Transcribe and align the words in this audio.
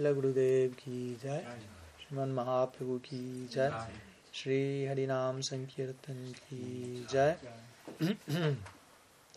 शिला 0.00 0.12
गुरुदेव 0.12 0.70
की 0.72 1.14
जय। 1.22 1.58
श्रीमन 2.00 2.28
महाप्रभु 2.28 2.98
की 2.98 3.46
जय। 3.46 3.88
श्री 4.34 4.86
हरिनाम 4.86 5.40
संकीर्तन 5.40 6.32
की 6.32 7.06
जय। 7.10 7.36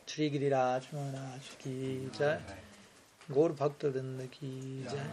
श्री 0.07 0.29
गिरिराज 0.29 0.88
महाराज 0.94 1.49
की 1.49 2.09
जय। 2.20 2.63
गौर 3.31 3.52
भक्त 3.52 3.86
वृंद 3.86 4.21
की 4.26 4.84
जय। 4.84 5.12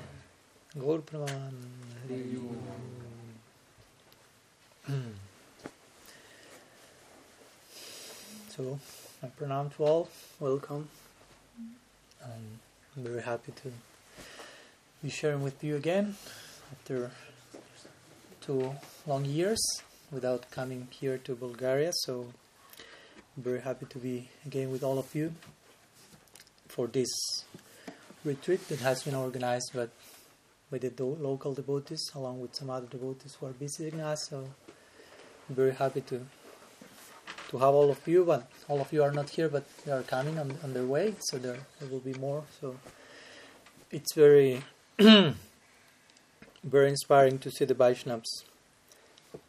गौर 0.77 1.01
प्रमाण 1.01 1.57
Hari. 1.99 2.31
so 8.57 8.79
I 9.23 9.31
to 9.71 9.85
all 9.85 10.09
welcome. 10.41 10.89
I'm 12.25 12.61
very 12.97 13.23
happy 13.23 13.53
to 13.53 13.73
be 15.03 15.09
sharing 15.09 15.43
with 15.43 15.65
you 15.65 15.77
again 15.77 16.15
after 16.73 17.11
two 18.43 18.75
long 19.07 19.25
years 19.25 19.59
without 20.11 20.51
coming 20.51 20.89
here 20.91 21.17
to 21.17 21.35
Bulgaria. 21.35 21.91
So 22.05 22.27
I'm 23.35 23.43
very 23.43 23.63
happy 23.63 23.87
to 23.87 23.99
be 23.99 24.29
again 24.45 24.71
with 24.71 24.83
all 24.83 24.99
of 24.99 25.15
you 25.15 25.33
for 26.69 26.87
this 26.87 27.09
retreat 28.25 28.69
that 28.69 28.81
has 28.81 29.03
been 29.03 29.15
organized 29.15 29.73
by 29.75 30.79
the 30.79 30.91
do- 30.91 31.17
local 31.19 31.55
devotees 31.55 32.11
along 32.15 32.41
with 32.41 32.55
some 32.55 32.69
other 32.69 32.87
devotees 32.87 33.37
who 33.41 33.47
are 33.47 33.53
visiting 33.53 34.03
us. 34.03 34.29
So 34.29 34.51
I'm 35.49 35.55
very 35.55 35.73
happy 35.73 36.03
to 36.13 36.27
to 37.49 37.59
have 37.59 37.75
all 37.75 37.91
of 37.91 38.07
you, 38.07 38.25
but 38.25 38.49
all 38.69 38.81
of 38.83 38.93
you 38.93 39.03
are 39.03 39.13
not 39.13 39.31
here, 39.31 39.49
but 39.49 39.65
they 39.85 39.93
are 39.93 40.03
coming 40.03 40.39
on, 40.39 40.57
on 40.63 40.73
their 40.73 40.85
way, 40.85 41.15
so 41.21 41.39
there, 41.39 41.59
there 41.81 41.89
will 41.89 41.99
be 41.99 42.15
more. 42.15 42.45
So 42.61 42.77
it's 43.91 44.15
very 44.15 44.63
very 46.63 46.91
inspiring 46.91 47.39
to 47.39 47.51
see 47.51 47.65
the 47.65 47.75
Vaishnavas 47.75 48.45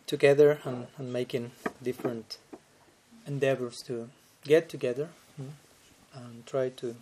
together 0.07 0.59
and, 0.63 0.87
and 0.97 1.11
making 1.11 1.51
different 1.83 2.37
endeavors 3.27 3.81
to 3.85 4.09
get 4.45 4.69
together 4.69 5.09
mm, 5.41 5.49
and 6.15 6.45
try 6.45 6.69
to 6.69 6.95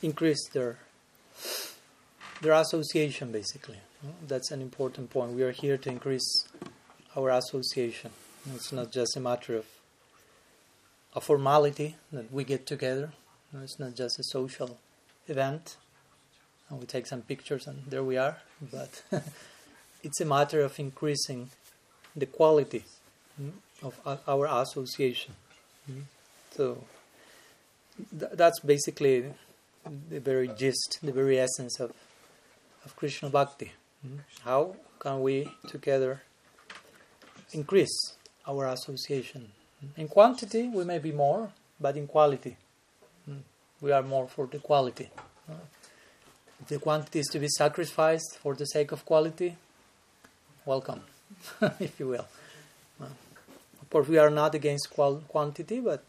increase 0.00 0.48
their 0.54 0.78
their 2.40 2.54
association 2.54 3.30
basically. 3.30 3.80
Mm. 4.02 4.28
that's 4.28 4.50
an 4.50 4.62
important 4.62 5.10
point. 5.10 5.32
We 5.32 5.42
are 5.42 5.52
here 5.52 5.76
to 5.76 5.90
increase 5.90 6.46
our 7.14 7.28
association. 7.28 8.10
It's 8.54 8.72
not 8.72 8.90
just 8.90 9.18
a 9.18 9.20
matter 9.20 9.54
of 9.56 9.66
a 11.14 11.20
formality 11.20 11.96
that 12.10 12.32
we 12.32 12.44
get 12.44 12.66
together. 12.66 13.12
It's 13.62 13.78
not 13.78 13.94
just 13.94 14.18
a 14.18 14.24
social 14.24 14.78
event 15.28 15.76
and 16.68 16.80
we 16.80 16.86
take 16.86 17.06
some 17.06 17.22
pictures 17.22 17.66
and 17.66 17.82
there 17.88 18.02
we 18.02 18.16
are. 18.16 18.38
But 18.72 19.02
it's 20.02 20.20
a 20.20 20.24
matter 20.24 20.60
of 20.62 20.78
increasing 20.78 21.50
the 22.16 22.26
quality 22.26 22.84
mm, 23.40 23.52
of 23.82 24.00
our 24.26 24.46
association. 24.62 25.34
Mm. 25.90 26.04
so 26.56 26.84
th- 28.18 28.32
that's 28.32 28.60
basically 28.60 29.34
the 30.08 30.20
very 30.20 30.48
gist 30.48 30.98
the 31.02 31.12
very 31.12 31.38
essence 31.38 31.78
of 31.78 31.92
of 32.84 32.96
krishna 32.96 33.28
bhakti. 33.28 33.72
Mm. 34.06 34.20
how 34.44 34.76
can 34.98 35.20
we 35.20 35.48
together 35.68 36.22
increase 37.52 37.96
our 38.46 38.66
association? 38.68 39.52
In 39.96 40.08
quantity 40.08 40.68
we 40.68 40.84
may 40.84 40.98
be 40.98 41.12
more 41.12 41.52
but 41.80 41.96
in 41.96 42.06
quality. 42.06 42.56
We 43.80 43.92
are 43.92 44.02
more 44.02 44.28
for 44.28 44.46
the 44.46 44.60
quality 44.60 45.10
the 46.68 46.78
quantity 46.78 47.18
is 47.20 47.26
to 47.28 47.38
be 47.38 47.48
sacrificed 47.48 48.38
for 48.38 48.54
the 48.54 48.64
sake 48.66 48.92
of 48.92 49.04
quality, 49.04 49.56
welcome, 50.64 51.02
if 51.80 51.98
you 51.98 52.08
will. 52.08 52.26
Of 53.00 53.90
course, 53.90 54.08
we 54.08 54.18
are 54.18 54.30
not 54.30 54.54
against 54.54 54.90
qual- 54.90 55.22
quantity, 55.28 55.80
but 55.80 56.02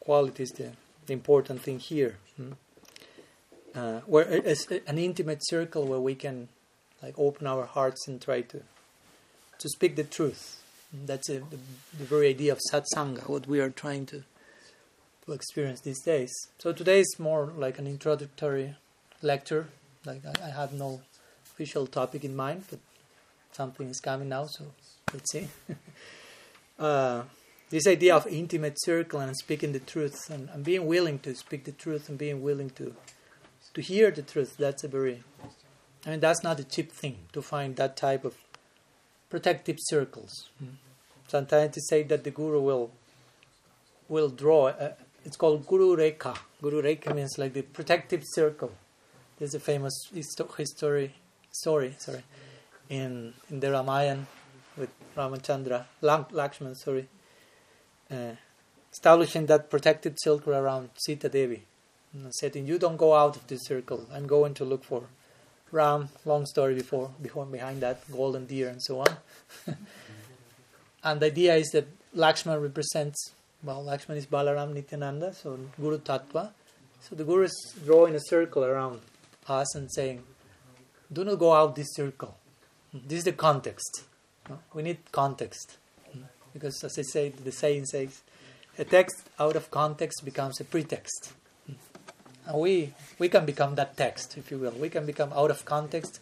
quality 0.00 0.42
is 0.42 0.50
the, 0.50 0.72
the 1.06 1.12
important 1.12 1.62
thing 1.62 1.78
here. 1.78 2.16
mm. 2.40 2.54
Uh, 3.74 3.98
where 4.06 4.22
it's 4.30 4.68
an 4.86 4.98
intimate 4.98 5.40
circle 5.42 5.84
where 5.84 5.98
we 5.98 6.14
can 6.14 6.48
like 7.02 7.14
open 7.18 7.44
our 7.44 7.64
hearts 7.64 8.06
and 8.06 8.22
try 8.22 8.40
to 8.40 8.62
to 9.58 9.68
speak 9.68 9.96
the 9.96 10.04
truth. 10.04 10.62
That's 10.92 11.28
a, 11.28 11.40
the, 11.40 11.58
the 11.98 12.04
very 12.04 12.28
idea 12.28 12.52
of 12.52 12.60
satsanga, 12.70 13.28
what 13.28 13.48
we 13.48 13.58
are 13.58 13.70
trying 13.70 14.06
to 14.06 14.22
to 15.26 15.32
experience 15.32 15.80
these 15.80 16.02
days. 16.02 16.32
So 16.58 16.72
today 16.72 17.00
is 17.00 17.16
more 17.18 17.52
like 17.56 17.78
an 17.78 17.86
introductory 17.86 18.76
lecture. 19.24 19.68
Like 20.04 20.22
I, 20.26 20.46
I 20.46 20.50
have 20.50 20.72
no 20.72 21.00
official 21.44 21.86
topic 21.86 22.24
in 22.24 22.36
mind, 22.36 22.64
but 22.70 22.78
something 23.52 23.88
is 23.88 24.00
coming 24.00 24.28
now, 24.28 24.46
so 24.46 24.64
let's 25.12 25.30
see. 25.32 25.48
uh, 26.78 27.22
this 27.70 27.86
idea 27.86 28.14
of 28.14 28.26
intimate 28.26 28.76
circle 28.80 29.20
and 29.20 29.36
speaking 29.36 29.72
the 29.72 29.80
truth 29.80 30.30
and, 30.30 30.48
and 30.50 30.64
being 30.64 30.86
willing 30.86 31.18
to 31.20 31.34
speak 31.34 31.64
the 31.64 31.72
truth 31.72 32.08
and 32.08 32.18
being 32.18 32.42
willing 32.42 32.70
to 32.70 32.94
to 33.72 33.80
hear 33.80 34.12
the 34.12 34.22
truth, 34.22 34.56
that's 34.56 34.84
a 34.84 34.88
very 34.88 35.24
I 36.06 36.10
mean 36.10 36.20
that's 36.20 36.42
not 36.42 36.60
a 36.60 36.64
cheap 36.64 36.92
thing 36.92 37.16
to 37.32 37.42
find 37.42 37.76
that 37.76 37.96
type 37.96 38.24
of 38.24 38.36
protective 39.30 39.78
circles. 39.80 40.50
Sometimes 41.26 41.74
they 41.74 41.80
say 41.80 42.02
that 42.04 42.22
the 42.24 42.30
guru 42.30 42.60
will 42.60 42.90
will 44.08 44.28
draw. 44.28 44.68
A, 44.68 44.94
it's 45.24 45.36
called 45.36 45.66
Guru 45.66 45.96
Rekha. 45.96 46.36
Guru 46.60 46.82
Rekha 46.82 47.14
means 47.14 47.38
like 47.38 47.54
the 47.54 47.62
protective 47.62 48.22
circle. 48.24 48.72
There's 49.38 49.54
a 49.54 49.60
famous 49.60 50.08
histo- 50.14 50.54
history 50.56 51.14
story, 51.50 51.94
sorry, 51.98 52.24
in 52.88 53.34
in 53.50 53.60
the 53.60 53.70
Ramayana 53.70 54.26
with 54.76 54.90
Ramachandra, 55.16 55.84
Lakshman, 56.02 56.76
sorry, 56.76 57.08
uh, 58.10 58.32
establishing 58.92 59.46
that 59.46 59.70
protected 59.70 60.16
circle 60.20 60.54
around 60.54 60.90
Sita 60.96 61.28
Devi, 61.28 61.62
saying, 62.30 62.66
"You 62.66 62.78
don't 62.78 62.96
go 62.96 63.14
out 63.14 63.36
of 63.36 63.46
this 63.46 63.64
circle. 63.64 64.06
I'm 64.12 64.26
going 64.26 64.54
to 64.54 64.64
look 64.64 64.84
for 64.84 65.04
Ram." 65.70 66.10
Long 66.24 66.46
story 66.46 66.74
before, 66.74 67.10
before 67.20 67.46
behind 67.46 67.80
that 67.82 68.10
golden 68.10 68.46
deer 68.46 68.68
and 68.68 68.82
so 68.82 69.00
on. 69.00 69.16
and 71.04 71.20
the 71.20 71.26
idea 71.26 71.56
is 71.56 71.70
that 71.70 71.86
Lakshman 72.14 72.62
represents 72.62 73.34
well, 73.64 73.82
Lakshman 73.82 74.16
is 74.16 74.26
Balaram 74.26 74.74
Nityananda, 74.74 75.32
so 75.32 75.58
Guru 75.80 75.98
Tattva. 75.98 76.50
So 77.00 77.16
the 77.16 77.24
Guru 77.24 77.44
is 77.44 77.74
drawing 77.84 78.14
a 78.14 78.20
circle 78.20 78.62
around 78.62 79.00
us 79.48 79.74
and 79.74 79.90
saying, 79.92 80.22
do 81.12 81.24
not 81.24 81.38
go 81.38 81.52
out 81.52 81.76
this 81.76 81.94
circle. 81.94 82.36
This 82.92 83.18
is 83.18 83.24
the 83.24 83.32
context. 83.32 84.04
We 84.72 84.82
need 84.82 84.98
context. 85.12 85.76
Because 86.52 86.82
as 86.84 86.98
I 86.98 87.02
say, 87.02 87.28
the 87.30 87.52
saying 87.52 87.86
says, 87.86 88.22
a 88.78 88.84
text 88.84 89.28
out 89.38 89.56
of 89.56 89.70
context 89.70 90.24
becomes 90.24 90.60
a 90.60 90.64
pretext. 90.64 91.32
And 92.46 92.60
we, 92.60 92.92
we 93.18 93.28
can 93.28 93.46
become 93.46 93.74
that 93.76 93.96
text, 93.96 94.36
if 94.36 94.50
you 94.50 94.58
will. 94.58 94.72
We 94.72 94.88
can 94.88 95.06
become 95.06 95.32
out 95.32 95.50
of 95.50 95.64
context 95.64 96.20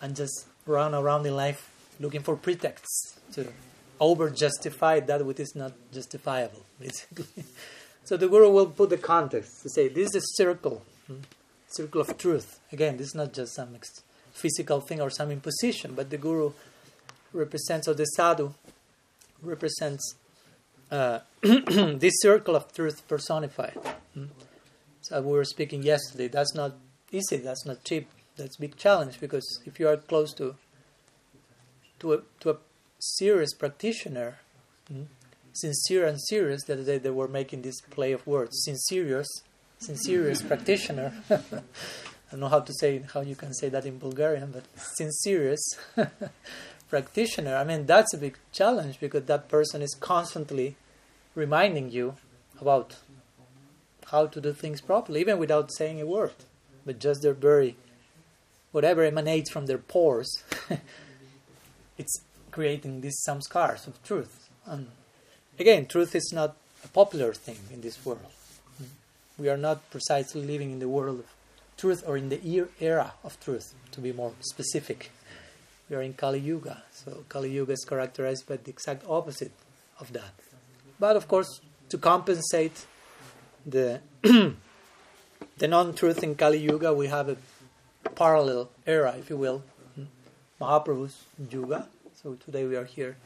and 0.00 0.16
just 0.16 0.46
run 0.66 0.94
around 0.94 1.26
in 1.26 1.36
life 1.36 1.70
looking 2.00 2.22
for 2.22 2.36
pretexts 2.36 3.18
to 3.32 3.52
over 4.00 4.30
justify 4.30 5.00
that 5.00 5.24
which 5.24 5.40
is 5.40 5.54
not 5.54 5.72
justifiable, 5.92 6.64
basically. 6.80 7.44
so 8.04 8.16
the 8.16 8.28
Guru 8.28 8.50
will 8.50 8.66
put 8.66 8.90
the 8.90 8.98
context 8.98 9.62
to 9.62 9.68
say 9.68 9.88
this 9.88 10.14
is 10.14 10.16
a 10.16 10.42
circle, 10.42 10.82
circle 11.76 12.00
of 12.00 12.16
truth. 12.18 12.60
Again, 12.72 12.96
this 12.96 13.08
is 13.08 13.14
not 13.14 13.32
just 13.32 13.54
some 13.54 13.76
physical 14.32 14.80
thing 14.80 15.00
or 15.00 15.10
some 15.10 15.30
imposition, 15.30 15.94
but 15.94 16.10
the 16.10 16.18
Guru 16.18 16.52
represents, 17.32 17.88
or 17.88 17.94
the 17.94 18.04
Sadhu 18.04 18.54
represents 19.42 20.14
uh, 20.90 21.20
this 21.42 22.14
circle 22.20 22.56
of 22.56 22.72
truth 22.72 23.06
personified. 23.08 23.78
hmm. 24.14 24.26
So 25.02 25.20
we 25.20 25.32
were 25.32 25.44
speaking 25.44 25.82
yesterday. 25.82 26.28
That's 26.28 26.54
not 26.54 26.76
easy. 27.12 27.36
That's 27.36 27.66
not 27.66 27.84
cheap. 27.84 28.08
That's 28.36 28.56
big 28.56 28.76
challenge 28.76 29.20
because 29.20 29.60
if 29.66 29.78
you 29.78 29.86
are 29.88 29.96
close 29.96 30.32
to 30.34 30.56
to 32.00 32.14
a 32.14 32.18
to 32.40 32.50
a 32.50 32.56
serious 32.98 33.54
practitioner, 33.54 34.38
mm, 34.92 35.06
sincere 35.52 36.06
and 36.06 36.18
serious. 36.20 36.64
The 36.64 36.72
other 36.72 36.84
day 36.84 36.98
they 36.98 37.10
were 37.10 37.28
making 37.28 37.62
this 37.62 37.80
play 37.82 38.12
of 38.12 38.26
words. 38.26 38.62
Sincerious, 38.64 39.28
sincerious 39.86 40.42
practitioner. 40.42 41.12
I 41.30 41.36
don't 42.30 42.40
know 42.40 42.48
how 42.48 42.60
to 42.60 42.72
say 42.80 43.02
how 43.12 43.20
you 43.20 43.36
can 43.36 43.52
say 43.54 43.68
that 43.68 43.86
in 43.86 43.98
Bulgarian, 43.98 44.50
but 44.50 44.64
sincerious 44.76 45.62
practitioner. 46.88 47.56
I 47.56 47.64
mean 47.64 47.86
that's 47.86 48.12
a 48.14 48.18
big 48.18 48.38
challenge 48.52 48.98
because 49.00 49.24
that 49.24 49.48
person 49.48 49.82
is 49.82 49.94
constantly 50.00 50.76
reminding 51.34 51.90
you 51.90 52.16
about 52.60 52.96
how 54.10 54.26
to 54.26 54.40
do 54.40 54.52
things 54.52 54.80
properly, 54.80 55.20
even 55.20 55.38
without 55.38 55.72
saying 55.72 56.00
a 56.00 56.06
word, 56.06 56.34
but 56.86 56.98
just 56.98 57.22
their 57.22 57.34
very 57.34 57.76
whatever 58.72 59.02
emanates 59.02 59.50
from 59.50 59.66
their 59.66 59.78
pores. 59.78 60.42
it's 61.98 62.20
creating 62.50 63.00
these 63.00 63.18
samskars 63.26 63.86
of 63.86 64.02
truth. 64.02 64.48
And 64.66 64.88
again, 65.58 65.86
truth 65.86 66.14
is 66.14 66.30
not 66.32 66.56
a 66.84 66.88
popular 66.88 67.32
thing 67.32 67.58
in 67.72 67.80
this 67.80 68.04
world. 68.04 68.26
We 69.38 69.48
are 69.48 69.56
not 69.56 69.90
precisely 69.90 70.44
living 70.44 70.70
in 70.70 70.78
the 70.78 70.88
world 70.88 71.20
of 71.20 71.26
truth 71.76 72.04
or 72.06 72.16
in 72.16 72.28
the 72.28 72.40
era 72.80 73.14
of 73.24 73.38
truth, 73.40 73.74
to 73.92 74.00
be 74.00 74.12
more 74.12 74.32
specific. 74.40 75.10
We 75.90 75.96
are 75.96 76.02
in 76.02 76.14
Kali 76.14 76.38
Yuga, 76.38 76.82
so 76.92 77.24
Kali 77.28 77.50
Yuga 77.50 77.72
is 77.72 77.84
characterized 77.84 78.46
by 78.46 78.56
the 78.56 78.70
exact 78.70 79.04
opposite 79.08 79.52
of 80.00 80.12
that. 80.12 80.32
But 80.98 81.16
of 81.16 81.28
course, 81.28 81.60
to 81.88 81.98
compensate 81.98 82.86
the 83.66 84.00
the 84.22 85.68
non-truth 85.68 86.22
in 86.22 86.34
Kali 86.36 86.58
Yuga, 86.58 86.94
we 86.94 87.08
have 87.08 87.28
a 87.28 87.36
parallel 88.14 88.70
era, 88.86 89.14
if 89.18 89.30
you 89.30 89.36
will, 89.36 89.62
Mahaprabhu's 90.60 91.24
Yuga. 91.50 91.88
So 92.22 92.34
today 92.34 92.64
we 92.64 92.76
are 92.76 92.84
here 92.84 93.16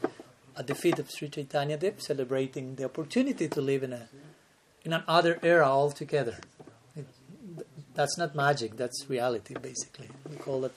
at 0.57 0.67
the 0.67 0.75
feet 0.75 0.99
of 0.99 1.09
Sri 1.09 1.29
Chaitanya 1.29 1.77
Dev, 1.77 2.01
celebrating 2.01 2.75
the 2.75 2.85
opportunity 2.85 3.47
to 3.47 3.61
live 3.61 3.83
in 3.83 3.93
a 3.93 4.09
in 4.83 4.93
another 4.93 5.39
era 5.43 5.65
altogether. 5.67 6.37
It, 6.95 7.07
that's 7.93 8.17
not 8.17 8.35
magic; 8.35 8.77
that's 8.77 9.05
reality, 9.09 9.55
basically. 9.61 10.09
We 10.29 10.37
call 10.37 10.65
it 10.65 10.73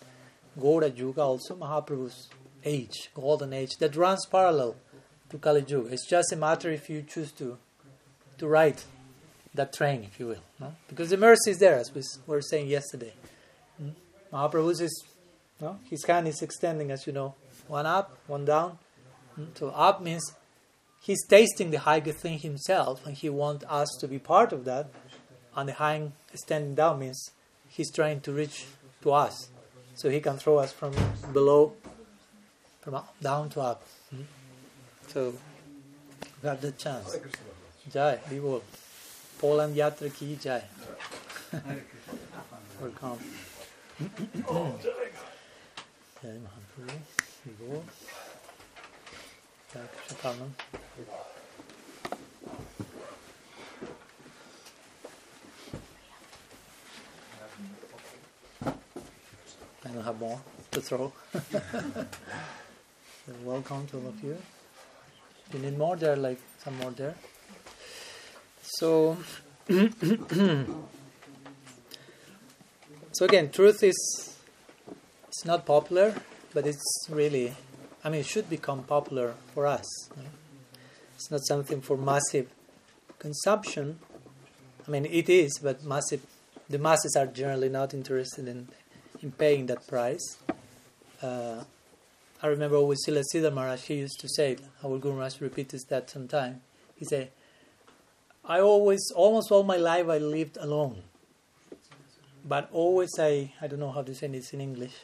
Gora 0.60 0.88
Yuga, 0.88 1.22
also 1.22 1.56
Mahaprabhu's 1.56 2.28
age, 2.64 3.10
golden 3.14 3.52
age, 3.52 3.76
that 3.78 3.96
runs 3.96 4.26
parallel 4.26 4.76
to 5.30 5.38
Kali 5.38 5.64
Yuga. 5.66 5.92
It's 5.92 6.06
just 6.06 6.32
a 6.32 6.36
matter 6.36 6.70
if 6.70 6.88
you 6.90 7.02
choose 7.02 7.32
to 7.32 7.58
to 8.38 8.46
ride 8.48 8.82
that 9.54 9.72
train, 9.72 10.04
if 10.04 10.18
you 10.18 10.26
will, 10.26 10.42
no? 10.58 10.74
because 10.88 11.10
the 11.10 11.16
mercy 11.16 11.50
is 11.50 11.58
there, 11.58 11.78
as 11.78 11.94
we 11.94 12.02
were 12.26 12.40
saying 12.40 12.66
yesterday. 12.66 13.12
Hmm? 13.78 13.90
Mahaprabhu's 14.32 14.80
is, 14.80 15.04
no? 15.60 15.78
his 15.88 16.04
hand 16.04 16.26
is 16.28 16.42
extending, 16.42 16.90
as 16.90 17.06
you 17.06 17.12
know, 17.12 17.34
one 17.68 17.86
up, 17.86 18.16
one 18.26 18.44
down. 18.44 18.78
Hmm? 19.36 19.44
So 19.54 19.68
up 19.68 20.02
means 20.02 20.32
he's 21.02 21.24
tasting 21.26 21.70
the 21.70 21.80
high 21.80 22.00
good 22.00 22.16
thing 22.16 22.38
himself, 22.38 23.06
and 23.06 23.16
he 23.16 23.28
wants 23.28 23.64
us 23.68 23.88
to 24.00 24.08
be 24.08 24.18
part 24.18 24.52
of 24.52 24.64
that. 24.64 24.88
And 25.54 25.68
the 25.68 25.74
high 25.74 26.10
extending 26.32 26.74
down 26.74 27.00
means 27.00 27.30
he's 27.68 27.90
trying 27.90 28.20
to 28.22 28.32
reach 28.32 28.64
to 29.02 29.12
us, 29.12 29.48
so 29.94 30.08
he 30.08 30.20
can 30.20 30.38
throw 30.38 30.58
us 30.58 30.72
from 30.72 30.94
below, 31.32 31.74
from 32.80 32.94
up, 32.94 33.14
down 33.20 33.50
to 33.50 33.60
up. 33.60 33.82
Hmm? 34.10 34.22
So 35.08 35.34
we 36.42 36.48
have 36.48 36.60
the 36.60 36.72
chance. 36.72 37.18
Jai, 37.92 38.18
be 38.30 38.40
well. 38.40 38.62
Poland 39.38 39.76
Yatra 39.76 40.14
ki 40.14 40.38
jai. 40.40 40.62
Welcome. 42.80 43.18
Krishna 49.72 50.34
I 59.84 59.88
don't 59.88 60.04
have 60.04 60.20
more 60.20 60.40
to 60.72 60.80
throw. 60.82 61.12
so 61.32 61.40
welcome 63.44 63.86
to 63.86 63.96
all 63.96 64.08
of 64.08 64.22
you. 64.22 64.36
You 65.54 65.58
need 65.60 65.78
more 65.78 65.96
there, 65.96 66.16
like 66.16 66.38
some 66.62 66.76
more 66.76 66.90
there. 66.90 67.14
So, 68.60 69.16
so 73.12 73.24
again, 73.24 73.50
truth 73.50 73.82
is 73.82 74.36
it's 75.28 75.44
not 75.46 75.64
popular, 75.64 76.14
but 76.52 76.66
it's 76.66 77.06
really, 77.08 77.54
I 78.04 78.10
mean, 78.10 78.20
it 78.20 78.26
should 78.26 78.50
become 78.50 78.82
popular 78.82 79.34
for 79.54 79.66
us. 79.66 79.86
It's 81.14 81.30
not 81.30 81.44
something 81.46 81.80
for 81.80 81.96
massive 81.96 82.48
consumption. 83.18 83.98
I 84.86 84.90
mean, 84.90 85.06
it 85.06 85.28
is, 85.28 85.58
but 85.62 85.84
massive. 85.84 86.26
The 86.68 86.78
masses 86.78 87.14
are 87.16 87.26
generally 87.26 87.68
not 87.68 87.94
interested 87.94 88.48
in 88.48 88.68
in 89.22 89.30
paying 89.32 89.66
that 89.66 89.86
price. 89.86 90.38
Uh, 91.22 91.62
I 92.42 92.46
remember 92.48 92.76
always 92.76 92.98
Srila 93.06 93.22
Sridhar 93.32 93.52
Maharaj, 93.52 93.88
used 93.90 94.20
to 94.20 94.28
say, 94.28 94.56
our 94.84 94.98
Guru 94.98 95.14
Maharaj 95.14 95.40
repeats 95.40 95.84
that 95.84 96.10
sometime. 96.10 96.60
He 96.96 97.04
said, 97.04 97.30
I 98.44 98.60
always, 98.60 99.00
almost 99.14 99.52
all 99.52 99.62
my 99.62 99.76
life, 99.76 100.08
I 100.08 100.18
lived 100.18 100.58
alone. 100.60 101.02
But 102.44 102.68
always, 102.72 103.10
I, 103.18 103.52
I 103.60 103.68
don't 103.68 103.78
know 103.78 103.92
how 103.92 104.02
to 104.02 104.14
say 104.14 104.26
this 104.26 104.52
in 104.52 104.60
English. 104.60 104.94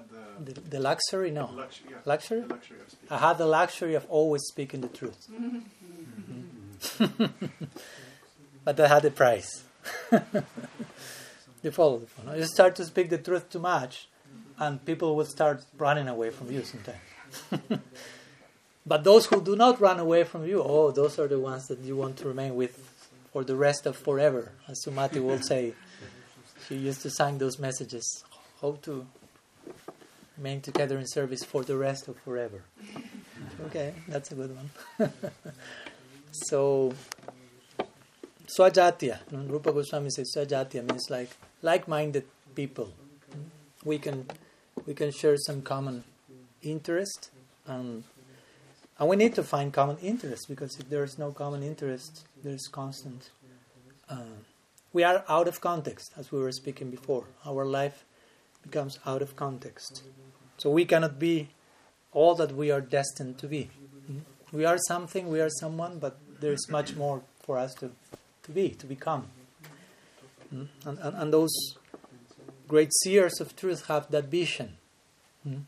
I, 0.00 0.16
I 0.16 0.34
had 0.34 0.46
the, 0.46 0.52
The, 0.52 0.60
the 0.60 0.80
luxury, 0.80 1.30
no. 1.30 1.50
luxury, 1.54 1.86
yeah, 1.90 1.96
Luxury? 2.04 2.40
the 2.40 2.46
luxury 2.48 2.78
of 2.80 2.90
speaking. 2.90 3.08
I 3.10 3.18
had 3.18 3.38
the 3.38 3.46
luxury 3.46 3.94
of 3.94 4.06
always 4.08 4.42
speaking 4.44 4.80
the 4.80 4.88
truth. 4.88 5.26
Mm-hmm. 6.98 7.24
but 8.64 8.80
I 8.80 8.88
had 8.88 9.04
a 9.04 9.10
price. 9.10 9.64
you 11.62 11.70
follow 11.70 11.98
the 11.98 12.06
phone. 12.06 12.36
You 12.38 12.44
start 12.44 12.74
to 12.76 12.84
speak 12.84 13.10
the 13.10 13.18
truth 13.18 13.50
too 13.50 13.58
much, 13.58 14.08
and 14.58 14.82
people 14.84 15.14
will 15.14 15.26
start 15.26 15.62
running 15.76 16.08
away 16.08 16.30
from 16.30 16.50
you 16.50 16.62
sometimes. 16.64 17.82
but 18.86 19.04
those 19.04 19.26
who 19.26 19.42
do 19.42 19.56
not 19.56 19.80
run 19.80 20.00
away 20.00 20.24
from 20.24 20.46
you, 20.46 20.62
oh, 20.62 20.90
those 20.90 21.18
are 21.18 21.28
the 21.28 21.38
ones 21.38 21.66
that 21.68 21.80
you 21.80 21.96
want 21.96 22.16
to 22.18 22.28
remain 22.28 22.54
with 22.56 22.78
for 23.32 23.44
the 23.44 23.56
rest 23.56 23.86
of 23.86 23.96
forever. 23.96 24.52
As 24.68 24.82
Sumati 24.84 25.22
will 25.22 25.40
say, 25.42 25.74
she 26.66 26.76
used 26.76 27.02
to 27.02 27.10
sing 27.10 27.38
those 27.38 27.58
messages. 27.58 28.24
Hope 28.60 28.80
to 28.82 29.06
remain 30.40 30.60
together 30.62 30.98
in 30.98 31.06
service 31.06 31.44
for 31.44 31.62
the 31.62 31.76
rest 31.76 32.08
of 32.08 32.16
forever. 32.18 32.62
Okay, 33.66 33.92
that's 34.08 34.32
a 34.32 34.34
good 34.34 34.56
one. 34.56 34.70
so, 36.32 36.94
Swajatya. 38.46 39.18
Rupa 39.30 39.72
Goswami 39.72 40.08
says 40.10 40.32
Swajatya 40.34 40.88
means 40.88 41.10
like 41.10 41.30
like-minded 41.60 42.24
people. 42.54 42.88
We 43.84 43.98
can 43.98 44.26
we 44.86 44.94
can 44.94 45.10
share 45.10 45.36
some 45.36 45.60
common 45.62 46.04
interest, 46.62 47.30
and 47.66 48.04
and 48.98 49.08
we 49.08 49.16
need 49.16 49.34
to 49.34 49.42
find 49.42 49.72
common 49.72 49.98
interest 49.98 50.46
because 50.48 50.78
if 50.78 50.88
there 50.88 51.04
is 51.04 51.18
no 51.18 51.32
common 51.32 51.62
interest, 51.62 52.24
there 52.42 52.54
is 52.54 52.66
constant. 52.68 53.30
Uh, 54.08 54.40
we 54.92 55.02
are 55.02 55.22
out 55.28 55.48
of 55.48 55.60
context, 55.60 56.12
as 56.16 56.32
we 56.32 56.38
were 56.40 56.52
speaking 56.52 56.90
before. 56.90 57.24
Our 57.44 57.64
life 57.64 58.04
becomes 58.62 58.98
out 59.06 59.22
of 59.22 59.36
context, 59.36 60.02
so 60.60 60.68
we 60.68 60.84
cannot 60.84 61.18
be 61.18 61.48
all 62.12 62.34
that 62.34 62.54
we 62.54 62.70
are 62.70 62.82
destined 62.82 63.38
to 63.38 63.46
be. 63.46 63.70
We 64.52 64.64
are 64.64 64.78
something, 64.88 65.28
we 65.28 65.40
are 65.40 65.48
someone, 65.48 65.98
but 65.98 66.18
there 66.40 66.52
is 66.52 66.68
much 66.68 66.96
more 66.96 67.22
for 67.42 67.56
us 67.56 67.72
to, 67.74 67.92
to 68.42 68.50
be, 68.50 68.70
to 68.70 68.86
become. 68.86 69.28
Mm? 70.52 70.66
And, 70.84 70.98
and, 70.98 71.16
and 71.16 71.32
those 71.32 71.54
great 72.68 72.90
seers 73.02 73.40
of 73.40 73.54
truth 73.56 73.86
have 73.86 74.10
that 74.10 74.24
vision. 74.24 74.76
Mm? 75.48 75.62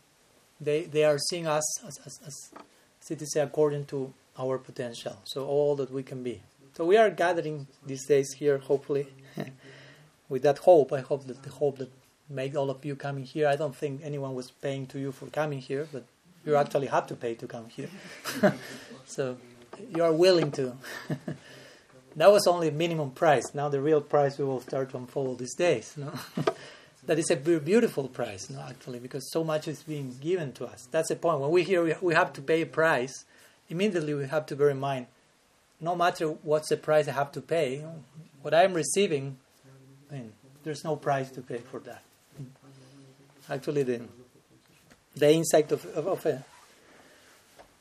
They, 0.59 0.83
they 0.83 1.05
are 1.05 1.17
seeing 1.17 1.47
us 1.47 1.63
as, 1.87 1.97
as, 2.05 2.19
as, 2.27 3.19
as 3.19 3.35
according 3.35 3.85
to 3.85 4.13
our 4.37 4.57
potential, 4.57 5.17
so 5.23 5.45
all 5.45 5.75
that 5.77 5.91
we 5.91 6.03
can 6.03 6.21
be. 6.21 6.41
So 6.75 6.85
we 6.85 6.97
are 6.97 7.09
gathering 7.09 7.67
these 7.85 8.05
days 8.05 8.33
here, 8.33 8.57
hopefully, 8.57 9.07
with 10.29 10.43
that 10.43 10.59
hope. 10.59 10.91
I 10.91 11.01
hope 11.01 11.25
that 11.27 11.43
the 11.43 11.51
hope 11.51 11.77
that 11.77 11.89
made 12.33 12.55
all 12.55 12.69
of 12.69 12.83
you 12.83 12.95
coming 12.95 13.23
here. 13.23 13.47
I 13.47 13.55
don't 13.55 13.75
think 13.75 14.01
anyone 14.03 14.35
was 14.35 14.51
paying 14.51 14.87
to 14.87 14.99
you 14.99 15.11
for 15.11 15.27
coming 15.27 15.59
here, 15.59 15.87
but 15.91 16.03
you 16.45 16.55
actually 16.55 16.87
had 16.87 17.07
to 17.07 17.15
pay 17.15 17.35
to 17.35 17.47
come 17.47 17.69
here. 17.69 17.89
so 19.05 19.37
you 19.95 20.03
are 20.03 20.13
willing 20.13 20.51
to. 20.51 20.75
that 22.15 22.31
was 22.31 22.47
only 22.47 22.67
a 22.67 22.71
minimum 22.71 23.11
price. 23.11 23.53
Now 23.53 23.69
the 23.69 23.81
real 23.81 24.01
price 24.01 24.37
we 24.37 24.45
will 24.45 24.61
start 24.61 24.89
to 24.91 24.97
unfold 24.97 25.39
these 25.39 25.55
days. 25.55 25.93
No? 25.95 26.11
that 27.05 27.19
is 27.19 27.29
a 27.31 27.35
beautiful 27.35 28.07
price, 28.07 28.49
no, 28.49 28.61
actually, 28.67 28.99
because 28.99 29.29
so 29.31 29.43
much 29.43 29.67
is 29.67 29.83
being 29.83 30.15
given 30.21 30.51
to 30.53 30.65
us. 30.65 30.87
That's 30.91 31.09
the 31.09 31.15
point. 31.15 31.39
When 31.39 31.51
we 31.51 31.63
hear 31.63 31.97
we- 32.01 32.13
have 32.13 32.33
to 32.33 32.41
pay 32.41 32.61
a 32.61 32.65
price, 32.65 33.25
immediately 33.69 34.13
we 34.13 34.27
have 34.27 34.45
to 34.47 34.55
bear 34.55 34.69
in 34.69 34.79
mind, 34.79 35.07
no 35.79 35.95
matter 35.95 36.27
what's 36.27 36.69
the 36.69 36.77
price 36.77 37.07
I 37.07 37.11
have 37.11 37.31
to 37.33 37.41
pay, 37.41 37.83
what 38.41 38.53
I'm 38.53 38.73
receiving, 38.73 39.37
I 40.09 40.15
mean, 40.15 40.33
there's 40.63 40.83
no 40.83 40.95
price 40.95 41.29
to 41.31 41.41
pay 41.41 41.57
for 41.57 41.79
that. 41.81 42.03
Actually, 43.53 43.83
the 43.83 44.01
the 45.15 45.31
insight 45.31 45.71
of, 45.71 45.85
of, 45.85 46.07
of 46.07 46.25
uh, 46.25 46.37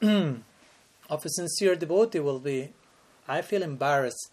a 0.02 0.36
of 1.08 1.24
a 1.24 1.28
sincere 1.30 1.74
devotee 1.76 2.20
will 2.20 2.40
be, 2.40 2.68
I 3.26 3.40
feel 3.40 3.62
embarrassed 3.62 4.30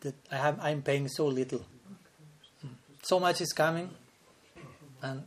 that 0.00 0.14
I 0.30 0.36
have 0.36 0.60
I'm 0.60 0.82
paying 0.82 1.08
so 1.08 1.26
little. 1.26 1.64
So 3.02 3.18
much 3.18 3.40
is 3.40 3.54
coming, 3.54 3.88
and 5.00 5.22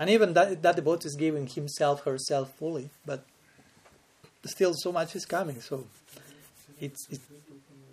and 0.00 0.10
even 0.10 0.32
that 0.32 0.60
that 0.62 0.74
devotee 0.74 1.06
is 1.06 1.14
giving 1.14 1.46
himself 1.46 2.02
herself 2.02 2.52
fully, 2.58 2.90
but 3.06 3.24
still 4.44 4.74
so 4.74 4.90
much 4.90 5.14
is 5.14 5.24
coming. 5.24 5.60
So 5.60 5.86
it's 6.80 7.06
it's, 7.08 7.26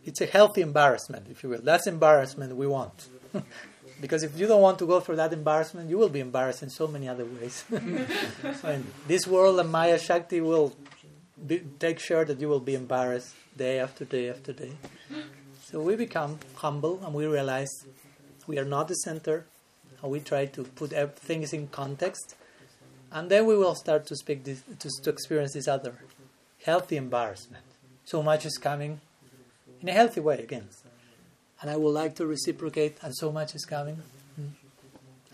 it's 0.05 0.21
a 0.21 0.25
healthy 0.25 0.61
embarrassment, 0.61 1.27
if 1.29 1.43
you 1.43 1.49
will. 1.49 1.61
That's 1.61 1.85
embarrassment 1.85 2.55
we 2.55 2.65
want. 2.65 3.07
because 4.01 4.23
if 4.23 4.37
you 4.37 4.47
don't 4.47 4.61
want 4.61 4.79
to 4.79 4.85
go 4.85 4.99
through 4.99 5.17
that 5.17 5.33
embarrassment, 5.33 5.89
you 5.89 5.97
will 5.97 6.09
be 6.09 6.19
embarrassed 6.19 6.63
in 6.63 6.69
so 6.69 6.87
many 6.87 7.07
other 7.07 7.25
ways. 7.25 7.63
and 8.63 8.85
this 9.07 9.27
world 9.27 9.59
and 9.59 9.71
Maya 9.71 9.99
Shakti 9.99 10.41
will 10.41 10.75
be, 11.45 11.61
take 11.79 11.99
sure 11.99 12.25
that 12.25 12.39
you 12.39 12.47
will 12.47 12.59
be 12.59 12.75
embarrassed 12.75 13.35
day 13.57 13.79
after 13.79 14.05
day 14.05 14.29
after 14.29 14.53
day. 14.53 14.71
So 15.63 15.81
we 15.81 15.95
become 15.95 16.39
humble 16.55 17.01
and 17.03 17.13
we 17.13 17.25
realize 17.25 17.69
we 18.47 18.57
are 18.57 18.65
not 18.65 18.87
the 18.87 18.95
center, 18.95 19.45
and 20.01 20.11
we 20.11 20.19
try 20.19 20.47
to 20.47 20.63
put 20.63 20.91
things 21.19 21.53
in 21.53 21.67
context, 21.67 22.35
and 23.11 23.29
then 23.29 23.45
we 23.45 23.55
will 23.55 23.75
start 23.75 24.07
to 24.07 24.15
speak 24.15 24.43
this, 24.43 24.63
to, 24.79 24.89
to 25.03 25.09
experience 25.11 25.53
this 25.53 25.67
other 25.67 25.93
healthy 26.63 26.97
embarrassment. 26.97 27.63
So 28.05 28.23
much 28.23 28.45
is 28.45 28.57
coming 28.57 29.01
in 29.81 29.89
a 29.89 29.91
healthy 29.91 30.19
way 30.19 30.39
again, 30.39 30.67
and 31.61 31.69
I 31.69 31.75
would 31.75 31.91
like 31.91 32.15
to 32.15 32.25
reciprocate, 32.25 32.97
and 33.01 33.15
so 33.15 33.31
much 33.31 33.55
is 33.55 33.65
coming, 33.65 34.01
mm. 34.39 34.49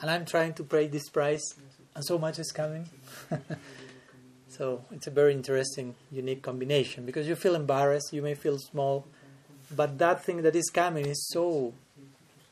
and 0.01 0.11
I'm 0.11 0.25
trying 0.25 0.53
to 0.55 0.63
pay 0.63 0.87
this 0.87 1.09
price, 1.09 1.55
and 1.95 2.03
so 2.05 2.17
much 2.17 2.39
is 2.39 2.51
coming. 2.51 2.89
so 4.49 4.83
it's 4.91 5.07
a 5.07 5.11
very 5.11 5.33
interesting, 5.33 5.95
unique 6.11 6.41
combination 6.41 7.05
because 7.05 7.27
you 7.27 7.35
feel 7.35 7.55
embarrassed, 7.55 8.13
you 8.13 8.21
may 8.21 8.33
feel 8.33 8.57
small, 8.57 9.05
but 9.75 9.97
that 9.99 10.23
thing 10.23 10.41
that 10.41 10.55
is 10.55 10.69
coming 10.69 11.05
is 11.05 11.27
so, 11.29 11.73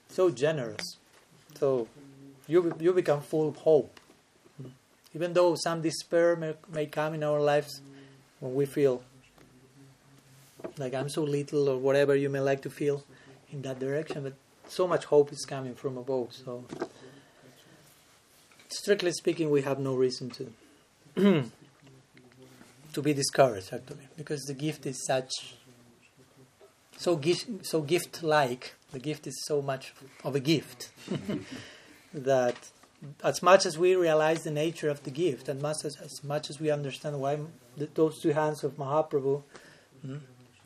so 0.09 0.29
generous. 0.29 0.97
So 1.55 1.87
you 2.47 2.75
you 2.79 2.93
become 2.93 3.21
full 3.21 3.49
of 3.49 3.57
hope, 3.57 3.99
even 5.15 5.33
though 5.33 5.55
some 5.55 5.81
despair 5.81 6.35
may, 6.35 6.53
may 6.71 6.85
come 6.85 7.13
in 7.13 7.23
our 7.23 7.39
lives 7.39 7.81
when 8.39 8.53
we 8.53 8.65
feel 8.65 9.01
like 10.77 10.93
I'm 10.93 11.09
so 11.09 11.23
little 11.23 11.69
or 11.69 11.77
whatever 11.77 12.15
you 12.15 12.29
may 12.29 12.39
like 12.39 12.61
to 12.63 12.69
feel 12.69 13.03
in 13.53 13.61
that 13.61 13.79
direction, 13.79 14.23
but 14.23 14.33
so 14.67 14.87
much 14.87 15.05
hope 15.05 15.31
is 15.31 15.45
coming 15.45 15.75
from 15.75 15.97
above. 15.97 16.33
So 16.33 16.65
strictly 18.67 19.11
speaking, 19.11 19.49
we 19.49 19.61
have 19.61 19.79
no 19.79 19.93
reason 19.95 20.29
to 20.31 20.53
to 22.93 23.01
be 23.01 23.13
discouraged 23.13 23.71
actually, 23.73 24.07
because 24.17 24.41
the 24.43 24.53
gift 24.53 24.85
is 24.85 25.05
such 25.05 25.55
so 26.97 27.15
gift 27.15 27.65
so 27.65 27.81
gift 27.81 28.23
like. 28.23 28.75
The 28.91 28.99
gift 28.99 29.25
is 29.25 29.43
so 29.45 29.59
much 29.61 29.93
of 30.23 30.35
a 30.35 30.39
gift 30.39 30.91
that 32.13 32.69
as 33.23 33.41
much 33.41 33.65
as 33.65 33.77
we 33.77 33.95
realize 33.95 34.43
the 34.43 34.51
nature 34.51 34.89
of 34.89 35.03
the 35.03 35.09
gift, 35.09 35.49
and 35.49 35.65
as, 35.65 35.83
as 35.83 36.23
much 36.23 36.49
as 36.51 36.59
we 36.59 36.69
understand 36.69 37.19
why 37.19 37.39
the, 37.75 37.89
those 37.93 38.21
two 38.21 38.31
hands 38.31 38.63
of 38.63 38.77
Mahaprabhu, 38.77 39.41
hmm, 40.01 40.17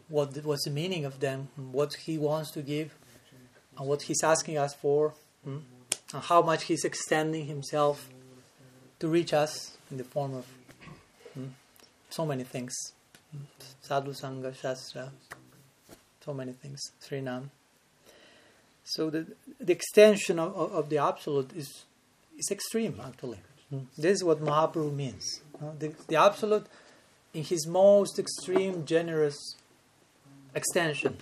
what 0.09 0.43
was 0.43 0.61
the 0.61 0.71
meaning 0.71 1.05
of 1.05 1.19
them, 1.19 1.49
what 1.71 1.93
he 2.05 2.17
wants 2.17 2.51
to 2.51 2.61
give, 2.61 2.95
and 3.77 3.87
what 3.87 4.03
he's 4.03 4.23
asking 4.23 4.57
us 4.57 4.73
for, 4.73 5.13
hmm, 5.43 5.57
and 6.13 6.23
how 6.23 6.41
much 6.41 6.63
he's 6.65 6.85
extending 6.85 7.45
himself 7.45 8.09
to 8.99 9.07
reach 9.07 9.33
us 9.33 9.77
in 9.91 9.97
the 9.97 10.03
form 10.03 10.33
of 10.33 10.45
hmm, 11.33 11.47
so 12.09 12.25
many 12.25 12.43
things. 12.43 12.73
Hmm, 13.31 13.43
sadhu 13.81 14.11
Sangha, 14.13 14.55
Shastra, 14.55 15.11
so 16.23 16.33
many 16.33 16.53
things, 16.53 16.79
Srinam. 17.01 17.49
So 18.83 19.09
the, 19.09 19.27
the 19.59 19.73
extension 19.73 20.39
of, 20.39 20.55
of 20.55 20.89
the 20.89 20.97
Absolute 20.97 21.51
is, 21.53 21.83
is 22.37 22.49
extreme, 22.49 23.01
actually. 23.05 23.39
Mm. 23.73 23.85
This 23.97 24.17
is 24.17 24.23
what 24.23 24.39
Mahaprabhu 24.41 24.93
means. 24.93 25.41
The, 25.79 25.93
the 26.07 26.15
Absolute, 26.15 26.67
in 27.33 27.43
his 27.43 27.67
most 27.67 28.17
extreme, 28.17 28.85
generous 28.85 29.35
extension, 30.57 31.17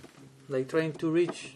like 0.49 0.67
trying 0.69 0.93
to 0.93 1.09
reach, 1.09 1.55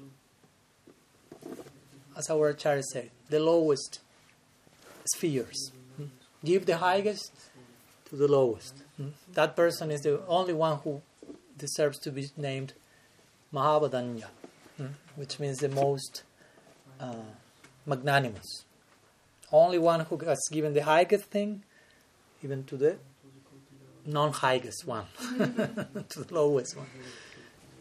as 2.17 2.29
our 2.29 2.49
Acharya 2.49 2.83
said, 2.83 3.09
the 3.29 3.39
lowest 3.39 3.99
spheres. 5.13 5.71
Give 6.43 6.65
the 6.65 6.77
highest 6.77 7.31
to 8.09 8.15
the 8.15 8.27
lowest. 8.27 8.75
That 9.33 9.55
person 9.55 9.91
is 9.91 10.01
the 10.01 10.21
only 10.27 10.53
one 10.53 10.77
who 10.83 11.01
deserves 11.57 11.97
to 11.99 12.11
be 12.11 12.29
named 12.37 12.73
Mahavadanya 13.53 14.29
which 15.15 15.39
means 15.39 15.57
the 15.59 15.69
most 15.69 16.23
uh, 16.99 17.13
magnanimous. 17.85 18.63
Only 19.51 19.77
one 19.77 20.01
who 20.01 20.17
has 20.19 20.39
given 20.51 20.73
the 20.73 20.83
highest 20.83 21.25
thing, 21.25 21.63
even 22.43 22.63
to 22.65 22.77
the 22.77 22.97
non-highest 24.05 24.85
one, 24.85 25.05
to 26.09 26.23
the 26.23 26.33
lowest 26.33 26.77
one. 26.77 26.87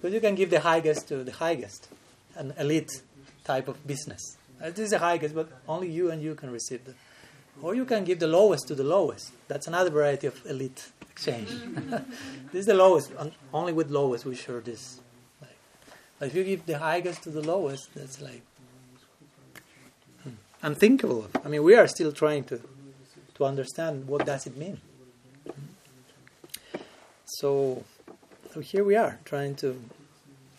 But 0.00 0.12
you 0.12 0.20
can 0.20 0.34
give 0.34 0.50
the 0.50 0.60
highest 0.60 1.08
to 1.08 1.24
the 1.24 1.32
highest, 1.32 1.88
an 2.36 2.54
elite 2.58 3.02
type 3.44 3.68
of 3.68 3.86
business. 3.86 4.36
Uh, 4.62 4.70
this 4.70 4.78
is 4.80 4.90
the 4.90 4.98
highest, 4.98 5.34
but 5.34 5.48
only 5.68 5.90
you 5.90 6.10
and 6.10 6.22
you 6.22 6.34
can 6.34 6.50
receive 6.50 6.80
it. 6.86 6.94
Or 7.60 7.74
you 7.74 7.84
can 7.84 8.04
give 8.04 8.20
the 8.20 8.28
lowest 8.28 8.68
to 8.68 8.74
the 8.74 8.84
lowest. 8.84 9.32
That's 9.48 9.66
another 9.66 9.90
variety 9.90 10.28
of 10.28 10.40
elite 10.46 10.90
exchange. 11.10 11.48
this 12.52 12.60
is 12.60 12.66
the 12.66 12.74
lowest, 12.74 13.12
only 13.52 13.72
with 13.72 13.90
lowest 13.90 14.24
we 14.24 14.36
share 14.36 14.60
this 14.60 15.00
if 16.20 16.34
you 16.34 16.44
give 16.44 16.66
the 16.66 16.78
highest 16.78 17.22
to 17.24 17.30
the 17.30 17.40
lowest, 17.40 17.94
that's 17.94 18.20
like 18.20 18.42
hmm, 20.22 20.30
unthinkable. 20.62 21.28
I 21.44 21.48
mean, 21.48 21.62
we 21.62 21.74
are 21.76 21.86
still 21.86 22.12
trying 22.12 22.44
to 22.44 22.60
to 23.34 23.44
understand 23.44 24.08
what 24.08 24.26
does 24.26 24.46
it 24.46 24.56
mean. 24.56 24.80
So, 27.24 27.84
so 28.58 28.62
here 28.62 28.82
we 28.82 28.96
are 28.96 29.20
trying 29.24 29.54
to 29.54 29.80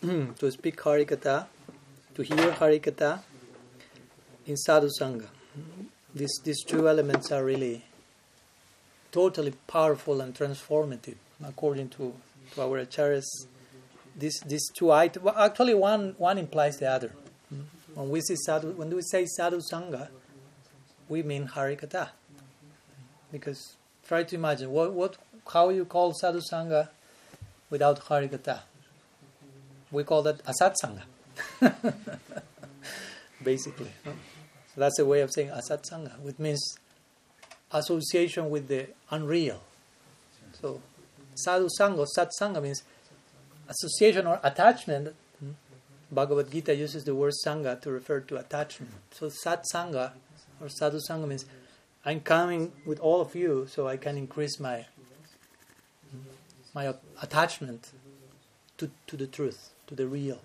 to 0.00 0.50
speak 0.50 0.76
Harikatha, 0.80 1.46
to 2.14 2.22
hear 2.22 2.52
Harikatha 2.52 3.20
in 4.46 4.56
Sadhu 4.56 4.88
Sangha. 4.98 5.26
These 6.14 6.40
these 6.42 6.62
two 6.64 6.88
elements 6.88 7.30
are 7.30 7.44
really 7.44 7.84
totally 9.12 9.52
powerful 9.66 10.22
and 10.22 10.34
transformative, 10.34 11.16
according 11.44 11.90
to, 11.90 12.14
to 12.54 12.62
our 12.62 12.86
acharyas 12.86 13.28
these 14.16 14.40
these 14.46 14.66
two 14.74 14.90
items. 14.90 15.22
Well, 15.22 15.36
actually, 15.36 15.74
one 15.74 16.14
one 16.16 16.38
implies 16.38 16.78
the 16.78 16.88
other. 16.88 17.12
When 17.94 18.08
we 18.08 18.22
say 18.22 18.36
sadhu, 18.46 18.70
when 18.70 18.88
we 18.88 19.02
say 19.02 19.26
sadhu 19.26 19.60
sangha, 19.60 20.08
we 21.06 21.22
mean 21.22 21.48
harikatha. 21.48 22.08
Because 23.30 23.76
try 24.08 24.22
to 24.22 24.36
imagine 24.36 24.70
what 24.70 24.94
what 24.94 25.18
how 25.52 25.68
you 25.68 25.84
call 25.84 26.14
sadhu 26.14 26.40
sangha 26.50 26.88
without 27.70 28.04
harikatha. 28.04 28.60
We 29.90 30.04
call 30.04 30.22
that 30.22 30.44
asat 30.44 30.74
sangha. 30.82 31.02
Basically, 33.42 33.90
so 34.04 34.12
that's 34.76 34.98
a 34.98 35.06
way 35.06 35.22
of 35.22 35.32
saying 35.32 35.48
asat 35.48 35.88
sangha, 35.90 36.18
which 36.20 36.38
means 36.38 36.78
association 37.72 38.50
with 38.50 38.68
the 38.68 38.88
unreal. 39.10 39.62
So 40.60 40.80
sadhu 41.34 41.68
sangha, 41.78 42.06
sat 42.06 42.30
sangha 42.38 42.62
means 42.62 42.82
association 43.68 44.26
or 44.26 44.40
attachment, 44.42 45.14
hmm, 45.38 45.50
Bhagavad 46.10 46.50
Gita 46.50 46.74
uses 46.74 47.04
the 47.04 47.14
word 47.14 47.32
sangha 47.46 47.80
to 47.80 47.90
refer 47.90 48.20
to 48.20 48.36
attachment. 48.36 48.92
So 49.12 49.28
sat 49.28 49.64
sangha 49.72 50.12
or 50.60 50.68
sadhu 50.68 51.00
sangha 51.08 51.26
means 51.26 51.46
I'm 52.04 52.20
coming 52.20 52.72
with 52.84 52.98
all 53.00 53.20
of 53.20 53.34
you 53.34 53.66
so 53.70 53.86
I 53.86 53.96
can 53.96 54.16
increase 54.16 54.58
my 54.58 54.86
my 56.74 56.94
attachment 57.22 57.90
to, 58.78 58.90
to 59.06 59.16
the 59.16 59.26
truth, 59.26 59.70
to 59.86 59.94
the 59.94 60.06
real. 60.06 60.40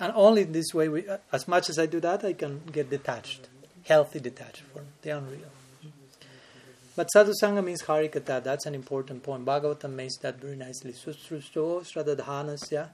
And 0.00 0.12
only 0.16 0.42
in 0.42 0.52
this 0.52 0.74
way, 0.74 0.88
we, 0.88 1.08
uh, 1.08 1.18
as 1.32 1.46
much 1.46 1.70
as 1.70 1.78
I 1.78 1.86
do 1.86 2.00
that, 2.00 2.24
I 2.24 2.32
can 2.32 2.62
get 2.72 2.90
detached, 2.90 3.48
healthy 3.84 4.18
detached 4.18 4.62
from 4.72 4.86
the 5.02 5.10
unreal. 5.10 5.50
But 6.96 7.08
sadhusanga 7.14 7.64
means 7.64 7.82
harikatha. 7.82 8.42
That's 8.42 8.66
an 8.66 8.74
important 8.74 9.22
point. 9.22 9.44
Bhagavatam 9.44 9.92
makes 9.94 10.16
that 10.18 10.40
very 10.40 10.56
nicely. 10.56 10.92
Susrusto 10.92 11.82
sradadhanasya 11.82 12.88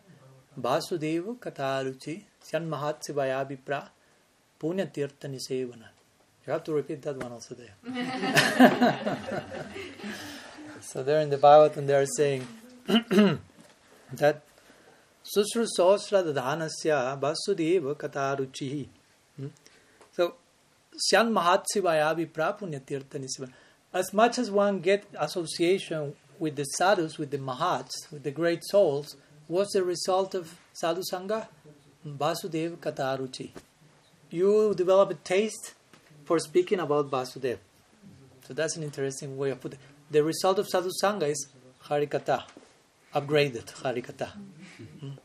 vasudevu 0.59 1.39
kataruchi 1.39 2.23
syan 2.43 2.69
mahatsivaya 2.69 3.47
vipra 3.47 3.89
punya 4.59 4.87
tirtha 4.87 5.29
nisevana. 5.29 5.89
You 6.51 6.55
have 6.55 6.65
to 6.65 6.73
repeat 6.73 7.01
that 7.03 7.17
one 7.17 7.31
also 7.31 7.55
there. 7.55 7.77
so 10.81 11.05
there 11.05 11.21
in 11.21 11.31
the 11.31 11.39
Bhagavatam 11.39 11.87
they 11.87 11.95
are 11.95 12.05
saying 12.05 12.45
that 12.89 14.43
susrusto 15.23 15.97
sradadhanasya 15.97 17.21
vasudevu 17.21 17.95
kataruchi. 17.95 18.89
Hmm? 19.37 19.47
So 20.11 20.35
syan 20.97 21.33
mahatsivaya 21.33 22.17
vipra 22.17 22.59
punya 22.59 22.81
tirtha 22.81 23.21
nisevana 23.21 23.53
as 23.93 24.13
much 24.13 24.37
as 24.37 24.51
one 24.51 24.81
get 24.81 25.05
association 25.21 26.17
with 26.41 26.57
the 26.57 26.65
sadhus, 26.65 27.17
with 27.17 27.31
the 27.31 27.39
mahats, 27.39 28.11
with 28.11 28.25
the 28.25 28.33
great 28.33 28.65
souls, 28.65 29.15
what's 29.47 29.73
the 29.75 29.85
result 29.85 30.35
of 30.35 30.59
sadhu 30.73 31.03
sangha? 31.13 31.47
Vasudev 32.05 32.79
kataruchi. 32.79 33.51
You 34.31 34.75
develop 34.75 35.13
a 35.13 35.15
taste 35.15 35.75
for 36.31 36.39
speaking 36.39 36.79
about 36.79 37.11
Vasudev. 37.11 37.59
So 38.47 38.55
that's 38.55 38.77
an 38.77 38.85
interesting 38.85 39.37
way 39.37 39.51
of 39.51 39.61
putting 39.61 39.81
it. 39.81 40.13
The 40.13 40.23
result 40.23 40.61
of 40.61 40.69
sadhu 40.69 40.91
sangha 41.03 41.29
is 41.29 41.49
harikatha, 41.87 42.45
upgraded 43.13 43.67
harikatha. 43.83 44.29
Mm. 45.03 45.19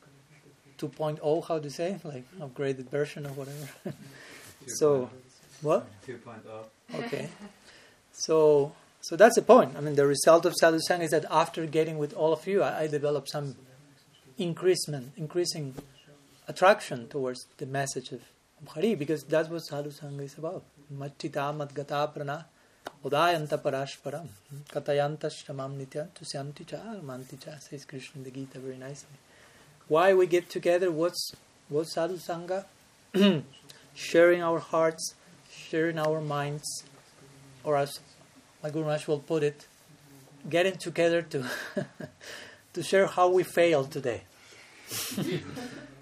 2.0, 0.79 1.47
how 1.47 1.59
do 1.59 1.65
you 1.65 1.69
say? 1.69 1.99
Like 2.03 2.25
upgraded 2.39 2.89
version 2.89 3.27
or 3.27 3.33
whatever. 3.33 3.67
so, 4.65 5.11
what? 5.61 5.85
2.0. 6.07 7.03
Okay. 7.03 7.29
So, 8.11 8.71
so 9.01 9.15
that's 9.15 9.35
the 9.35 9.43
point. 9.43 9.77
I 9.77 9.81
mean, 9.81 9.93
the 9.93 10.07
result 10.07 10.47
of 10.47 10.55
sadhusanga 10.59 11.03
is 11.03 11.11
that 11.11 11.25
after 11.29 11.67
getting 11.67 11.99
with 11.99 12.15
all 12.15 12.33
of 12.33 12.47
you, 12.47 12.63
I, 12.63 12.79
I 12.79 12.87
develop 12.87 13.27
some 13.27 13.55
increasement, 14.39 15.13
increasing 15.17 15.75
attraction 16.47 17.07
towards 17.09 17.45
the 17.57 17.67
message 17.67 18.11
of 18.11 18.21
of 18.61 18.73
Hari, 18.73 18.95
because 18.95 19.23
that's 19.23 19.49
what 19.49 19.59
sadhu 19.59 19.91
sangha 19.91 20.21
is 20.21 20.37
about. 20.37 20.63
Says 27.59 27.85
Krishna 27.85 28.19
in 28.19 28.23
the 28.23 28.31
Gita 28.31 28.59
very 28.59 28.77
nicely. 28.77 29.17
Why 29.87 30.13
we 30.13 30.27
get 30.27 30.49
together? 30.49 30.91
What's 30.91 31.33
what's 31.69 31.93
sadhu 31.93 32.17
sangha? 32.17 32.65
sharing 33.95 34.43
our 34.43 34.59
hearts, 34.59 35.15
sharing 35.51 35.97
our 35.99 36.21
minds, 36.21 36.83
or 37.63 37.77
as 37.77 37.99
my 38.61 38.69
Guru 38.69 38.85
Maharaj 38.85 39.07
will 39.07 39.19
put 39.19 39.43
it, 39.43 39.67
getting 40.49 40.77
together 40.77 41.21
to 41.21 41.45
to 42.73 42.83
share 42.83 43.07
how 43.07 43.29
we 43.29 43.43
failed 43.43 43.91
today. 43.91 44.23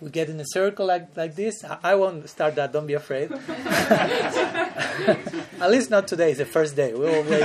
we 0.00 0.10
get 0.10 0.28
in 0.28 0.38
a 0.40 0.44
circle 0.46 0.86
like, 0.86 1.16
like 1.16 1.34
this. 1.34 1.64
I, 1.64 1.78
I 1.82 1.94
won't 1.94 2.28
start 2.28 2.54
that, 2.56 2.72
don't 2.72 2.86
be 2.86 2.94
afraid. 2.94 3.32
At 5.60 5.70
least 5.70 5.90
not 5.90 6.08
today, 6.08 6.30
it's 6.30 6.38
the 6.38 6.46
first 6.46 6.76
day. 6.76 6.92
We 6.92 7.00
will 7.00 7.22
wait. 7.24 7.42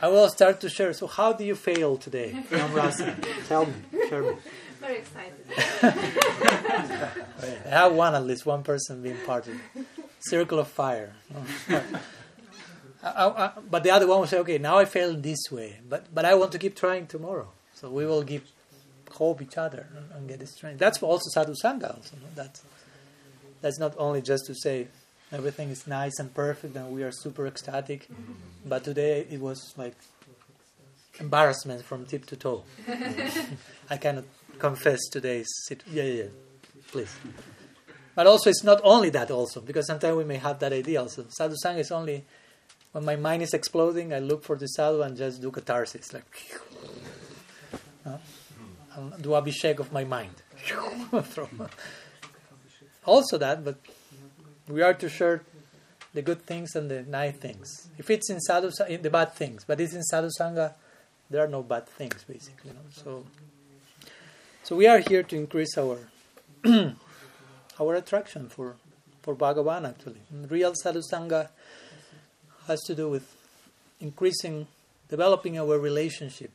I 0.00 0.08
will 0.08 0.28
start 0.28 0.60
to 0.60 0.68
share. 0.68 0.92
So, 0.92 1.06
how 1.06 1.32
do 1.32 1.44
you 1.44 1.56
fail 1.56 1.96
today, 1.96 2.44
Namrasa? 2.50 3.16
Tell 3.48 3.66
me, 3.66 3.72
share 4.08 4.22
me. 4.22 4.34
Very 4.80 4.98
excited. 4.98 5.34
I 7.66 7.68
have 7.68 7.92
one, 7.92 8.14
at 8.14 8.24
least 8.24 8.46
one 8.46 8.62
person 8.62 9.02
being 9.02 9.16
part 9.26 9.48
of 9.48 9.54
it. 9.54 9.86
Circle 10.20 10.60
of 10.60 10.68
fire. 10.68 11.14
I, 13.02 13.26
I, 13.26 13.50
but 13.70 13.82
the 13.82 13.90
other 13.90 14.06
one 14.06 14.20
will 14.20 14.26
say, 14.26 14.38
okay, 14.38 14.58
now 14.58 14.78
I 14.78 14.84
failed 14.84 15.22
this 15.22 15.50
way, 15.50 15.80
but 15.88 16.12
but 16.14 16.24
I 16.24 16.34
want 16.34 16.52
to 16.52 16.58
keep 16.58 16.76
trying 16.76 17.06
tomorrow. 17.06 17.48
So 17.74 17.90
we 17.90 18.06
will 18.06 18.24
keep 18.24 18.44
hope 19.12 19.42
each 19.42 19.56
other 19.56 19.86
and, 20.14 20.28
get 20.28 20.46
strength. 20.48 20.78
That's 20.78 21.02
also 21.02 21.28
sadhu 21.30 21.54
sangha. 21.62 21.96
Also, 21.96 22.16
no? 22.16 22.28
that's 22.34 22.62
that's 23.60 23.78
not 23.78 23.94
only 23.98 24.22
just 24.22 24.46
to 24.46 24.54
say 24.54 24.88
everything 25.32 25.70
is 25.70 25.86
nice 25.86 26.18
and 26.18 26.32
perfect 26.32 26.76
and 26.76 26.90
we 26.92 27.02
are 27.02 27.12
super 27.12 27.46
ecstatic, 27.46 28.08
but 28.64 28.84
today 28.84 29.26
it 29.30 29.40
was 29.40 29.74
like 29.76 29.96
embarrassment 31.18 31.84
from 31.84 32.06
tip 32.06 32.26
to 32.26 32.36
toe. 32.36 32.62
I 33.90 33.96
cannot 33.96 34.24
confess 34.58 35.00
today's 35.10 35.48
situation. 35.66 35.96
yeah, 35.96 36.04
yeah, 36.04 36.22
yeah, 36.24 36.28
please. 36.92 37.14
But 38.14 38.26
also, 38.26 38.50
it's 38.50 38.64
not 38.64 38.80
only 38.82 39.10
that. 39.10 39.30
Also, 39.30 39.60
because 39.60 39.86
sometimes 39.86 40.16
we 40.16 40.24
may 40.24 40.38
have 40.38 40.58
that 40.58 40.72
idea. 40.72 41.00
Also, 41.00 41.24
sadhu 41.28 41.54
sangha 41.64 41.78
is 41.78 41.92
only 41.92 42.24
when 42.90 43.04
my 43.04 43.14
mind 43.14 43.42
is 43.42 43.54
exploding. 43.54 44.12
I 44.12 44.18
look 44.18 44.42
for 44.42 44.56
the 44.56 44.66
sadhu 44.66 45.02
and 45.02 45.16
just 45.16 45.40
do 45.40 45.52
catharsis, 45.52 46.12
like 46.12 46.24
Uh, 48.98 49.16
do 49.20 49.30
abhishek 49.30 49.78
of 49.78 49.92
my 49.92 50.02
mind. 50.04 50.34
also 53.04 53.38
that, 53.38 53.64
but 53.64 53.76
we 54.68 54.82
are 54.82 54.94
to 54.94 55.08
share 55.08 55.42
the 56.14 56.22
good 56.22 56.42
things 56.42 56.74
and 56.74 56.90
the 56.90 57.02
nice 57.02 57.36
things. 57.36 57.88
If 57.96 58.10
it's 58.10 58.28
in 58.28 58.40
sadhu, 58.40 58.70
the 58.96 59.10
bad 59.10 59.34
things, 59.34 59.64
but 59.64 59.80
it's 59.80 59.94
in 59.94 60.02
sadhu 60.02 60.30
sangha, 60.38 60.74
there 61.30 61.44
are 61.44 61.48
no 61.48 61.62
bad 61.62 61.86
things 61.86 62.24
basically. 62.24 62.70
You 62.70 62.74
know? 62.74 62.80
So, 62.90 63.24
so 64.64 64.74
we 64.74 64.86
are 64.88 64.98
here 64.98 65.22
to 65.22 65.36
increase 65.36 65.78
our 65.78 65.98
our 67.80 67.94
attraction 67.94 68.48
for 68.48 68.76
for 69.22 69.36
Bhagavan. 69.36 69.88
Actually, 69.88 70.22
and 70.30 70.50
real 70.50 70.74
sadhu 70.74 71.02
sangha 71.12 71.50
has 72.66 72.80
to 72.82 72.94
do 72.96 73.08
with 73.08 73.36
increasing, 74.00 74.66
developing 75.08 75.56
our 75.56 75.78
relationship 75.78 76.50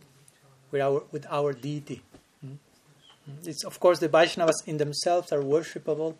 with 0.71 0.81
our 0.81 1.03
with 1.11 1.25
our 1.29 1.53
deity. 1.53 2.01
It's 3.45 3.63
of 3.63 3.79
course 3.79 3.99
the 3.99 4.09
Vaishnavas 4.09 4.67
in 4.67 4.77
themselves 4.77 5.31
are 5.31 5.41
worshipable, 5.41 6.15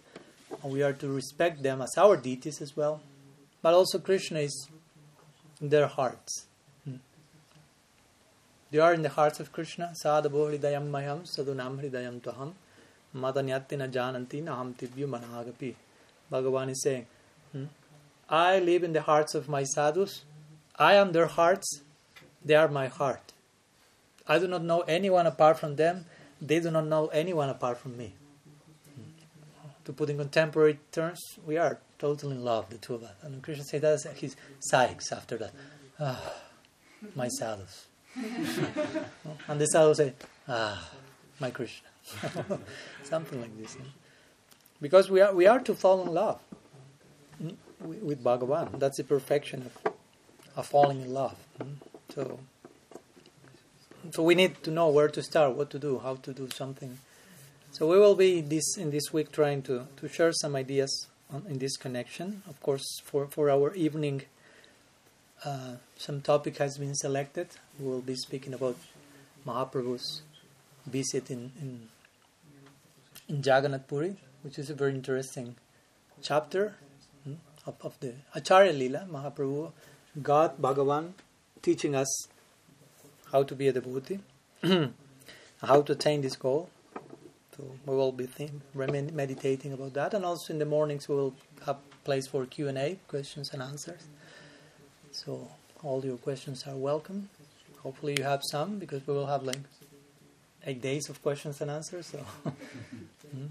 and 0.64 0.72
we 0.72 0.84
are 0.84 0.94
to 0.94 1.08
respect 1.08 1.64
them 1.64 1.82
as 1.82 1.98
our 1.98 2.18
deities 2.18 2.62
as 2.62 2.76
well. 2.78 3.02
But 3.62 3.74
also 3.74 4.00
Krishna 4.00 4.40
is 4.40 4.68
in 5.62 5.70
their 5.70 5.88
hearts. 5.88 6.48
They 8.72 8.80
are 8.80 8.94
in 8.96 9.04
the 9.04 9.10
hearts 9.10 9.40
of 9.40 9.52
Krishna. 9.52 9.94
Sadhavo 10.04 10.50
hridayam 10.50 10.90
mayam 10.90 11.28
sadunam 11.28 11.80
hridayam 11.80 12.20
tuham 12.22 12.54
madanyatina 13.16 13.88
jananti 13.88 14.42
naham 14.44 14.74
tibyu 14.74 15.08
managapi. 15.08 15.76
Bhagavan 16.32 16.72
is 16.72 16.82
saying, 16.82 17.06
hmm? 17.52 17.66
I 18.28 18.58
live 18.58 18.84
in 18.84 18.94
the 18.94 19.04
hearts 19.04 19.36
of 19.36 19.48
my 19.48 19.64
sadhus. 19.64 20.24
I 20.76 20.96
am 20.96 21.12
their 21.12 21.28
hearts. 21.28 21.82
They 22.44 22.56
are 22.56 22.68
my 22.68 22.88
heart. 22.88 23.34
I 24.28 24.40
do 24.40 24.48
not 24.48 24.64
know 24.64 24.82
anyone 24.82 25.28
apart 25.28 25.60
from 25.60 25.76
them. 25.76 26.06
They 26.44 26.60
do 26.60 26.70
not 26.70 26.88
know 26.88 27.08
anyone 27.08 27.50
apart 27.50 27.78
from 27.78 27.98
me. 27.98 28.14
To 29.86 29.94
put 29.94 30.10
in 30.10 30.18
contemporary 30.18 30.80
terms, 30.92 31.22
we 31.46 31.58
are 31.58 31.80
totally 31.98 32.36
in 32.36 32.44
love, 32.44 32.70
the 32.70 32.78
two 32.78 32.96
of 32.96 33.04
us. 33.04 33.16
And 33.22 33.42
Krishna 33.42 33.64
says 33.64 33.82
that 33.82 34.18
his 34.18 34.36
sighs 34.60 35.12
after 35.12 35.38
that. 35.38 35.52
Ah, 36.00 36.34
my 37.16 37.30
sadhus. 37.30 37.88
and 39.48 39.60
the 39.60 39.66
sadhus 39.68 39.98
say, 39.98 40.14
ah, 40.50 40.90
my 41.40 41.50
Krishna. 41.50 41.88
Something 43.04 43.42
like 43.42 43.58
this. 43.58 43.78
Because 44.82 45.10
we 45.10 45.22
are, 45.22 45.34
we 45.34 45.48
are 45.48 45.60
to 45.60 45.74
fall 45.74 46.02
in 46.02 46.14
love 46.14 46.42
with 47.80 48.22
Bhagavan. 48.22 48.80
That's 48.80 48.98
the 48.98 49.06
perfection 49.06 49.70
of, 49.86 49.94
of 50.58 50.66
falling 50.66 51.02
in 51.02 51.14
love. 51.14 51.38
So, 52.14 52.40
so 54.12 54.24
we 54.24 54.36
need 54.36 54.62
to 54.64 54.72
know 54.72 54.90
where 54.90 55.08
to 55.08 55.24
start, 55.24 55.56
what 55.56 55.70
to 55.72 55.80
do, 55.80 56.00
how 56.00 56.16
to 56.16 56.34
do 56.34 56.50
something. 56.50 57.00
So 57.72 57.88
we 57.88 57.98
will 57.98 58.16
be 58.16 58.42
this 58.42 58.78
in 58.78 58.92
this 58.92 59.12
week 59.12 59.32
trying 59.32 59.62
to, 59.64 59.88
to 59.98 60.08
share 60.08 60.32
some 60.34 60.56
ideas 60.56 61.08
on, 61.32 61.46
in 61.48 61.58
this 61.58 61.78
connection. 61.78 62.44
Of 62.48 62.62
course, 62.62 62.86
for, 63.04 63.28
for 63.28 63.50
our 63.50 63.74
evening, 63.74 64.24
uh, 65.46 65.76
some 65.98 66.22
topic 66.22 66.58
has 66.58 66.78
been 66.78 66.96
selected. 66.96 67.48
We 67.80 67.88
will 67.88 68.02
be 68.02 68.16
speaking 68.16 68.54
about 68.54 68.78
Mahaprabhu's 69.48 70.22
visit 70.86 71.32
in, 71.32 71.52
in, 71.60 71.90
in 73.28 73.38
Jagannath 73.38 73.88
Puri, 73.88 74.18
which 74.42 74.60
is 74.60 74.70
a 74.70 74.74
very 74.74 74.94
interesting 74.94 75.56
chapter 76.22 76.76
hmm, 77.24 77.34
of, 77.66 77.76
of 77.82 78.00
the 78.02 78.14
Acharya 78.36 78.74
Lila, 78.74 79.08
Mahaprabhu, 79.12 79.72
God, 80.22 80.62
Bhagavan, 80.62 81.14
teaching 81.62 81.96
us 81.96 82.28
how 83.34 83.42
to 83.42 83.56
be 83.56 83.68
a 83.68 83.74
devotee, 83.74 84.20
how 85.62 85.82
to 85.82 85.92
attain 85.92 86.22
this 86.22 86.36
goal. 86.36 86.70
So 87.58 87.64
we 87.86 87.96
will 87.96 88.12
be 88.12 88.28
think, 88.28 88.52
meditating 88.74 89.74
about 89.74 89.94
that, 89.94 90.14
and 90.14 90.24
also 90.24 90.54
in 90.54 90.60
the 90.60 90.66
mornings 90.66 91.10
we 91.10 91.16
will 91.16 91.36
have 91.66 91.78
place 92.04 92.28
for 92.28 92.46
Q 92.46 92.68
and 92.68 92.78
A, 92.78 92.98
questions 93.08 93.52
and 93.54 93.62
answers. 93.62 94.04
So 95.12 95.50
all 95.84 96.06
your 96.06 96.18
questions 96.18 96.66
are 96.68 96.76
welcome. 96.76 97.30
Hopefully 97.82 98.16
you 98.18 98.24
have 98.24 98.42
some 98.52 98.80
because 98.80 99.06
we 99.08 99.14
will 99.14 99.28
have 99.28 99.44
like 99.44 99.64
eight 100.66 100.82
days 100.82 101.10
of 101.10 101.22
questions 101.22 101.60
and 101.62 101.70
answers. 101.70 102.08
So 102.08 102.20
mm, 103.36 103.48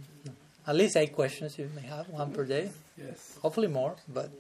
at 0.67 0.77
least 0.77 0.97
eight 0.97 1.13
questions 1.13 1.59
you 1.59 1.69
may 1.75 1.83
have, 1.83 2.09
one 2.09 2.33
per 2.33 2.45
day. 2.45 2.71
Yes. 2.97 3.39
Hopefully 3.43 3.69
more, 3.69 3.97
but 4.09 4.31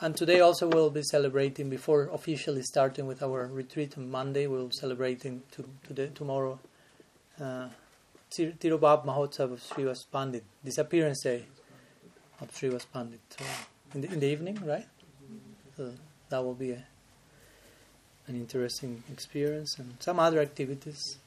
and 0.00 0.16
today 0.16 0.40
also 0.40 0.68
we'll 0.68 0.90
be 0.90 1.02
celebrating 1.02 1.68
before 1.68 2.08
officially 2.12 2.62
starting 2.62 3.06
with 3.06 3.22
our 3.22 3.46
retreat 3.46 3.96
on 3.98 4.10
Monday. 4.10 4.46
We'll 4.46 4.70
celebrating 4.70 5.42
to, 5.52 5.64
today 5.86 6.10
tomorrow. 6.14 6.58
Uh, 7.40 7.68
Tirobhav 8.30 9.06
Mahotsav 9.06 9.52
of 9.52 9.60
Srivas 9.60 10.04
Pandit, 10.12 10.44
disappearance 10.64 11.22
day 11.22 11.46
of 12.40 12.50
Srivas 12.52 12.84
Pandit. 12.92 13.20
So 13.30 13.44
in 13.94 14.00
the, 14.02 14.12
in 14.12 14.20
the 14.20 14.26
evening, 14.26 14.58
right? 14.64 14.86
So 15.76 15.92
that 16.28 16.44
will 16.44 16.54
be 16.54 16.72
a, 16.72 16.84
an 18.26 18.36
interesting 18.36 19.02
experience 19.10 19.78
and 19.78 19.94
some 20.00 20.20
other 20.20 20.40
activities 20.40 21.18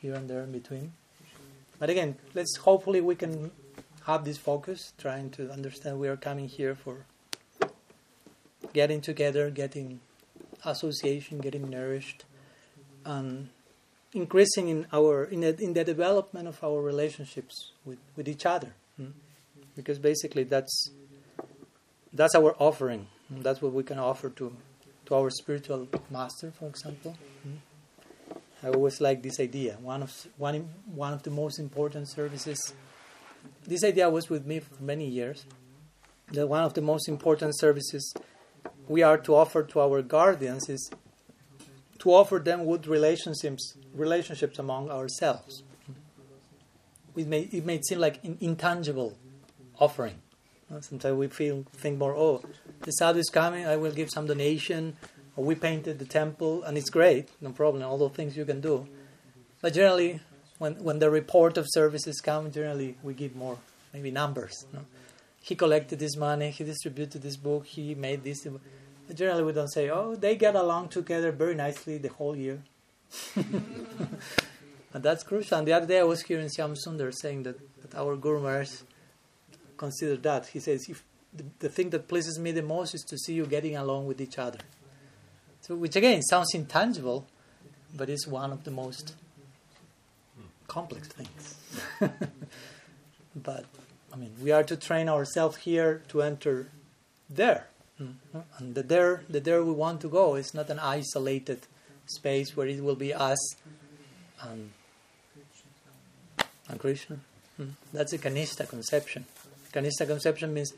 here 0.00 0.14
and 0.14 0.28
there 0.28 0.42
in 0.42 0.52
between. 0.52 0.92
But 1.78 1.90
again, 1.90 2.16
let's 2.34 2.56
hopefully 2.56 3.00
we 3.00 3.14
can 3.14 3.52
have 4.06 4.24
this 4.24 4.36
focus, 4.36 4.92
trying 4.98 5.30
to 5.30 5.50
understand 5.50 5.98
we 5.98 6.08
are 6.08 6.16
coming 6.16 6.48
here 6.48 6.74
for 6.74 7.06
getting 8.72 9.00
together, 9.00 9.50
getting 9.50 10.00
association, 10.64 11.38
getting 11.38 11.68
nourished, 11.68 12.24
and 13.04 13.48
increasing 14.12 14.68
in 14.68 14.86
our 14.92 15.24
in 15.24 15.40
the, 15.40 15.56
in 15.60 15.72
the 15.72 15.84
development 15.84 16.48
of 16.48 16.62
our 16.62 16.80
relationships 16.80 17.72
with, 17.84 17.98
with 18.16 18.28
each 18.28 18.46
other. 18.46 18.74
Hmm? 18.96 19.10
Because 19.74 19.98
basically 19.98 20.44
that's 20.44 20.90
that's 22.12 22.34
our 22.34 22.54
offering. 22.58 23.08
That's 23.30 23.62
what 23.62 23.72
we 23.72 23.82
can 23.82 23.98
offer 23.98 24.28
to 24.30 24.54
to 25.06 25.14
our 25.14 25.30
spiritual 25.30 25.88
master, 26.10 26.52
for 26.58 26.68
example. 26.68 27.16
Hmm? 27.42 27.56
I 28.62 28.68
always 28.68 29.00
like 29.00 29.22
this 29.22 29.40
idea. 29.40 29.76
One 29.80 30.02
of 30.02 30.26
one 30.36 30.68
one 30.94 31.12
of 31.12 31.22
the 31.22 31.30
most 31.30 31.58
important 31.58 32.08
services. 32.08 32.74
This 33.66 33.82
idea 33.82 34.08
was 34.08 34.30
with 34.30 34.46
me 34.46 34.60
for 34.60 34.80
many 34.82 35.08
years. 35.08 35.46
That 36.32 36.46
one 36.46 36.62
of 36.62 36.74
the 36.74 36.80
most 36.80 37.08
important 37.08 37.58
services 37.58 38.14
we 38.88 39.02
are 39.02 39.18
to 39.18 39.34
offer 39.34 39.62
to 39.62 39.80
our 39.80 40.02
guardians 40.02 40.68
is 40.68 40.90
to 41.98 42.10
offer 42.10 42.38
them 42.38 42.66
good 42.66 42.86
relationships 42.86 43.76
relationships 43.94 44.58
among 44.58 44.90
ourselves. 44.90 45.62
It 47.16 47.26
may 47.26 47.42
it 47.42 47.64
may 47.64 47.80
seem 47.82 47.98
like 47.98 48.24
in, 48.24 48.38
intangible 48.40 49.16
offering. 49.78 50.20
Sometimes 50.80 51.16
we 51.16 51.28
feel 51.28 51.64
think 51.74 51.98
more, 51.98 52.14
oh, 52.16 52.42
the 52.80 52.92
sadhu 52.92 53.18
is 53.18 53.28
coming, 53.28 53.66
I 53.66 53.76
will 53.76 53.92
give 53.92 54.08
some 54.10 54.26
donation, 54.26 54.96
or 55.36 55.44
we 55.44 55.54
painted 55.54 55.98
the 55.98 56.06
temple, 56.06 56.62
and 56.62 56.78
it's 56.78 56.88
great, 56.88 57.28
no 57.42 57.50
problem, 57.50 57.82
all 57.82 57.98
those 57.98 58.12
things 58.12 58.38
you 58.38 58.46
can 58.46 58.62
do. 58.62 58.88
But 59.60 59.74
generally, 59.74 60.20
when, 60.58 60.82
when 60.82 60.98
the 60.98 61.10
report 61.10 61.58
of 61.58 61.66
services 61.68 62.20
come, 62.22 62.50
generally 62.50 62.96
we 63.02 63.12
give 63.12 63.36
more, 63.36 63.58
maybe 63.92 64.10
numbers. 64.10 64.64
He 65.42 65.56
collected 65.56 65.98
this 65.98 66.16
money, 66.16 66.50
he 66.50 66.62
distributed 66.62 67.20
this 67.20 67.36
book, 67.36 67.66
he 67.66 67.96
made 67.96 68.22
this. 68.22 68.46
Generally, 69.12 69.42
we 69.42 69.52
don't 69.52 69.68
say, 69.68 69.90
oh, 69.90 70.14
they 70.14 70.36
get 70.36 70.54
along 70.54 70.88
together 70.88 71.32
very 71.32 71.56
nicely 71.56 71.98
the 71.98 72.08
whole 72.08 72.36
year. 72.36 72.62
and 73.34 75.02
that's 75.02 75.24
crucial. 75.24 75.58
And 75.58 75.66
the 75.66 75.72
other 75.72 75.86
day 75.86 75.98
I 75.98 76.04
was 76.04 76.22
hearing 76.22 76.46
Shyam 76.46 76.76
Sundar 76.76 77.12
saying 77.12 77.42
that, 77.42 77.56
that 77.82 77.98
our 77.98 78.16
Guru 78.16 78.40
Maharaj 78.40 78.70
consider 79.76 80.16
that. 80.18 80.46
He 80.46 80.60
says, 80.60 80.86
if 80.88 81.02
the, 81.34 81.44
the 81.58 81.68
thing 81.68 81.90
that 81.90 82.06
pleases 82.06 82.38
me 82.38 82.52
the 82.52 82.62
most 82.62 82.94
is 82.94 83.02
to 83.02 83.18
see 83.18 83.34
you 83.34 83.44
getting 83.44 83.76
along 83.76 84.06
with 84.06 84.20
each 84.20 84.38
other. 84.38 84.60
So, 85.62 85.74
which 85.74 85.96
again 85.96 86.22
sounds 86.22 86.54
intangible, 86.54 87.26
but 87.94 88.08
is 88.08 88.26
one 88.26 88.52
of 88.52 88.64
the 88.64 88.70
most 88.70 89.14
hmm. 90.36 90.46
complex 90.68 91.08
things. 91.08 91.56
but 93.36 93.64
I 94.12 94.16
mean, 94.16 94.34
we 94.42 94.50
are 94.52 94.62
to 94.64 94.76
train 94.76 95.08
ourselves 95.08 95.56
here 95.58 96.02
to 96.08 96.22
enter 96.22 96.68
there, 97.30 97.68
mm-hmm. 98.00 98.40
and 98.58 98.74
the 98.74 98.82
there, 98.82 99.22
the 99.28 99.40
there 99.40 99.64
we 99.64 99.72
want 99.72 100.02
to 100.02 100.08
go 100.08 100.34
is 100.34 100.52
not 100.52 100.68
an 100.68 100.78
isolated 100.78 101.60
space 102.06 102.56
where 102.56 102.66
it 102.66 102.82
will 102.82 102.94
be 102.94 103.14
us 103.14 103.56
and, 104.42 104.70
and 106.68 106.78
Krishna. 106.78 107.20
Mm. 107.58 107.70
That's 107.92 108.12
a 108.12 108.18
Kanishta 108.18 108.68
conception. 108.68 109.24
Kanishta 109.72 110.06
conception 110.06 110.52
means 110.52 110.72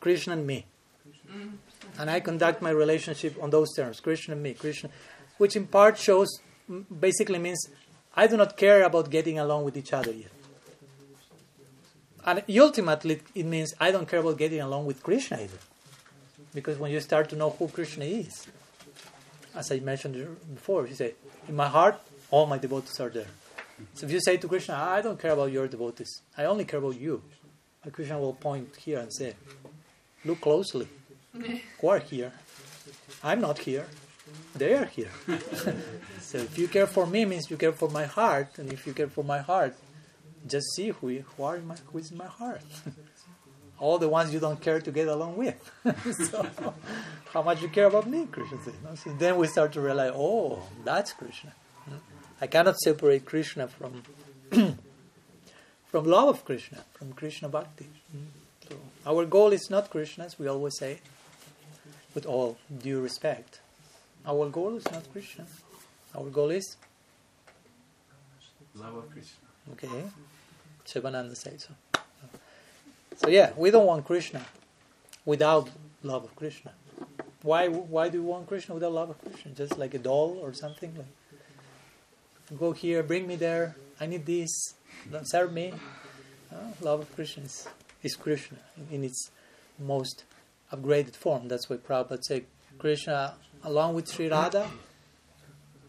Krishna 0.00 0.34
and 0.34 0.46
me. 0.46 0.66
And 1.98 2.10
I 2.10 2.20
conduct 2.20 2.60
my 2.60 2.70
relationship 2.70 3.36
on 3.42 3.50
those 3.50 3.72
terms, 3.74 4.00
Krishna 4.00 4.34
and 4.34 4.42
me, 4.42 4.54
Krishna, 4.54 4.90
which 5.38 5.56
in 5.56 5.66
part 5.66 5.98
shows, 5.98 6.28
basically 7.00 7.38
means 7.38 7.66
I 8.14 8.26
do 8.26 8.36
not 8.36 8.56
care 8.56 8.82
about 8.82 9.10
getting 9.10 9.38
along 9.38 9.64
with 9.64 9.76
each 9.76 9.92
other 9.92 10.12
yet. 10.12 10.33
And 12.26 12.42
ultimately, 12.48 13.20
it 13.34 13.46
means 13.46 13.74
I 13.78 13.90
don't 13.90 14.08
care 14.08 14.20
about 14.20 14.38
getting 14.38 14.60
along 14.60 14.86
with 14.86 15.02
Krishna 15.02 15.38
either. 15.40 15.58
Because 16.54 16.78
when 16.78 16.90
you 16.90 17.00
start 17.00 17.28
to 17.30 17.36
know 17.36 17.50
who 17.50 17.68
Krishna 17.68 18.04
is, 18.04 18.46
as 19.54 19.70
I 19.70 19.80
mentioned 19.80 20.14
before, 20.54 20.86
you 20.86 20.94
say, 20.94 21.14
in 21.48 21.56
my 21.56 21.68
heart, 21.68 22.00
all 22.30 22.46
my 22.46 22.58
devotees 22.58 22.98
are 23.00 23.10
there. 23.10 23.26
So 23.94 24.06
if 24.06 24.12
you 24.12 24.20
say 24.20 24.36
to 24.36 24.48
Krishna, 24.48 24.74
I 24.74 25.02
don't 25.02 25.20
care 25.20 25.32
about 25.32 25.52
your 25.52 25.68
devotees, 25.68 26.22
I 26.38 26.44
only 26.44 26.64
care 26.64 26.78
about 26.78 26.98
you, 26.98 27.22
and 27.82 27.92
Krishna 27.92 28.18
will 28.18 28.34
point 28.34 28.76
here 28.76 28.98
and 29.00 29.12
say, 29.12 29.34
Look 30.24 30.40
closely. 30.40 30.88
Who 31.80 31.88
are 31.88 31.98
here? 31.98 32.32
I'm 33.22 33.40
not 33.40 33.58
here. 33.58 33.86
They 34.54 34.74
are 34.74 34.86
here. 34.86 35.10
so 36.20 36.38
if 36.38 36.56
you 36.56 36.68
care 36.68 36.86
for 36.86 37.06
me 37.06 37.24
means 37.24 37.50
you 37.50 37.56
care 37.56 37.72
for 37.72 37.90
my 37.90 38.06
heart, 38.06 38.58
and 38.58 38.72
if 38.72 38.86
you 38.86 38.94
care 38.94 39.08
for 39.08 39.22
my 39.24 39.40
heart, 39.40 39.76
just 40.46 40.74
see 40.74 40.88
who, 40.88 41.08
who 41.08 41.42
are 41.42 41.56
in 41.56 41.66
my, 41.66 41.76
who 41.92 41.98
is 41.98 42.10
in 42.10 42.18
my 42.18 42.26
heart. 42.26 42.62
All 43.78 43.98
the 43.98 44.08
ones 44.08 44.32
you 44.32 44.40
don't 44.40 44.60
care 44.60 44.80
to 44.80 44.90
get 44.90 45.08
along 45.08 45.36
with. 45.36 45.58
so, 46.30 46.46
how 47.32 47.42
much 47.42 47.60
you 47.60 47.68
care 47.68 47.86
about 47.86 48.06
me, 48.08 48.26
Krishna 48.30 48.58
says. 48.64 48.74
So 49.02 49.12
then 49.14 49.36
we 49.36 49.48
start 49.48 49.72
to 49.72 49.80
realize, 49.80 50.12
oh, 50.14 50.62
that's 50.84 51.12
Krishna. 51.12 51.52
I 52.40 52.46
cannot 52.46 52.78
separate 52.78 53.24
Krishna 53.24 53.68
from 53.68 54.02
from 55.86 56.04
love 56.04 56.28
of 56.28 56.44
Krishna, 56.44 56.84
from 56.92 57.12
Krishna 57.12 57.48
bhakti. 57.48 57.86
So 58.68 58.76
our 59.06 59.24
goal 59.24 59.52
is 59.52 59.70
not 59.70 59.90
Krishna, 59.90 60.24
as 60.24 60.38
we 60.38 60.46
always 60.48 60.76
say, 60.78 61.00
with 62.14 62.26
all 62.26 62.58
due 62.82 63.00
respect. 63.00 63.60
Our 64.26 64.48
goal 64.48 64.76
is 64.76 64.84
not 64.90 65.10
Krishna. 65.12 65.46
Our 66.16 66.30
goal 66.30 66.50
is 66.50 66.76
love 68.74 68.96
of 68.96 69.10
Krishna. 69.10 69.48
Okay, 69.72 70.04
Shivananda 70.86 71.34
says 71.34 71.68
so. 71.68 72.00
So 73.16 73.28
yeah, 73.28 73.52
we 73.56 73.70
don't 73.70 73.86
want 73.86 74.04
Krishna 74.04 74.44
without 75.24 75.70
love 76.02 76.24
of 76.24 76.34
Krishna. 76.36 76.72
Why? 77.42 77.68
Why 77.68 78.08
do 78.08 78.22
we 78.22 78.28
want 78.28 78.46
Krishna 78.48 78.74
without 78.74 78.92
love 78.92 79.10
of 79.10 79.18
Krishna? 79.20 79.52
Just 79.52 79.78
like 79.78 79.94
a 79.94 79.98
doll 79.98 80.38
or 80.42 80.52
something? 80.52 80.94
Like, 80.96 82.58
go 82.58 82.72
here, 82.72 83.02
bring 83.02 83.26
me 83.26 83.36
there. 83.36 83.76
I 84.00 84.06
need 84.06 84.26
this. 84.26 84.74
Don't 85.10 85.28
serve 85.28 85.52
me. 85.52 85.72
Love 86.80 87.00
of 87.00 87.14
Krishna 87.14 87.44
is, 87.44 87.68
is 88.02 88.16
Krishna 88.16 88.58
in 88.90 89.04
its 89.04 89.30
most 89.78 90.24
upgraded 90.72 91.14
form. 91.14 91.48
That's 91.48 91.68
why 91.68 91.76
Prabhupada 91.76 92.24
say 92.24 92.44
Krishna, 92.78 93.34
along 93.62 93.94
with 93.94 94.08
Sri 94.08 94.28
Radha, 94.28 94.70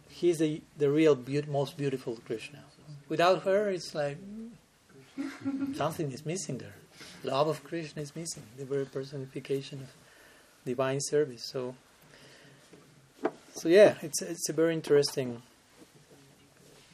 he's 0.10 0.40
the, 0.40 0.62
the 0.78 0.90
real 0.90 1.16
be- 1.16 1.42
most 1.44 1.78
beautiful 1.78 2.18
Krishna. 2.26 2.64
Without 3.10 3.44
her, 3.44 3.70
it's 3.70 3.94
like 3.94 4.18
something 5.76 6.12
is 6.12 6.26
missing 6.26 6.58
there. 6.58 6.76
Love 7.24 7.48
of 7.48 7.64
Krishna 7.64 8.02
is 8.02 8.16
missing, 8.16 8.44
the 8.58 8.66
very 8.66 8.86
personification 8.86 9.82
of 9.82 9.90
divine 10.66 11.00
service. 11.02 11.44
So, 11.44 11.76
so 13.54 13.70
yeah, 13.70 13.96
it's 14.02 14.22
it's 14.22 14.50
a 14.50 14.54
very 14.54 14.74
interesting, 14.74 15.42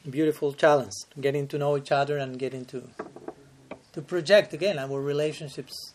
beautiful 0.08 0.52
challenge, 0.52 0.92
getting 1.20 1.46
to 1.48 1.58
know 1.58 1.76
each 1.76 1.92
other 1.92 2.18
and 2.18 2.38
getting 2.38 2.64
to 2.66 2.88
to 3.92 4.02
project 4.02 4.52
again 4.52 4.78
our 4.78 5.00
relationships 5.00 5.94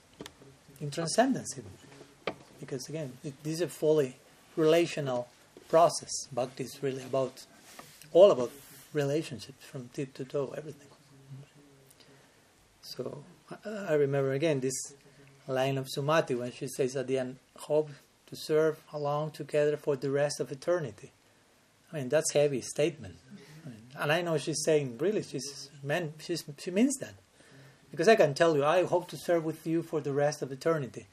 in 0.79 0.91
transcendence. 0.91 1.59
Because 2.59 2.89
again, 2.89 3.13
it, 3.23 3.33
this 3.43 3.53
is 3.55 3.61
a 3.61 3.67
fully 3.67 4.17
relational 4.55 5.27
process. 5.69 6.27
Bhakti 6.31 6.63
is 6.63 6.81
really 6.81 7.03
about 7.03 7.45
all 8.13 8.31
about 8.31 8.51
relationships 8.93 9.63
from 9.65 9.89
tip 9.93 10.13
to 10.15 10.25
toe, 10.25 10.53
everything. 10.57 10.86
So 12.95 13.23
I 13.65 13.93
remember 13.93 14.31
again 14.31 14.61
this 14.61 14.93
line 15.47 15.77
of 15.77 15.87
Sumati 15.87 16.37
when 16.37 16.51
she 16.51 16.67
says 16.67 16.95
at 16.95 17.07
the 17.07 17.19
end, 17.19 17.37
hope 17.57 17.89
to 18.27 18.35
serve 18.35 18.81
along 18.93 19.31
together 19.31 19.75
for 19.77 19.95
the 19.95 20.09
rest 20.09 20.39
of 20.39 20.51
eternity. 20.51 21.11
I 21.91 21.97
mean, 21.97 22.09
that's 22.09 22.33
heavy 22.33 22.61
statement. 22.61 23.15
I 23.65 23.69
mean, 23.69 23.81
and 23.99 24.11
I 24.11 24.21
know 24.21 24.37
she's 24.37 24.63
saying, 24.63 24.97
really, 24.99 25.23
she's 25.23 25.69
meant, 25.83 26.13
she's, 26.19 26.43
she 26.57 26.71
means 26.71 26.95
that. 26.97 27.15
Because 27.91 28.07
I 28.07 28.15
can 28.15 28.33
tell 28.33 28.55
you, 28.55 28.65
I 28.65 28.83
hope 28.83 29.07
to 29.09 29.17
serve 29.17 29.45
with 29.45 29.65
you 29.65 29.83
for 29.83 30.01
the 30.01 30.11
rest 30.11 30.41
of 30.41 30.51
eternity. 30.51 31.07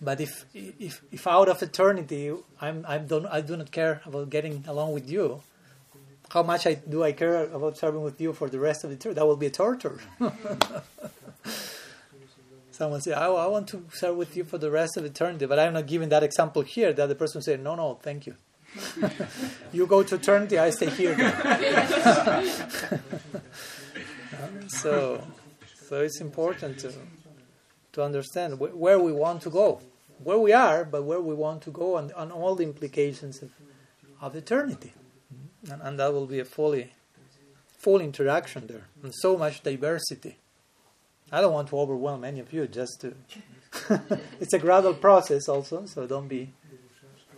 But 0.00 0.20
if, 0.20 0.44
if, 0.54 1.02
if 1.10 1.26
out 1.26 1.48
of 1.48 1.62
eternity 1.62 2.32
I'm, 2.60 2.84
I, 2.88 2.98
don't, 2.98 3.26
I 3.26 3.40
do 3.40 3.56
not 3.56 3.70
care 3.70 4.00
about 4.06 4.30
getting 4.30 4.64
along 4.66 4.92
with 4.92 5.10
you, 5.10 5.42
how 6.30 6.42
much 6.42 6.66
I, 6.66 6.74
do 6.74 7.02
I 7.02 7.12
care 7.12 7.44
about 7.44 7.78
serving 7.78 8.02
with 8.02 8.20
you 8.20 8.32
for 8.32 8.48
the 8.48 8.58
rest 8.60 8.84
of 8.84 8.90
the 8.90 8.96
eternity? 8.96 9.18
That 9.18 9.26
will 9.26 9.36
be 9.36 9.46
a 9.46 9.50
torture. 9.50 9.98
Someone 12.70 13.00
say, 13.00 13.12
I, 13.12 13.28
I 13.28 13.46
want 13.46 13.68
to 13.68 13.84
serve 13.92 14.16
with 14.16 14.36
you 14.36 14.44
for 14.44 14.58
the 14.58 14.70
rest 14.70 14.96
of 14.96 15.04
eternity, 15.04 15.46
but 15.46 15.58
I'm 15.58 15.72
not 15.72 15.86
giving 15.86 16.10
that 16.10 16.22
example 16.22 16.62
here. 16.62 16.92
The 16.92 17.04
other 17.04 17.14
person 17.14 17.42
say, 17.42 17.56
No, 17.56 17.74
no, 17.74 17.98
thank 18.02 18.26
you. 18.26 18.36
you 19.72 19.86
go 19.86 20.02
to 20.02 20.14
eternity, 20.16 20.58
I 20.58 20.70
stay 20.70 20.90
here. 20.90 21.16
so, 24.68 25.24
so 25.88 26.02
it's 26.02 26.20
important 26.20 26.78
to 26.80 26.92
to 27.98 28.04
understand 28.04 28.54
wh- 28.54 28.76
where 28.76 28.98
we 29.00 29.12
want 29.12 29.42
to 29.42 29.50
go, 29.50 29.80
where 30.22 30.38
we 30.38 30.52
are, 30.52 30.84
but 30.84 31.02
where 31.02 31.20
we 31.20 31.34
want 31.34 31.62
to 31.62 31.70
go, 31.70 31.96
and, 31.96 32.12
and 32.16 32.30
all 32.30 32.54
the 32.54 32.62
implications 32.62 33.42
of, 33.42 33.50
of 34.20 34.36
eternity, 34.36 34.92
and, 35.70 35.82
and 35.82 35.98
that 35.98 36.12
will 36.12 36.26
be 36.26 36.40
a 36.40 36.44
fully 36.44 36.92
full 37.78 38.00
interaction 38.00 38.66
there, 38.66 38.86
and 39.02 39.12
so 39.14 39.36
much 39.36 39.62
diversity. 39.62 40.36
I 41.30 41.40
don't 41.40 41.52
want 41.52 41.68
to 41.68 41.78
overwhelm 41.78 42.24
any 42.24 42.40
of 42.40 42.52
you. 42.52 42.66
Just 42.66 43.00
to, 43.02 43.14
it's 44.40 44.52
a 44.52 44.58
gradual 44.58 44.94
process 44.94 45.48
also, 45.48 45.86
so 45.86 46.06
don't 46.06 46.28
be 46.28 46.50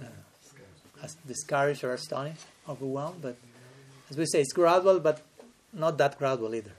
uh, 0.01 1.09
discouraged 1.27 1.85
or 1.85 1.93
astonished, 1.93 2.47
overwhelmed. 2.69 3.21
But 3.21 3.37
as 4.11 4.17
we 4.17 4.27
say, 4.27 4.41
it's 4.41 4.53
gradual, 4.53 5.01
but 5.01 5.21
not 5.73 5.99
that 5.99 6.19
gradual 6.19 6.55
either. 6.55 6.73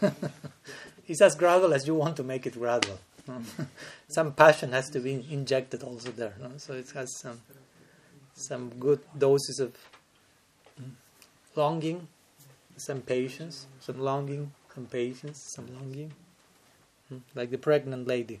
it's 1.08 1.20
as 1.20 1.34
gradual 1.34 1.74
as 1.74 1.86
you 1.86 1.94
want 1.94 2.16
to 2.16 2.22
make 2.22 2.46
it 2.46 2.54
gradual. 2.54 2.98
some 4.08 4.32
passion 4.32 4.72
has 4.72 4.90
to 4.90 5.00
be 5.00 5.24
injected 5.30 5.82
also 5.82 6.10
there, 6.10 6.34
no? 6.40 6.50
so 6.56 6.74
it 6.74 6.90
has 6.90 7.08
some 7.20 7.40
some 8.34 8.70
good 8.80 9.00
doses 9.16 9.60
of 9.60 9.76
longing, 11.54 12.08
some 12.76 13.00
patience, 13.00 13.66
some 13.80 13.98
longing, 14.00 14.52
some 14.74 14.86
patience, 14.86 15.38
some 15.38 15.66
longing. 15.74 16.12
Hmm? 17.08 17.18
Like 17.34 17.50
the 17.50 17.58
pregnant 17.58 18.06
lady. 18.06 18.40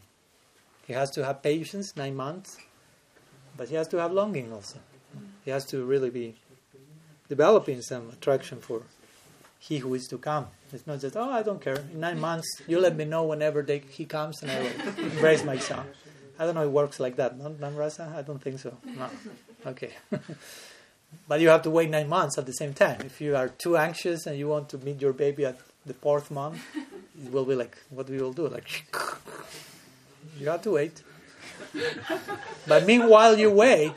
He 0.86 0.92
has 0.94 1.10
to 1.12 1.24
have 1.24 1.42
patience, 1.42 1.96
nine 1.96 2.16
months, 2.16 2.56
but 3.56 3.68
he 3.68 3.74
has 3.76 3.88
to 3.88 3.98
have 3.98 4.12
longing 4.12 4.52
also. 4.52 4.78
He 5.44 5.50
has 5.50 5.64
to 5.66 5.84
really 5.84 6.10
be 6.10 6.34
developing 7.28 7.82
some 7.82 8.10
attraction 8.10 8.60
for 8.60 8.82
he 9.58 9.78
who 9.78 9.94
is 9.94 10.08
to 10.08 10.18
come. 10.18 10.48
It's 10.72 10.86
not 10.86 11.00
just, 11.00 11.16
oh, 11.16 11.30
I 11.30 11.42
don't 11.42 11.60
care. 11.60 11.76
In 11.92 12.00
nine 12.00 12.18
months, 12.18 12.48
you 12.66 12.80
let 12.80 12.96
me 12.96 13.04
know 13.04 13.24
whenever 13.24 13.62
they, 13.62 13.78
he 13.78 14.04
comes 14.04 14.42
and 14.42 14.50
I 14.50 14.60
will 14.60 15.04
embrace 15.04 15.44
my 15.44 15.58
son. 15.58 15.86
I 16.38 16.46
don't 16.46 16.54
know 16.54 16.64
it 16.64 16.70
works 16.70 16.98
like 16.98 17.16
that, 17.16 17.38
no, 17.38 17.50
Rasa? 17.70 18.12
I 18.16 18.22
don't 18.22 18.42
think 18.42 18.58
so. 18.58 18.76
No. 18.96 19.08
Okay. 19.66 19.92
but 21.28 21.40
you 21.40 21.48
have 21.48 21.62
to 21.62 21.70
wait 21.70 21.90
nine 21.90 22.08
months 22.08 22.38
at 22.38 22.46
the 22.46 22.52
same 22.52 22.74
time. 22.74 23.00
If 23.00 23.20
you 23.20 23.36
are 23.36 23.48
too 23.48 23.76
anxious 23.76 24.26
and 24.26 24.38
you 24.38 24.48
want 24.48 24.68
to 24.70 24.78
meet 24.78 25.00
your 25.00 25.12
baby 25.12 25.46
at 25.46 25.58
the 25.86 25.94
fourth 25.94 26.30
month, 26.30 26.62
it 27.24 27.32
will 27.32 27.44
be 27.44 27.54
like, 27.54 27.76
what 27.90 28.08
we 28.08 28.18
will 28.18 28.32
do? 28.32 28.48
Like, 28.48 28.94
you 30.38 30.48
have 30.48 30.62
to 30.62 30.72
wait. 30.72 31.02
but 32.66 32.86
meanwhile 32.86 33.38
you 33.38 33.50
wait, 33.50 33.96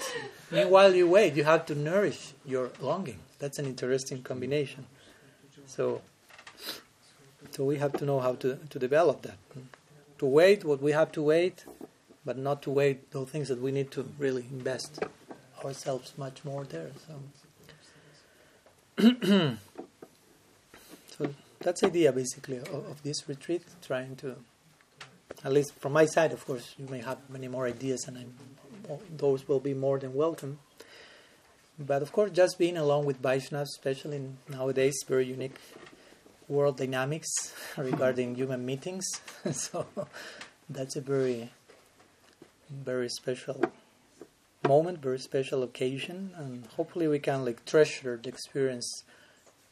meanwhile 0.52 0.94
you 0.94 1.10
wait, 1.10 1.36
you 1.36 1.44
have 1.44 1.66
to 1.66 1.76
nourish 1.76 2.34
your 2.46 2.72
longing. 2.80 3.20
That's 3.40 3.60
an 3.60 3.66
interesting 3.66 4.22
combination. 4.24 4.86
So, 5.68 6.02
so 7.52 7.66
we 7.66 7.78
have 7.78 7.94
to 7.94 8.06
know 8.06 8.20
how 8.20 8.36
to, 8.36 8.58
to 8.70 8.80
develop 8.80 9.24
that. 9.24 9.38
To 10.20 10.26
wait 10.26 10.64
what 10.64 10.82
we 10.82 10.94
have 10.94 11.12
to 11.14 11.22
wait, 11.22 11.66
but 12.26 12.38
not 12.38 12.62
to 12.64 12.72
wait 12.72 13.12
those 13.12 13.30
things 13.30 13.50
that 13.50 13.62
we 13.62 13.72
need 13.72 13.92
to 13.92 14.08
really 14.18 14.46
invest 14.50 15.04
ourselves 15.66 16.14
much 16.18 16.46
more 16.46 16.64
there. 16.64 16.92
So, 17.08 17.14
so 21.18 21.34
that's 21.60 21.82
the 21.82 21.88
idea 21.88 22.12
basically 22.12 22.58
of, 22.58 22.74
of 22.74 23.04
this 23.04 23.28
retreat, 23.28 23.64
trying 23.82 24.16
to 24.18 24.36
at 25.44 25.52
least 25.54 25.76
from 25.76 25.94
my 25.94 26.06
side, 26.06 26.32
of 26.32 26.46
course, 26.46 26.74
you 26.78 26.88
may 26.88 27.02
have 27.02 27.18
many 27.30 27.48
more 27.48 27.68
ideas, 27.68 28.08
and 28.08 28.18
I'm, 28.18 28.34
those 29.16 29.48
will 29.48 29.60
be 29.60 29.74
more 29.74 30.00
than 30.00 30.14
welcome. 30.14 30.60
But 31.78 32.02
of 32.02 32.12
course, 32.12 32.32
just 32.32 32.58
being 32.58 32.78
along 32.78 33.06
with 33.06 33.22
Vaishnavas, 33.22 33.68
especially 33.76 34.18
in 34.18 34.38
nowadays, 34.50 34.96
very 35.08 35.26
unique 35.26 35.58
world 36.48 36.78
dynamics 36.78 37.30
regarding 37.78 38.36
human 38.42 38.66
meetings. 38.66 39.06
so 39.52 39.86
that's 40.70 40.96
a 40.96 41.02
very, 41.02 41.50
very 42.72 43.10
special 43.10 43.72
moment, 44.68 45.02
very 45.02 45.20
special 45.20 45.64
occasion, 45.64 46.32
and 46.38 46.66
hopefully 46.78 47.08
we 47.08 47.20
can 47.20 47.46
like 47.46 47.66
treasure 47.66 48.20
the 48.22 48.30
experience 48.30 49.04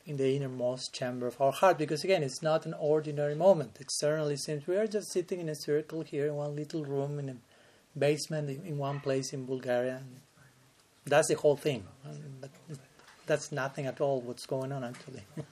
in 0.05 0.17
the 0.17 0.35
innermost 0.35 0.93
chamber 0.93 1.27
of 1.27 1.39
our 1.39 1.53
heart 1.53 1.77
because 1.77 2.03
again 2.03 2.23
it's 2.23 2.41
not 2.41 2.65
an 2.65 2.73
ordinary 2.79 3.35
moment. 3.35 3.77
Externally 3.79 4.35
since 4.35 4.67
we 4.67 4.75
are 4.75 4.87
just 4.87 5.11
sitting 5.11 5.39
in 5.39 5.49
a 5.49 5.55
circle 5.55 6.01
here 6.01 6.27
in 6.27 6.35
one 6.35 6.55
little 6.55 6.83
room 6.83 7.19
in 7.19 7.29
a 7.29 7.35
basement 7.97 8.49
in 8.49 8.77
one 8.77 8.99
place 8.99 9.31
in 9.33 9.45
bulgaria 9.45 10.01
that's 11.05 11.27
the 11.27 11.35
whole 11.35 11.57
thing. 11.57 11.83
That's 13.25 13.51
nothing 13.51 13.85
at 13.85 14.01
all 14.01 14.21
what's 14.21 14.45
going 14.45 14.71
on 14.71 14.83
actually. 14.83 15.23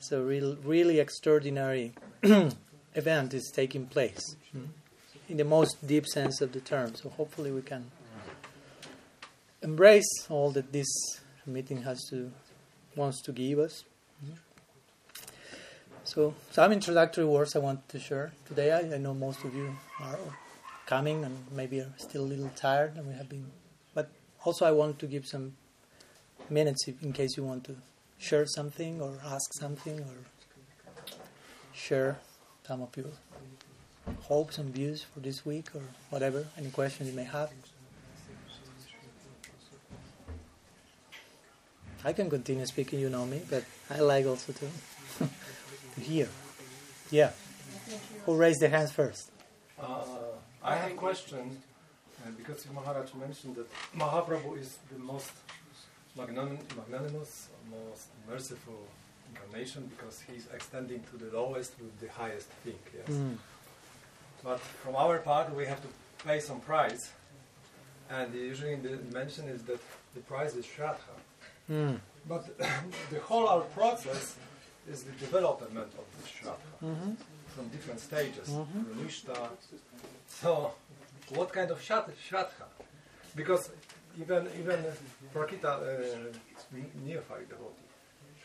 So 0.00 0.20
real, 0.22 0.58
really 0.62 1.00
extraordinary 1.00 1.94
event 2.94 3.32
is 3.32 3.50
taking 3.54 3.86
place 3.86 4.36
in 5.30 5.38
the 5.38 5.44
most 5.44 5.86
deep 5.86 6.06
sense 6.06 6.42
of 6.42 6.52
the 6.52 6.60
term. 6.60 6.94
So 6.94 7.08
hopefully 7.08 7.50
we 7.50 7.62
can 7.62 7.90
embrace 9.64 10.26
all 10.28 10.50
that 10.52 10.72
this 10.72 10.86
meeting 11.46 11.82
has 11.82 12.04
to 12.10 12.30
wants 12.94 13.20
to 13.22 13.32
give 13.32 13.58
us. 13.58 13.84
Mm-hmm. 14.24 14.34
So, 16.04 16.34
some 16.52 16.70
introductory 16.72 17.24
words 17.24 17.56
I 17.56 17.58
want 17.58 17.88
to 17.88 17.98
share 17.98 18.32
today. 18.46 18.70
I, 18.70 18.94
I, 18.94 18.98
know 18.98 19.14
most 19.14 19.42
of 19.42 19.54
you 19.54 19.74
are 20.00 20.18
coming 20.86 21.24
and 21.24 21.36
maybe 21.50 21.80
are 21.80 21.92
still 21.96 22.22
a 22.22 22.30
little 22.32 22.50
tired, 22.54 22.96
and 22.96 23.08
we 23.08 23.14
have 23.14 23.28
been. 23.28 23.46
But 23.94 24.10
also, 24.44 24.66
I 24.66 24.72
want 24.72 24.98
to 25.00 25.06
give 25.06 25.26
some 25.26 25.56
minutes 26.50 26.86
in 27.02 27.12
case 27.12 27.36
you 27.36 27.42
want 27.42 27.64
to 27.64 27.76
share 28.18 28.46
something 28.46 29.00
or 29.00 29.14
ask 29.24 29.52
something 29.54 29.98
or 30.00 30.14
share 31.72 32.18
some 32.66 32.82
of 32.82 32.96
your 32.96 33.12
hopes 34.22 34.58
and 34.58 34.72
views 34.74 35.02
for 35.02 35.20
this 35.20 35.44
week 35.44 35.74
or 35.74 35.82
whatever. 36.10 36.46
Any 36.58 36.70
questions 36.70 37.08
you 37.08 37.16
may 37.16 37.24
have. 37.24 37.50
I 42.04 42.12
can 42.12 42.28
continue 42.28 42.66
speaking, 42.66 43.00
you 43.00 43.08
know 43.08 43.24
me, 43.24 43.40
but 43.48 43.64
I 43.90 44.00
like 44.00 44.26
also 44.26 44.52
to, 44.52 44.66
to 45.94 46.00
hear. 46.00 46.28
Yeah. 47.10 47.30
Who 48.26 48.36
raised 48.36 48.60
their 48.60 48.68
hands 48.68 48.92
first? 48.92 49.30
Uh, 49.80 50.02
I 50.62 50.76
have 50.76 50.90
a 50.92 50.94
question, 50.94 51.62
uh, 52.24 52.30
because 52.36 52.66
Maharaj 52.74 53.14
mentioned 53.14 53.56
that 53.56 53.68
Mahaprabhu 53.96 54.60
is 54.60 54.78
the 54.92 54.98
most 54.98 55.30
magnanimous, 56.16 57.48
most 57.70 58.08
merciful 58.28 58.86
incarnation 59.30 59.90
because 59.96 60.20
he's 60.20 60.46
extending 60.54 61.02
to 61.10 61.16
the 61.16 61.36
lowest 61.36 61.72
with 61.80 61.98
the 62.00 62.08
highest 62.08 62.48
thing. 62.64 62.78
Yes. 62.94 63.08
Mm. 63.08 63.36
But 64.42 64.60
from 64.60 64.94
our 64.96 65.18
part, 65.18 65.54
we 65.54 65.64
have 65.66 65.80
to 65.80 65.88
pay 66.26 66.38
some 66.38 66.60
price, 66.60 67.12
and 68.10 68.34
usually 68.34 68.76
the 68.76 68.98
mention 69.12 69.48
is 69.48 69.62
that 69.62 69.80
the 70.14 70.20
price 70.20 70.54
is 70.54 70.66
Shraddha. 70.66 71.16
Mm. 71.70 71.98
But 72.28 72.58
the 73.10 73.20
whole 73.20 73.48
our 73.48 73.60
process 73.60 74.36
is 74.90 75.02
the 75.04 75.12
development 75.12 75.92
of 75.98 76.06
the 76.16 76.28
shraddha 76.28 76.70
mm-hmm. 76.82 77.12
from 77.54 77.68
different 77.68 78.00
stages, 78.00 78.48
mm-hmm. 78.48 78.82
So, 80.28 80.72
what 81.30 81.52
kind 81.52 81.70
of 81.70 81.80
shraddha? 81.80 82.66
Because 83.34 83.70
even 84.20 84.46
even 84.60 84.84
Prakrita, 85.34 85.64
uh, 85.64 86.76
neophyte 87.04 87.48
devotee, 87.48 87.88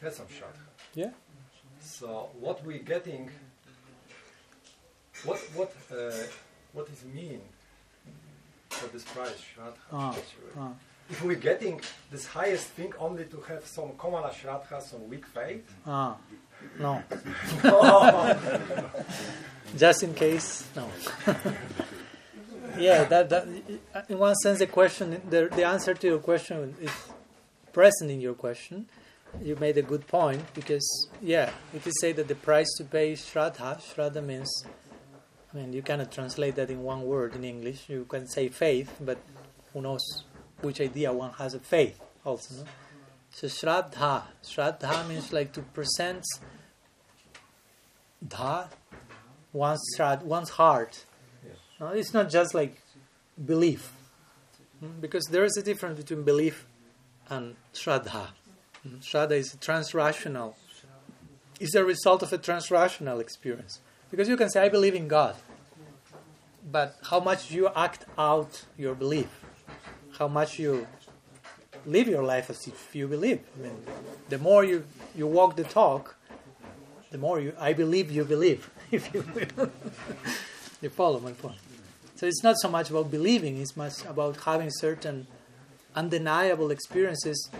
has 0.01 0.15
some 0.15 0.27
shraddha. 0.27 0.65
Yeah. 0.95 1.11
So, 1.81 2.29
what 2.39 2.65
we're 2.65 2.79
getting? 2.93 3.29
What 5.25 5.39
what 5.55 5.73
uh, 5.91 6.11
what 6.73 6.87
is 6.89 7.03
mean 7.13 7.41
for 8.69 8.87
this 8.87 9.03
price 9.03 9.41
shraddha? 9.53 9.83
Ah, 9.91 10.15
ah 10.57 10.73
if 11.09 11.23
we're 11.23 11.35
getting 11.35 11.81
this 12.11 12.27
highest 12.27 12.67
thing 12.67 12.93
only 12.99 13.25
to 13.25 13.41
have 13.41 13.65
some 13.65 13.89
Komala 13.91 14.31
Shraddha, 14.31 14.81
some 14.81 15.09
weak 15.09 15.25
faith? 15.25 15.65
Ah, 15.85 16.17
no. 16.79 17.01
Just 19.77 20.03
in 20.03 20.13
case, 20.13 20.65
no. 20.75 20.87
yeah, 22.77 23.03
that, 23.05 23.29
that 23.29 23.47
in 24.07 24.17
one 24.17 24.35
sense 24.35 24.59
the 24.59 24.67
question, 24.67 25.21
the, 25.29 25.49
the 25.55 25.63
answer 25.63 25.93
to 25.93 26.07
your 26.07 26.19
question 26.19 26.75
is 26.81 26.91
present 27.73 28.11
in 28.11 28.21
your 28.21 28.33
question. 28.33 28.87
You 29.41 29.55
made 29.57 29.77
a 29.77 29.83
good 29.83 30.07
point 30.07 30.41
because, 30.55 31.07
yeah, 31.21 31.51
if 31.73 31.85
you 31.85 31.91
say 32.01 32.11
that 32.13 32.27
the 32.27 32.35
price 32.35 32.67
to 32.77 32.83
pay 32.83 33.11
is 33.11 33.21
Shraddha. 33.21 33.79
Shraddha 33.79 34.25
means, 34.25 34.51
I 35.53 35.57
mean, 35.57 35.71
you 35.71 35.83
cannot 35.83 36.11
translate 36.11 36.55
that 36.55 36.71
in 36.71 36.81
one 36.81 37.03
word 37.03 37.35
in 37.35 37.43
English. 37.43 37.89
You 37.89 38.05
can 38.05 38.27
say 38.27 38.49
faith, 38.49 38.91
but 38.99 39.19
who 39.71 39.81
knows 39.81 40.23
which 40.61 40.81
idea 40.81 41.13
one 41.13 41.33
has 41.33 41.53
a 41.53 41.59
faith 41.59 41.99
also. 42.25 42.63
No? 42.63 42.69
So 43.31 43.47
Shraddha. 43.47 44.23
Shraddha 44.43 45.07
means 45.07 45.31
like 45.31 45.53
to 45.53 45.61
present 45.61 46.25
dha, 48.25 48.67
one's, 49.53 49.81
shrad, 49.95 50.23
one's 50.23 50.49
heart. 50.49 51.05
No, 51.79 51.87
it's 51.87 52.13
not 52.13 52.29
just 52.29 52.53
like 52.53 52.81
belief. 53.43 53.93
Because 54.99 55.25
there 55.25 55.43
is 55.43 55.57
a 55.57 55.63
difference 55.63 55.97
between 55.99 56.23
belief 56.23 56.65
and 57.29 57.55
Shraddha. 57.73 58.29
Shraddha 59.01 59.31
is 59.31 59.55
transrational. 59.55 60.55
It's 61.59 61.75
a 61.75 61.83
result 61.83 62.23
of 62.23 62.31
a 62.31 62.37
transrational 62.37 63.19
experience. 63.19 63.79
Because 64.09 64.27
you 64.29 64.37
can 64.37 64.49
say, 64.49 64.61
I 64.61 64.69
believe 64.69 64.95
in 64.95 65.07
God. 65.07 65.35
But 66.71 66.97
how 67.03 67.19
much 67.19 67.51
you 67.51 67.69
act 67.75 68.05
out 68.17 68.65
your 68.77 68.95
belief 68.95 69.29
how 70.19 70.27
much 70.27 70.59
you 70.59 70.85
live 71.85 72.07
your 72.07 72.23
life 72.23 72.49
as 72.49 72.67
if 72.67 72.93
you 72.93 73.07
believe. 73.07 73.39
I 73.57 73.63
mean, 73.63 73.77
the 74.27 74.37
more 74.37 74.65
you, 74.65 74.85
you 75.15 75.25
walk 75.25 75.55
the 75.55 75.63
talk, 75.63 76.17
the 77.09 77.17
more 77.17 77.39
you 77.39 77.53
I 77.57 77.73
believe 77.73 78.11
you 78.11 78.25
believe. 78.25 78.69
If 78.91 79.13
you 79.13 79.23
will, 79.35 79.69
you 80.81 80.89
follow 80.89 81.19
my 81.19 81.33
point. 81.33 81.59
So 82.15 82.25
it's 82.25 82.43
not 82.43 82.55
so 82.57 82.69
much 82.69 82.89
about 82.89 83.11
believing; 83.11 83.61
it's 83.61 83.77
much 83.77 84.03
about 84.05 84.35
having 84.49 84.71
certain 84.71 85.27
undeniable 85.95 86.71
experiences, 86.71 87.51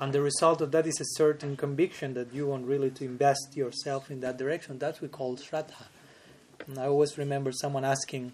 and 0.00 0.14
the 0.14 0.22
result 0.22 0.62
of 0.62 0.72
that 0.72 0.86
is 0.86 0.98
a 0.98 1.04
certain 1.22 1.54
conviction 1.54 2.14
that 2.14 2.32
you 2.32 2.46
want 2.46 2.64
really 2.66 2.90
to 2.92 3.04
invest 3.04 3.54
yourself 3.54 4.10
in 4.10 4.20
that 4.20 4.38
direction. 4.38 4.78
That 4.78 5.02
we 5.02 5.08
call 5.08 5.36
shraddha. 5.36 5.84
And 6.66 6.78
I 6.78 6.86
always 6.86 7.18
remember 7.18 7.52
someone 7.52 7.84
asking. 7.84 8.32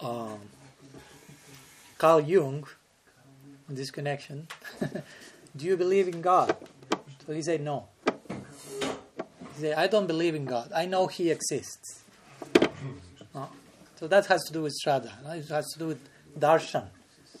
Um, 0.00 0.40
Carl 1.98 2.20
Jung 2.20 2.66
on 3.68 3.74
this 3.74 3.90
connection. 3.90 4.48
Do 5.56 5.64
you 5.64 5.76
believe 5.76 6.08
in 6.08 6.20
God? 6.20 6.56
So 7.26 7.32
he 7.32 7.42
said, 7.42 7.60
No. 7.60 7.88
He 8.06 9.60
said, 9.60 9.74
I 9.76 9.86
don't 9.86 10.06
believe 10.06 10.34
in 10.34 10.44
God. 10.44 10.72
I 10.74 10.86
know 10.86 11.06
He 11.06 11.30
exists. 11.30 12.02
No. 13.34 13.48
So 13.96 14.08
that 14.08 14.26
has 14.26 14.42
to 14.44 14.52
do 14.52 14.62
with 14.62 14.76
Shraddha. 14.84 15.12
Uh, 15.26 15.30
it 15.32 15.48
has 15.48 15.72
to 15.72 15.78
do 15.78 15.86
with 15.86 16.00
darshan. 16.38 16.86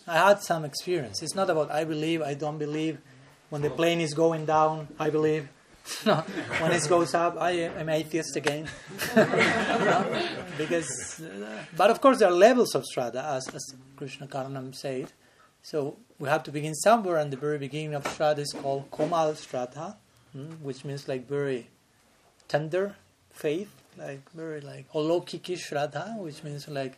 I 0.06 0.28
had 0.28 0.42
some 0.42 0.64
experience. 0.64 1.22
It's 1.22 1.34
not 1.34 1.50
about 1.50 1.70
I 1.70 1.84
believe, 1.84 2.22
I 2.22 2.34
don't 2.34 2.58
believe. 2.58 2.98
When 3.50 3.62
the 3.62 3.70
plane 3.70 4.00
is 4.00 4.14
going 4.14 4.46
down, 4.46 4.88
I 4.98 5.10
believe. 5.10 5.48
when 6.04 6.72
it 6.72 6.88
goes 6.88 7.14
up, 7.14 7.36
I 7.38 7.50
am 7.52 7.88
atheist 7.90 8.36
again. 8.36 8.66
because, 10.58 11.20
uh, 11.20 11.64
but 11.76 11.90
of 11.90 12.00
course, 12.00 12.18
there 12.18 12.28
are 12.28 12.34
levels 12.34 12.74
of 12.74 12.84
shraddha, 12.84 13.22
as, 13.36 13.48
as 13.48 13.74
Krishna 13.96 14.26
Karnam 14.26 14.74
said. 14.74 15.12
So 15.62 15.98
we 16.18 16.28
have 16.28 16.42
to 16.44 16.50
begin 16.50 16.74
somewhere, 16.74 17.16
and 17.16 17.30
the 17.30 17.36
very 17.36 17.58
beginning 17.58 17.94
of 17.94 18.04
shraddha 18.04 18.38
is 18.38 18.52
called 18.52 18.90
Komal 18.90 19.32
Shraddha, 19.32 19.96
hmm, 20.32 20.52
which 20.62 20.84
means 20.86 21.06
like 21.06 21.28
very 21.28 21.68
tender 22.48 22.96
faith, 23.30 23.70
like 23.98 24.30
very 24.32 24.62
like 24.62 24.90
Olokiki 24.92 25.58
Shraddha, 25.58 26.18
which 26.18 26.42
means 26.42 26.66
like 26.66 26.96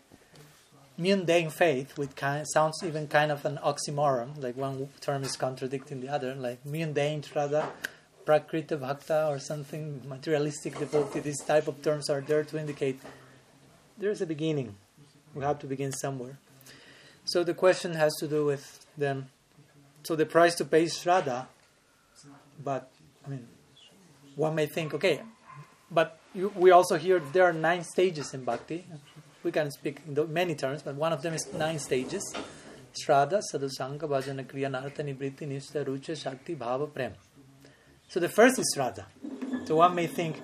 mundane 0.96 1.50
faith, 1.50 1.98
which 1.98 2.14
kind 2.14 2.46
sounds 2.48 2.82
even 2.84 3.08
kind 3.08 3.32
of 3.32 3.44
an 3.44 3.58
oxymoron, 3.64 4.40
like 4.40 4.56
one 4.56 4.88
term 5.00 5.24
is 5.24 5.36
contradicting 5.36 6.00
the 6.00 6.08
other, 6.08 6.34
like 6.36 6.64
mundane 6.64 7.22
Shraddha, 7.22 7.66
Prakrita 8.26 8.78
Bhakta, 8.78 9.28
or 9.28 9.38
something 9.38 10.02
materialistic 10.08 10.78
devotee. 10.78 11.20
These 11.20 11.42
type 11.44 11.68
of 11.68 11.80
terms 11.82 12.10
are 12.10 12.20
there 12.20 12.44
to 12.44 12.58
indicate 12.58 13.00
there's 13.98 14.20
a 14.20 14.26
beginning. 14.26 14.74
We 15.34 15.42
have 15.44 15.58
to 15.60 15.66
begin 15.66 15.92
somewhere. 15.92 16.38
So 17.24 17.44
the 17.44 17.54
question 17.54 17.94
has 17.94 18.12
to 18.20 18.28
do 18.28 18.44
with 18.44 18.86
them. 18.96 19.28
So 20.02 20.16
the 20.16 20.26
price 20.26 20.54
to 20.56 20.64
pay 20.64 20.84
is 20.84 20.94
Shraddha, 20.94 21.46
but 22.62 22.90
I 23.26 23.30
mean, 23.30 23.46
one 24.36 24.54
may 24.54 24.66
think, 24.66 24.94
okay, 24.94 25.22
but 25.90 26.18
you, 26.34 26.52
we 26.54 26.70
also 26.70 26.96
hear 26.96 27.20
there 27.32 27.44
are 27.44 27.52
nine 27.52 27.82
stages 27.82 28.34
in 28.34 28.44
bhakti. 28.44 28.84
We 29.42 29.50
can 29.50 29.70
speak 29.70 30.00
in 30.06 30.32
many 30.32 30.54
terms, 30.54 30.82
but 30.82 30.94
one 30.94 31.12
of 31.12 31.22
them 31.22 31.34
is 31.34 31.52
nine 31.52 31.78
stages. 31.78 32.22
Shraddha, 33.02 33.42
Sadhusanga, 33.52 34.02
Bhajana, 34.02 34.46
Kriya, 34.46 34.70
Nartha, 34.70 35.02
Nibriti, 35.02 35.46
Nishta, 35.46 36.22
Shakti, 36.22 36.54
Bhava, 36.54 36.92
Prem. 36.92 37.12
So 38.08 38.20
the 38.20 38.28
first 38.28 38.58
is 38.58 38.74
Shraddha. 38.76 39.04
So 39.66 39.76
one 39.76 39.94
may 39.94 40.06
think, 40.06 40.40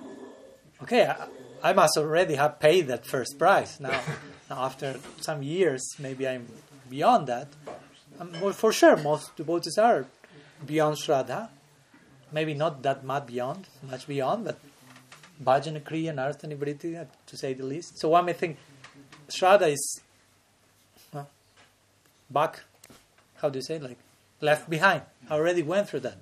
okay, 0.81 1.05
I, 1.05 1.27
I 1.71 1.73
must 1.73 1.97
already 1.97 2.35
have 2.35 2.59
paid 2.59 2.87
that 2.87 3.05
first 3.05 3.39
price. 3.39 3.79
Now, 3.79 4.01
now 4.49 4.63
after 4.63 4.99
some 5.21 5.43
years, 5.43 5.81
maybe 5.97 6.27
I'm 6.27 6.47
beyond 6.89 7.27
that. 7.27 7.47
Um, 8.19 8.31
well, 8.41 8.53
for 8.53 8.71
sure, 8.71 8.97
most 8.97 9.35
devotees 9.35 9.77
are 9.77 10.05
beyond 10.65 10.97
Shraddha. 10.97 11.49
Maybe 12.31 12.53
not 12.53 12.81
that 12.83 13.03
much 13.03 13.27
beyond, 13.27 13.67
much 13.89 14.07
beyond, 14.07 14.45
but 14.45 14.59
bhajana 15.43 15.81
kriya, 15.81 16.13
nartha 16.13 16.47
nibriti, 16.47 17.07
to 17.27 17.37
say 17.37 17.53
the 17.53 17.63
least. 17.63 17.99
So 17.99 18.09
one 18.09 18.25
may 18.25 18.33
think 18.33 18.57
Shraddha 19.29 19.71
is 19.71 20.01
well, 21.13 21.29
back, 22.29 22.61
how 23.37 23.49
do 23.49 23.59
you 23.59 23.63
say, 23.63 23.79
like 23.79 23.97
left 24.41 24.69
behind. 24.69 25.03
I 25.29 25.35
already 25.35 25.63
went 25.63 25.89
through 25.89 26.01
that. 26.01 26.17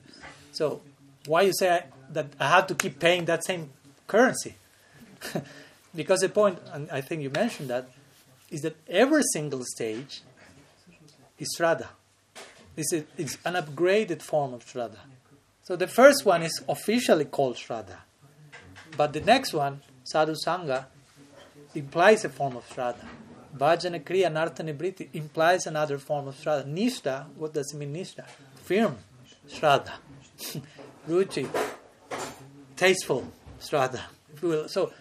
So 0.52 0.82
why 1.26 1.42
you 1.44 1.54
say 1.54 1.84
that 2.12 2.28
I 2.40 2.50
have 2.50 2.68
to 2.68 2.76
keep 2.76 3.00
paying 3.00 3.26
that 3.26 3.44
same 3.46 3.70
currency? 4.08 4.56
because 5.96 6.22
the 6.22 6.30
point, 6.30 6.60
and 6.74 6.90
I 6.92 7.02
think 7.02 7.22
you 7.22 7.30
mentioned 7.30 7.70
that, 7.70 7.90
is 8.50 8.62
that 8.62 8.76
every 8.88 9.24
single 9.34 9.64
stage 9.64 10.22
is 11.38 11.48
Shraddha. 11.58 11.88
This 12.76 12.94
is 12.94 13.04
it's 13.18 13.38
an 13.46 13.54
upgraded 13.56 14.22
form 14.22 14.54
of 14.54 14.66
Shraddha. 14.66 15.00
So 15.64 15.76
the 15.76 15.88
first 15.88 16.26
one 16.26 16.42
is 16.44 16.62
officially 16.68 17.26
called 17.26 17.56
Shraddha. 17.56 17.98
But 18.98 19.14
the 19.14 19.22
next 19.22 19.54
one, 19.54 19.82
Sadhu 20.04 20.36
Sanga, 20.36 20.88
implies 21.74 22.26
a 22.26 22.30
form 22.30 22.58
of 22.58 22.68
Shraddha. 22.70 23.06
Bhajana 23.58 24.04
Kriya 24.04 24.32
Nartha 24.32 24.64
implies 25.14 25.68
another 25.68 25.98
form 25.98 26.28
of 26.28 26.36
Shraddha. 26.36 26.66
Nishta, 26.66 27.26
what 27.36 27.54
does 27.54 27.74
it 27.74 27.78
mean 27.78 27.94
Nishta? 27.94 28.26
Firm 28.64 28.98
Shraddha. 29.50 29.92
Ruchi, 31.08 31.48
tasteful 32.76 33.28
Shraddha. 33.60 34.02
So 34.70 34.92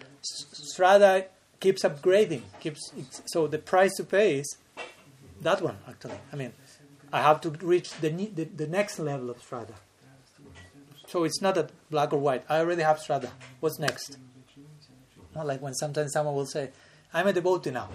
Shraddha 0.75 1.25
keeps 1.59 1.83
upgrading. 1.83 2.41
keeps 2.59 2.91
So 3.27 3.47
the 3.47 3.57
price 3.57 3.95
to 3.97 4.03
pay 4.03 4.39
is 4.39 4.57
that 5.41 5.61
one, 5.61 5.77
actually. 5.87 6.19
I 6.31 6.35
mean, 6.35 6.53
I 7.13 7.21
have 7.21 7.41
to 7.41 7.49
reach 7.49 7.91
the, 7.95 8.09
the, 8.09 8.45
the 8.45 8.67
next 8.67 8.99
level 8.99 9.29
of 9.29 9.37
Shraddha. 9.41 9.73
So 11.07 11.23
it's 11.23 11.41
not 11.41 11.57
a 11.57 11.67
black 11.89 12.13
or 12.13 12.19
white. 12.19 12.43
I 12.47 12.59
already 12.59 12.83
have 12.83 12.97
Shraddha. 12.97 13.29
What's 13.59 13.79
next? 13.79 14.17
Not 15.35 15.45
like 15.45 15.61
when 15.61 15.73
sometimes 15.73 16.13
someone 16.13 16.35
will 16.35 16.45
say, 16.45 16.69
I'm 17.13 17.27
a 17.27 17.33
devotee 17.33 17.71
now. 17.71 17.89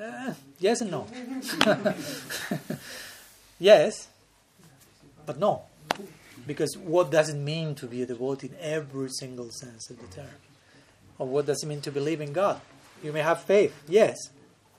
Uh, 0.00 0.32
yes 0.58 0.80
and 0.80 0.90
no. 0.90 1.06
yes, 3.58 4.08
but 5.26 5.38
no. 5.38 5.62
Because 6.50 6.76
what 6.76 7.12
does 7.12 7.28
it 7.28 7.36
mean 7.36 7.76
to 7.76 7.86
be 7.86 8.02
a 8.02 8.06
devotee 8.06 8.48
in 8.48 8.56
every 8.60 9.08
single 9.08 9.50
sense 9.52 9.88
of 9.88 10.00
the 10.00 10.06
term? 10.08 10.34
Or 11.16 11.28
what 11.28 11.46
does 11.46 11.62
it 11.62 11.66
mean 11.66 11.80
to 11.82 11.92
believe 11.92 12.20
in 12.20 12.32
God? 12.32 12.60
You 13.04 13.12
may 13.12 13.20
have 13.20 13.42
faith, 13.42 13.72
yes, 13.86 14.16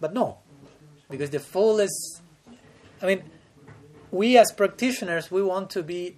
but 0.02 0.14
no. 0.14 0.40
Because 1.10 1.30
the 1.30 1.40
fullest, 1.40 2.22
I 3.02 3.06
mean, 3.06 3.24
we 4.12 4.38
as 4.38 4.52
practitioners, 4.52 5.32
we 5.32 5.42
want 5.42 5.70
to 5.70 5.82
be 5.82 6.18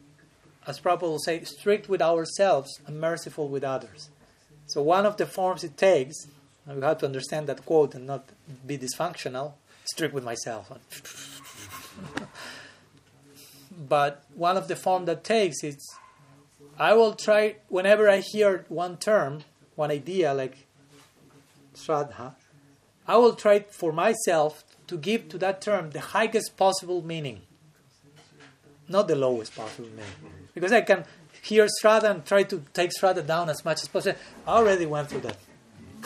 as 0.66 0.80
Prabhupada 0.80 1.02
will 1.02 1.20
say, 1.20 1.44
strict 1.44 1.88
with 1.88 2.02
ourselves 2.02 2.82
and 2.88 3.00
merciful 3.00 3.48
with 3.48 3.64
others. 3.64 4.10
So 4.66 4.82
one 4.82 5.06
of 5.06 5.18
the 5.18 5.28
forms 5.28 5.64
it 5.64 5.78
takes, 5.78 6.16
and 6.66 6.78
we 6.78 6.82
have 6.82 6.98
to 7.00 7.06
understand 7.06 7.46
that 7.46 7.64
quote 7.64 7.94
and 7.94 8.08
not 8.08 8.28
be 8.66 8.80
dysfunctional, 8.80 9.54
strict 9.86 10.16
with 10.16 10.24
myself. 10.24 10.72
but 13.78 14.24
one 14.36 14.58
of 14.58 14.68
the 14.68 14.76
form 14.76 15.06
that 15.06 15.24
takes 15.24 15.64
is 15.64 15.78
I 16.78 16.94
will 16.94 17.14
try 17.14 17.58
whenever 17.70 18.10
I 18.10 18.18
hear 18.20 18.66
one 18.70 18.98
term, 18.98 19.44
one 19.76 19.92
idea 19.92 20.34
like 20.34 20.68
Shraddha, 21.76 22.36
I 23.08 23.18
will 23.18 23.34
try 23.34 23.60
for 23.60 23.92
myself 23.92 24.64
to 24.88 24.98
give 24.98 25.30
to 25.30 25.38
that 25.40 25.62
term 25.62 25.92
the 25.92 26.00
highest 26.00 26.56
possible 26.58 27.02
meaning, 27.02 27.42
not 28.88 29.08
the 29.08 29.16
lowest 29.16 29.56
possible 29.56 29.90
meaning 29.90 30.34
because 30.54 30.72
I 30.72 30.82
can 30.82 31.06
hear 31.42 31.68
Shraddha 31.82 32.10
and 32.10 32.26
try 32.26 32.44
to 32.44 32.64
take 32.74 32.92
Shraddha 32.92 33.26
down 33.26 33.50
as 33.50 33.66
much 33.66 33.82
as 33.82 33.88
possible. 33.88 34.18
I 34.48 34.52
already 34.52 34.86
went 34.86 35.10
through 35.10 35.22
that. 35.22 35.38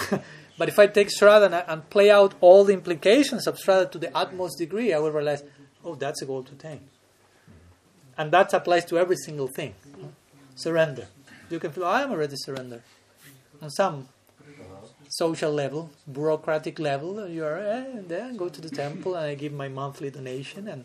but 0.58 0.70
if 0.70 0.80
I 0.80 0.88
take 0.88 1.10
Shraddha 1.10 1.46
and, 1.46 1.56
and, 1.56 1.90
play 1.90 2.10
out 2.10 2.36
all 2.42 2.64
the 2.64 2.74
implications 2.74 3.48
of 3.48 3.58
Shraddha 3.58 3.92
to 3.92 4.00
the 4.00 4.16
utmost 4.16 4.58
degree, 4.58 4.94
I 4.94 5.00
will 5.00 5.12
realize, 5.12 5.44
oh, 5.84 5.96
that's 5.96 6.22
a 6.22 6.26
goal 6.26 6.44
to 6.44 6.54
attain. 6.54 6.82
And 8.18 8.32
that 8.32 8.54
applies 8.54 8.86
to 8.86 8.98
every 8.98 9.16
single 9.18 9.48
thing. 9.48 9.76
Surrender. 10.56 11.08
You 11.50 11.60
can 11.60 11.72
feel, 11.72 11.86
I 11.86 12.02
am 12.02 12.12
already 12.12 12.36
surrendered. 12.36 12.84
On 13.62 13.70
some 13.70 14.08
social 15.10 15.52
level, 15.52 15.92
bureaucratic 16.12 16.80
level, 16.80 17.28
you 17.28 17.46
are, 17.46 17.58
eh, 17.60 18.02
then 18.08 18.36
go 18.38 18.50
to 18.50 18.62
the 18.62 18.70
temple 18.70 19.16
and 19.16 19.26
I 19.26 19.36
give 19.36 19.54
my 19.54 19.70
monthly 19.70 20.10
donation 20.10 20.68
and 20.68 20.84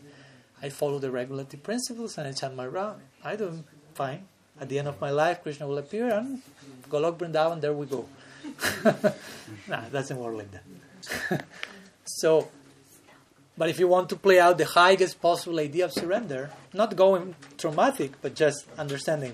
I 0.61 0.69
follow 0.69 0.99
the 0.99 1.11
regulatory 1.11 1.59
principles 1.59 2.17
and 2.17 2.27
I 2.27 2.31
chant 2.31 2.55
my 2.55 2.67
round. 2.67 3.01
I 3.23 3.35
do 3.35 3.63
fine. 3.95 4.27
At 4.61 4.69
the 4.69 4.79
end 4.79 4.87
of 4.87 5.01
my 5.01 5.09
life, 5.09 5.41
Krishna 5.43 5.67
will 5.67 5.79
appear 5.79 6.09
and 6.09 6.41
Golok 6.89 7.17
Vrindavan, 7.17 7.59
there 7.59 7.73
we 7.73 7.85
go. 7.85 8.07
nah, 9.67 9.85
it 9.85 9.91
doesn't 9.91 10.17
work 10.17 10.35
like 10.35 10.51
that. 10.51 11.45
so, 12.05 12.49
but 13.57 13.69
if 13.69 13.79
you 13.79 13.87
want 13.87 14.09
to 14.09 14.15
play 14.15 14.39
out 14.39 14.57
the 14.57 14.65
highest 14.65 15.21
possible 15.21 15.59
idea 15.59 15.85
of 15.85 15.93
surrender, 15.93 16.49
not 16.73 16.95
going 16.95 17.35
traumatic, 17.57 18.13
but 18.21 18.35
just 18.35 18.65
understanding 18.77 19.33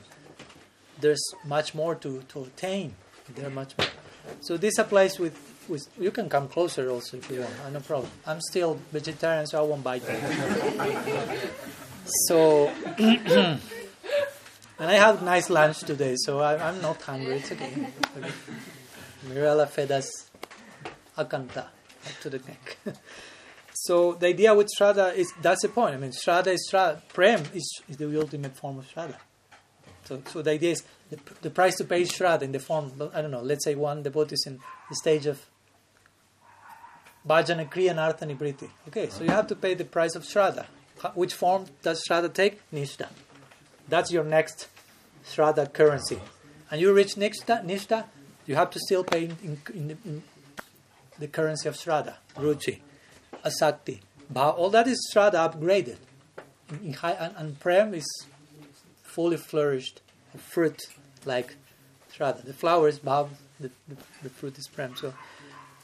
there's 1.00 1.24
much 1.46 1.74
more 1.74 1.96
to, 1.96 2.22
to 2.30 2.44
attain. 2.44 2.96
There 3.36 3.50
much 3.50 3.78
more. 3.78 3.88
So 4.42 4.58
this 4.58 4.78
applies 4.80 5.20
with 5.20 5.38
with, 5.70 5.88
you 6.00 6.12
can 6.12 6.30
come 6.30 6.48
closer 6.48 6.90
also 6.90 7.18
if 7.18 7.30
you 7.30 7.42
want. 7.42 7.54
Uh, 7.66 7.70
no 7.70 7.80
problem. 7.80 8.12
I'm 8.26 8.42
still 8.42 8.80
vegetarian, 8.92 9.46
so 9.46 9.60
I 9.60 9.68
won't 9.68 9.84
bite 9.84 10.02
you. 10.02 10.18
so, 12.28 12.68
and 12.98 13.60
I 14.80 14.94
had 14.94 15.22
nice 15.22 15.50
lunch 15.50 15.80
today, 15.82 16.16
so 16.18 16.40
I, 16.40 16.70
am 16.70 16.82
not 16.82 17.02
hungry. 17.02 17.38
It's 17.38 17.52
okay. 17.52 17.88
okay. 18.18 18.32
Mirella 19.28 19.68
fed 19.68 19.92
us 19.92 20.30
akanta 21.18 21.58
up 21.58 22.20
to 22.22 22.30
the 22.30 22.40
neck. 22.40 22.78
so 23.84 24.14
the 24.14 24.28
idea 24.28 24.54
with 24.54 24.70
Shraddha 24.78 25.16
is 25.16 25.32
that's 25.42 25.62
the 25.62 25.70
point. 25.70 25.96
I 25.96 25.98
mean, 25.98 26.12
Shraddha 26.12 26.48
is 26.48 26.70
Shraddha. 26.72 27.02
Prem 27.14 27.44
is, 27.54 27.82
is 27.88 27.98
the 27.98 28.20
ultimate 28.20 28.56
form 28.56 28.80
of 28.80 28.88
Shraddha. 28.88 29.16
So, 30.06 30.22
so 30.26 30.42
the 30.42 30.52
idea 30.52 30.72
is 30.72 30.84
the, 31.10 31.20
the 31.42 31.50
price 31.50 31.76
to 31.78 31.86
pay 31.86 32.02
is 32.02 32.12
Shraddha 32.12 32.42
in 32.42 32.52
the 32.52 32.60
form, 32.60 32.92
I 33.14 33.22
don't 33.22 33.32
know, 33.32 33.42
let's 33.42 33.64
say 33.64 33.76
one 33.76 34.04
devotee 34.04 34.34
is 34.34 34.44
in 34.48 34.60
the 34.90 34.96
stage 34.96 35.26
of 35.26 35.46
Bhajana 37.28 37.70
Kriya 37.70 37.96
Nartha 37.96 38.26
Nibriti. 38.26 38.70
Okay, 38.88 39.10
so 39.10 39.24
you 39.24 39.30
have 39.30 39.48
to 39.48 39.56
pay 39.56 39.76
the 39.76 39.86
price 39.86 40.16
of 40.16 40.24
Shraddha. 40.24 40.66
Which 41.14 41.34
form 41.34 41.66
does 41.82 42.04
Shraddha 42.10 42.34
take? 42.34 42.60
Nishta. 42.72 43.08
That's 43.88 44.12
your 44.12 44.24
next 44.24 44.68
Shraddha 45.26 45.72
currency. 45.72 46.20
And 46.72 46.82
you 46.82 46.94
reach 46.94 47.16
Nishta, 47.16 47.66
Nishta 47.66 48.06
you 48.50 48.56
have 48.56 48.72
to 48.72 48.80
still 48.80 49.04
pay 49.04 49.26
in, 49.26 49.38
in, 49.44 49.62
in, 49.76 49.98
in 50.04 50.24
the 51.20 51.28
currency 51.28 51.70
of 51.70 51.76
Shraddha, 51.76 52.16
Ruchi, 52.36 52.80
Asakti. 53.44 54.00
But 54.30 54.52
all 54.52 54.70
that 54.70 54.88
is 54.88 55.00
Shraddha 55.14 55.52
upgraded. 55.52 55.98
High, 56.98 57.14
and, 57.14 57.36
and 57.36 57.60
Prem 57.60 57.94
is 57.94 58.06
fully 59.02 59.38
flourished, 59.38 60.02
fruit 60.38 60.80
like 61.26 61.56
Shraddha. 62.16 62.44
The 62.44 62.54
flower 62.54 62.88
is 62.88 63.00
Bhav, 63.00 63.30
the, 63.60 63.72
the, 63.88 63.98
the 64.24 64.30
fruit 64.30 64.58
is 64.58 64.68
Prem. 64.68 64.96
So, 64.96 65.14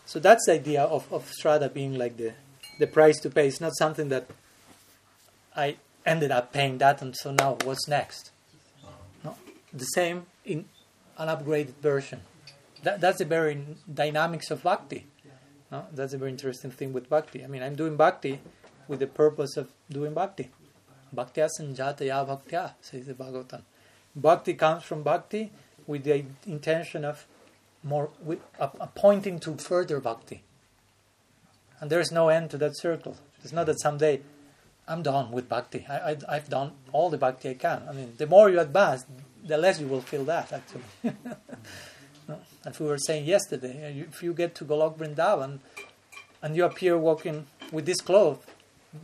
so 0.06 0.20
that's 0.20 0.46
the 0.46 0.54
idea 0.54 0.84
of, 0.84 1.12
of 1.12 1.32
Shraddha 1.42 1.74
being 1.74 1.98
like 1.98 2.18
the, 2.18 2.34
the 2.80 2.88
price 2.88 3.20
to 3.22 3.30
pay. 3.30 3.48
It's 3.48 3.62
not 3.62 3.76
something 3.78 4.10
that 4.10 4.28
I 5.56 5.78
ended 6.06 6.32
up 6.32 6.54
paying 6.54 6.78
that, 6.80 7.02
and 7.02 7.16
so 7.16 7.32
now 7.32 7.58
what's 7.64 7.88
next? 7.88 8.32
No, 9.24 9.36
the 9.74 9.86
same 9.86 10.28
in 10.44 10.66
an 11.18 11.30
upgraded 11.30 11.76
version. 11.82 12.22
That, 12.84 13.02
that's 13.02 13.18
the 13.18 13.26
very 13.26 13.66
dynamics 13.92 14.52
of 14.52 14.62
bhakti. 14.62 15.08
No? 15.72 15.86
That's 15.92 16.14
a 16.14 16.18
very 16.18 16.32
interesting 16.32 16.72
thing 16.72 16.94
with 16.94 17.10
bhakti. 17.10 17.44
I 17.44 17.48
mean, 17.48 17.64
I'm 17.64 17.76
doing 17.76 17.96
bhakti 17.96 18.40
with 18.88 19.00
the 19.00 19.08
purpose 19.08 19.58
of 19.58 19.72
doing 19.90 20.14
bhakti. 20.14 20.50
Bhaktya 21.16 21.50
sanjataya 21.60 22.28
bhaktya, 22.28 22.74
says 22.82 23.06
the 23.06 23.14
Bhagavatam. 23.14 23.62
Bhakti 24.16 24.54
comes 24.54 24.84
from 24.84 25.04
bhakti 25.04 25.52
with 25.88 26.04
the 26.04 26.26
intention 26.46 27.06
of 27.06 27.26
more 27.84 28.10
with, 28.22 28.40
uh, 28.60 28.68
pointing 28.96 29.40
to 29.40 29.56
further 29.56 30.00
bhakti. 30.00 30.44
And 31.80 31.90
there's 31.90 32.12
no 32.12 32.30
end 32.30 32.50
to 32.52 32.58
that 32.58 32.78
circle. 32.78 33.18
It's 33.44 33.54
not 33.54 33.68
that 33.68 33.80
someday 33.80 34.22
I'm 34.88 35.04
done 35.04 35.32
with 35.32 35.50
bhakti. 35.50 35.86
I, 35.90 36.18
I, 36.28 36.36
have 36.36 36.50
done 36.50 36.72
all 36.92 37.10
the 37.10 37.18
bhakti 37.18 37.50
I 37.50 37.54
can. 37.56 37.84
I 37.90 37.94
mean, 37.94 38.14
the 38.18 38.28
more 38.28 38.50
you 38.50 38.60
advance, 38.60 39.06
the 39.44 39.58
less 39.58 39.80
you 39.80 39.88
will 39.88 40.02
feel 40.02 40.24
that, 40.26 40.52
actually. 40.52 40.84
no? 42.28 42.40
As 42.66 42.80
we 42.80 42.88
were 42.88 42.98
saying 42.98 43.26
yesterday, 43.26 44.06
if 44.10 44.24
you 44.24 44.34
get 44.34 44.56
to 44.56 44.66
Golok 44.66 44.98
Vrindavan 44.98 45.60
and 46.42 46.56
you 46.56 46.66
appear 46.66 46.98
walking 46.98 47.46
with 47.72 47.86
this 47.86 48.02
cloth, 48.02 48.46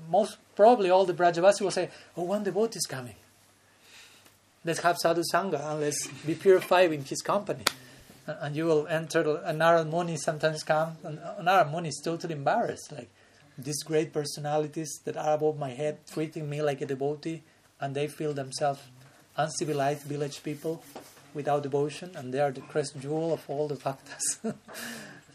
most 0.09 0.37
probably 0.55 0.89
all 0.89 1.05
the 1.05 1.13
Brajavasi 1.13 1.61
will 1.61 1.71
say, 1.71 1.89
Oh, 2.15 2.23
one 2.23 2.43
devotee 2.43 2.77
is 2.77 2.85
coming. 2.85 3.15
Let's 4.63 4.79
have 4.79 4.97
sadhu 4.97 5.23
sanga 5.23 5.59
and 5.69 5.81
let's 5.81 6.07
be 6.25 6.35
purified 6.35 6.91
in 6.91 7.03
his 7.03 7.21
company. 7.21 7.63
And, 8.27 8.37
and 8.41 8.55
you 8.55 8.65
will 8.65 8.87
enter, 8.87 9.41
and 9.43 9.59
Narad 9.59 9.89
Muni 9.89 10.17
sometimes 10.17 10.63
comes, 10.63 11.03
and 11.03 11.17
Narad 11.19 11.71
Muni 11.71 11.89
is 11.89 12.01
totally 12.03 12.35
embarrassed. 12.35 12.91
Like, 12.91 13.09
these 13.57 13.83
great 13.83 14.13
personalities 14.13 14.99
that 15.05 15.17
are 15.17 15.33
above 15.33 15.57
my 15.57 15.71
head 15.71 15.99
treating 16.11 16.49
me 16.49 16.61
like 16.61 16.81
a 16.81 16.85
devotee, 16.85 17.43
and 17.79 17.95
they 17.95 18.07
feel 18.07 18.33
themselves 18.33 18.81
uncivilized 19.37 20.03
village 20.03 20.43
people 20.43 20.83
without 21.33 21.63
devotion, 21.63 22.11
and 22.15 22.33
they 22.33 22.39
are 22.39 22.51
the 22.51 22.61
crest 22.61 22.99
jewel 22.99 23.33
of 23.33 23.43
all 23.47 23.67
the 23.67 23.75
bhaktas. 23.75 24.23
so 24.41 24.53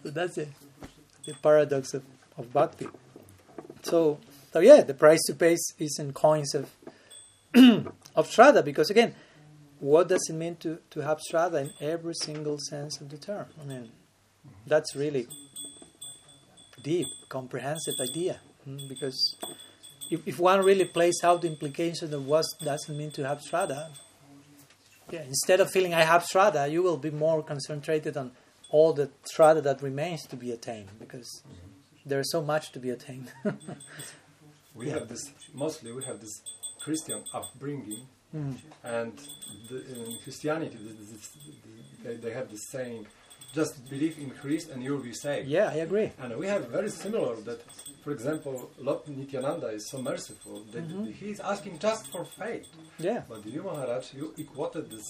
that's 0.05 0.39
it, 0.39 0.49
the 1.25 1.35
paradox 1.43 1.95
of, 1.95 2.05
of 2.37 2.53
bhakti. 2.53 2.89
So, 3.83 4.19
so 4.53 4.61
yeah, 4.61 4.83
the 4.83 4.95
price 4.95 5.23
to 5.27 5.35
pay 5.35 5.57
is 5.79 5.99
in 5.99 6.13
coins 6.13 6.55
of 6.55 6.71
of 8.17 8.29
Shraddha, 8.29 8.65
because 8.65 8.91
again, 8.91 9.15
what 9.79 10.09
does 10.09 10.27
it 10.29 10.35
mean 10.35 10.57
to, 10.57 10.79
to 10.91 11.01
have 11.01 11.19
Shraddha 11.31 11.61
in 11.61 11.71
every 11.81 12.15
single 12.15 12.59
sense 12.59 13.01
of 13.01 13.11
the 13.11 13.19
term? 13.19 13.47
I 13.61 13.65
mean, 13.65 13.91
that's 14.67 14.97
really 14.97 15.27
deep, 16.83 17.07
comprehensive 17.29 17.95
idea. 18.01 18.41
Hmm, 18.65 18.79
because 18.89 19.37
if, 20.11 20.27
if 20.27 20.39
one 20.39 20.65
really 20.65 20.85
plays 20.85 21.21
out 21.23 21.43
the 21.43 21.49
implications 21.49 22.13
of 22.13 22.25
what 22.27 22.45
does 22.63 22.89
it 22.89 22.93
mean 22.93 23.11
to 23.13 23.27
have 23.27 23.41
Shraddha, 23.41 23.91
yeah, 25.11 25.23
instead 25.23 25.61
of 25.61 25.71
feeling 25.71 25.95
I 25.95 26.03
have 26.03 26.25
Shraddha, 26.25 26.71
you 26.71 26.83
will 26.83 26.97
be 26.97 27.11
more 27.11 27.43
concentrated 27.43 28.17
on 28.17 28.33
all 28.71 28.93
the 28.93 29.11
Shraddha 29.35 29.63
that 29.63 29.83
remains 29.83 30.27
to 30.27 30.37
be 30.37 30.51
attained, 30.51 30.89
because 30.99 31.43
there's 32.05 32.31
so 32.31 32.43
much 32.43 32.73
to 32.73 32.79
be 32.79 32.91
attained. 32.91 33.33
we 34.75 34.89
yeah. 34.89 34.95
have 34.95 35.09
this, 35.09 35.33
mostly 35.55 35.93
we 35.93 36.05
have 36.05 36.21
this 36.21 36.43
Christian 36.81 37.23
upbringing, 37.33 38.07
mm. 38.35 38.57
and 38.83 39.21
the, 39.69 39.77
in 39.95 40.19
Christianity, 40.23 40.79
they, 42.05 42.17
they 42.17 42.33
have 42.33 42.51
the 42.51 42.57
saying, 42.57 43.07
just 43.61 43.75
believe 43.89 44.17
in 44.19 44.31
Christ 44.41 44.67
and 44.71 44.79
you'll 44.85 45.07
be 45.13 45.17
saved. 45.25 45.49
Yeah, 45.49 45.69
I 45.77 45.79
agree. 45.89 46.09
And 46.23 46.37
we 46.43 46.47
have 46.47 46.63
very 46.79 46.91
similar 46.91 47.35
that, 47.49 47.61
for 48.05 48.11
example, 48.17 48.71
Lord 48.79 49.09
Nityananda 49.09 49.69
is 49.79 49.85
so 49.91 49.99
merciful 50.13 50.57
that 50.73 50.87
mm-hmm. 50.87 51.07
he's 51.21 51.41
asking 51.41 51.79
just 51.79 52.05
for 52.13 52.25
faith. 52.25 52.67
Yeah. 52.99 53.23
But 53.29 53.47
you 53.47 53.63
Maharaj, 53.63 54.15
you 54.19 54.35
equated 54.37 54.91
this 54.91 55.09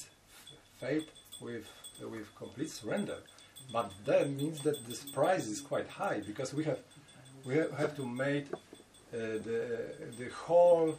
faith 0.80 1.08
with, 1.40 1.66
with 2.12 2.26
complete 2.42 2.70
surrender. 2.70 3.18
But 3.72 3.92
that 4.04 4.30
means 4.30 4.60
that 4.66 4.78
this 4.88 5.02
price 5.18 5.46
is 5.54 5.60
quite 5.60 5.88
high 5.88 6.20
because 6.30 6.54
we 6.54 6.62
have 6.70 6.78
we 7.44 7.54
have 7.82 7.94
to 8.00 8.04
make 8.06 8.46
uh, 8.52 9.16
the 9.48 9.60
the 10.20 10.28
whole 10.44 10.96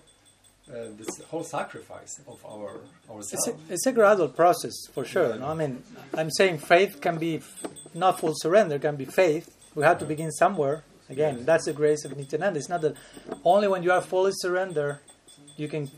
uh, 0.70 0.90
this 0.98 1.22
whole 1.30 1.44
sacrifice 1.44 2.20
of 2.28 2.44
our 2.46 2.82
ourselves. 3.10 3.34
It's 3.34 3.48
a, 3.48 3.56
it's 3.70 3.86
a 3.86 3.92
gradual 3.92 4.30
process 4.30 4.74
for 4.94 5.06
sure. 5.06 5.30
Yeah. 5.30 5.38
No? 5.38 5.48
I 5.48 5.54
mean, 5.54 5.84
I'm 6.14 6.30
saying 6.32 6.60
faith 6.60 7.00
can 7.02 7.18
be 7.18 7.42
not 7.94 8.20
full 8.20 8.34
surrender, 8.36 8.78
can 8.80 8.96
be 8.96 9.06
faith. 9.06 9.56
We 9.76 9.84
have 9.84 10.00
to 10.00 10.06
begin 10.06 10.32
somewhere. 10.32 10.84
Again, 11.10 11.46
that's 11.46 11.66
the 11.66 11.74
grace 11.74 12.04
of 12.04 12.18
Nityananda. 12.18 12.60
It's 12.60 12.68
not 12.68 12.82
that 12.82 12.96
only 13.46 13.70
when 13.70 13.82
you 13.82 13.92
are 13.92 14.02
fully 14.02 14.34
surrender 14.36 15.02
you 15.56 15.68
can 15.68 15.90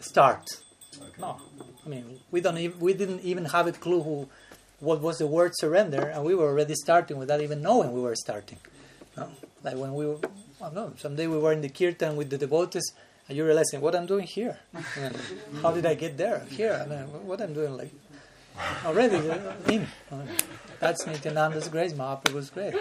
start. 0.00 0.48
Okay. 0.96 1.20
No, 1.20 1.40
I 1.84 1.88
mean 1.88 2.20
we 2.30 2.40
don't 2.40 2.58
even, 2.58 2.80
we 2.80 2.94
didn't 2.94 3.20
even 3.20 3.44
have 3.46 3.66
a 3.66 3.72
clue 3.72 4.02
who 4.02 4.28
what 4.80 5.00
was 5.00 5.18
the 5.18 5.26
word 5.26 5.52
surrender, 5.54 6.06
and 6.06 6.24
we 6.24 6.34
were 6.34 6.48
already 6.48 6.74
starting 6.74 7.16
without 7.18 7.40
even 7.40 7.62
knowing 7.62 7.92
we 7.92 8.00
were 8.00 8.16
starting. 8.16 8.58
No? 9.16 9.30
Like 9.62 9.76
when 9.76 9.94
we, 9.94 10.06
were, 10.06 10.18
I 10.60 10.64
don't 10.64 10.74
know, 10.74 10.92
someday 10.98 11.26
we 11.26 11.38
were 11.38 11.52
in 11.52 11.62
the 11.62 11.68
kirtan 11.68 12.16
with 12.16 12.28
the 12.30 12.36
devotees 12.38 12.92
and 13.28 13.36
you're 13.36 13.46
realizing 13.46 13.80
what 13.80 13.94
I'm 13.94 14.06
doing 14.06 14.26
here. 14.26 14.58
how 15.62 15.72
did 15.72 15.86
I 15.86 15.94
get 15.94 16.16
there? 16.16 16.44
Here, 16.50 16.80
I 16.82 16.88
mean, 16.88 16.98
uh, 16.98 17.06
what 17.24 17.40
I'm 17.40 17.54
doing 17.54 17.76
like 17.76 17.92
already 18.84 19.16
uh, 19.16 19.52
in. 19.68 19.86
That's 20.80 21.06
Nityananda's 21.06 21.68
grace. 21.68 21.92
Mahaprabhu's 21.92 22.50
grace. 22.50 22.76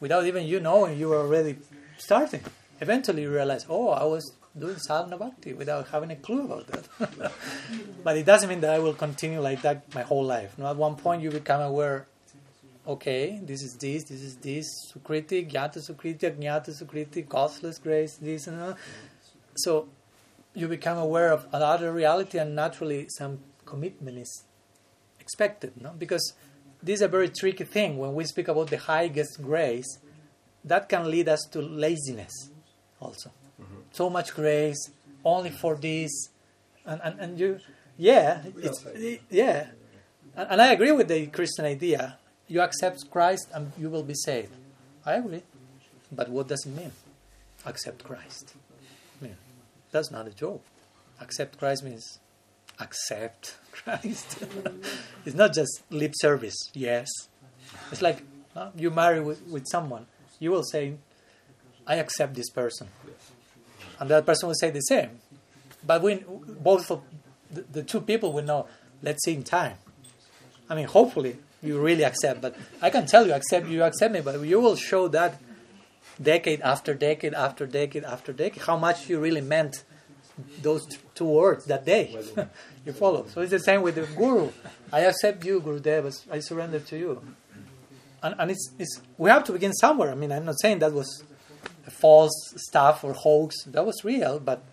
Without 0.00 0.26
even 0.26 0.46
you 0.46 0.60
knowing, 0.60 0.98
you 0.98 1.08
were 1.08 1.18
already 1.18 1.56
starting. 1.98 2.40
Eventually, 2.80 3.22
you 3.22 3.30
realize, 3.30 3.66
oh, 3.68 3.90
I 3.90 4.04
was 4.04 4.32
doing 4.58 4.76
sadhana 4.76 5.16
bhakti 5.16 5.52
without 5.52 5.88
having 5.88 6.10
a 6.10 6.16
clue 6.16 6.44
about 6.44 6.66
that. 6.68 7.32
but 8.04 8.16
it 8.16 8.24
doesn't 8.24 8.48
mean 8.48 8.60
that 8.60 8.70
I 8.70 8.78
will 8.78 8.94
continue 8.94 9.40
like 9.40 9.62
that 9.62 9.94
my 9.94 10.02
whole 10.02 10.24
life. 10.24 10.58
at 10.58 10.76
one 10.76 10.96
point, 10.96 11.22
you 11.22 11.30
become 11.30 11.60
aware. 11.60 12.06
Okay, 12.86 13.40
this 13.42 13.62
is 13.62 13.76
this, 13.76 14.04
this 14.04 14.20
is 14.20 14.36
this, 14.36 14.92
Sukriti, 14.92 15.50
Jnata 15.50 15.78
Sukriti, 15.78 16.30
Ajnata 16.30 16.68
Sukriti, 16.68 17.26
causeless 17.26 17.78
grace, 17.78 18.16
this 18.16 18.46
and 18.46 18.60
that 18.60 18.76
so 19.56 19.88
you 20.54 20.68
become 20.68 20.98
aware 20.98 21.32
of 21.32 21.46
another 21.52 21.92
reality, 21.92 22.38
and 22.38 22.54
naturally, 22.54 23.06
some 23.08 23.40
commitment 23.64 24.18
is 24.18 24.44
expected. 25.20 25.72
No? 25.80 25.90
Because 25.98 26.34
this 26.82 26.96
is 26.96 27.02
a 27.02 27.08
very 27.08 27.28
tricky 27.28 27.64
thing. 27.64 27.98
When 27.98 28.14
we 28.14 28.24
speak 28.24 28.48
about 28.48 28.68
the 28.68 28.78
highest 28.78 29.42
grace, 29.42 29.98
that 30.64 30.88
can 30.88 31.10
lead 31.10 31.28
us 31.28 31.40
to 31.52 31.60
laziness 31.60 32.50
also. 33.00 33.30
Mm-hmm. 33.60 33.80
So 33.92 34.10
much 34.10 34.34
grace, 34.34 34.90
only 35.24 35.50
for 35.50 35.76
this. 35.76 36.28
And, 36.86 37.00
and, 37.02 37.20
and 37.20 37.40
you, 37.40 37.58
yeah, 37.96 38.42
it's, 38.58 38.84
yeah. 39.30 39.66
And, 40.36 40.48
and 40.50 40.62
I 40.62 40.72
agree 40.72 40.92
with 40.92 41.08
the 41.08 41.26
Christian 41.26 41.64
idea. 41.64 42.18
You 42.46 42.60
accept 42.60 43.10
Christ 43.10 43.48
and 43.52 43.72
you 43.78 43.88
will 43.90 44.02
be 44.02 44.14
saved. 44.14 44.52
I 45.04 45.14
agree. 45.14 45.42
But 46.12 46.28
what 46.28 46.48
does 46.48 46.64
it 46.66 46.70
mean? 46.70 46.92
Accept 47.66 48.04
Christ. 48.04 48.54
That's 49.94 50.10
not 50.10 50.26
a 50.26 50.30
joke. 50.30 50.64
Accept 51.20 51.56
Christ 51.56 51.84
means 51.84 52.18
accept 52.80 53.54
Christ. 53.70 54.42
it's 55.24 55.36
not 55.36 55.54
just 55.54 55.84
lip 55.88 56.14
service, 56.16 56.56
yes. 56.74 57.08
It's 57.92 58.02
like 58.02 58.24
uh, 58.56 58.70
you 58.74 58.90
marry 58.90 59.20
with, 59.20 59.40
with 59.46 59.68
someone, 59.68 60.06
you 60.40 60.50
will 60.50 60.64
say, 60.64 60.94
I 61.86 61.94
accept 61.94 62.34
this 62.34 62.50
person. 62.50 62.88
And 64.00 64.10
that 64.10 64.26
person 64.26 64.48
will 64.48 64.56
say 64.56 64.70
the 64.70 64.80
same. 64.80 65.20
But 65.86 66.02
when 66.02 66.24
both 66.60 66.90
of 66.90 67.02
the, 67.52 67.60
the 67.60 67.82
two 67.84 68.00
people 68.00 68.32
will 68.32 68.42
know, 68.42 68.66
let's 69.00 69.24
see 69.24 69.34
in 69.34 69.44
time. 69.44 69.76
I 70.68 70.74
mean, 70.74 70.86
hopefully 70.86 71.36
you 71.62 71.80
really 71.80 72.02
accept, 72.02 72.40
but 72.40 72.56
I 72.82 72.90
can 72.90 73.06
tell 73.06 73.28
you, 73.28 73.32
accept 73.32 73.68
you 73.68 73.84
accept 73.84 74.12
me, 74.12 74.22
but 74.22 74.40
you 74.40 74.60
will 74.60 74.74
show 74.74 75.06
that 75.06 75.40
decade 76.20 76.60
after 76.60 76.94
decade 76.94 77.34
after 77.34 77.66
decade 77.66 78.04
after 78.04 78.32
decade, 78.32 78.62
how 78.62 78.76
much 78.76 79.08
you 79.08 79.20
really 79.20 79.40
meant 79.40 79.84
those 80.62 80.86
two 81.14 81.24
words 81.24 81.64
that 81.66 81.84
day. 81.84 82.16
you 82.86 82.92
follow. 82.92 83.26
So 83.28 83.40
it's 83.40 83.50
the 83.50 83.58
same 83.58 83.82
with 83.82 83.94
the 83.94 84.06
guru. 84.16 84.50
I 84.92 85.00
accept 85.00 85.44
you, 85.44 85.60
Guru 85.60 85.80
Devas. 85.80 86.26
I 86.30 86.40
surrender 86.40 86.80
to 86.80 86.98
you. 86.98 87.22
And, 88.22 88.34
and 88.38 88.50
it's, 88.50 88.70
it's, 88.78 89.00
we 89.18 89.30
have 89.30 89.44
to 89.44 89.52
begin 89.52 89.72
somewhere. 89.72 90.10
I 90.10 90.14
mean, 90.14 90.32
I'm 90.32 90.44
not 90.44 90.58
saying 90.60 90.80
that 90.80 90.92
was 90.92 91.22
false 91.90 92.32
stuff 92.56 93.04
or 93.04 93.12
hoax. 93.12 93.62
That 93.66 93.84
was 93.84 94.04
real, 94.04 94.40
but 94.40 94.64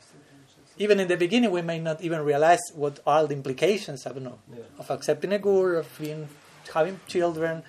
even 0.78 1.00
in 1.00 1.08
the 1.08 1.18
beginning, 1.18 1.52
we 1.52 1.62
may 1.62 1.80
not 1.80 2.02
even 2.02 2.22
realize 2.22 2.62
what 2.74 3.00
are 3.06 3.28
the 3.28 3.36
implications. 3.36 4.08
I 4.08 4.14
don't 4.14 4.24
know 4.24 4.40
yeah. 4.52 4.64
of 4.80 4.90
accepting 4.90 5.34
a 5.34 5.40
guru, 5.40 5.78
of 5.78 6.00
being 6.00 6.30
having 6.74 7.00
children, 7.08 7.64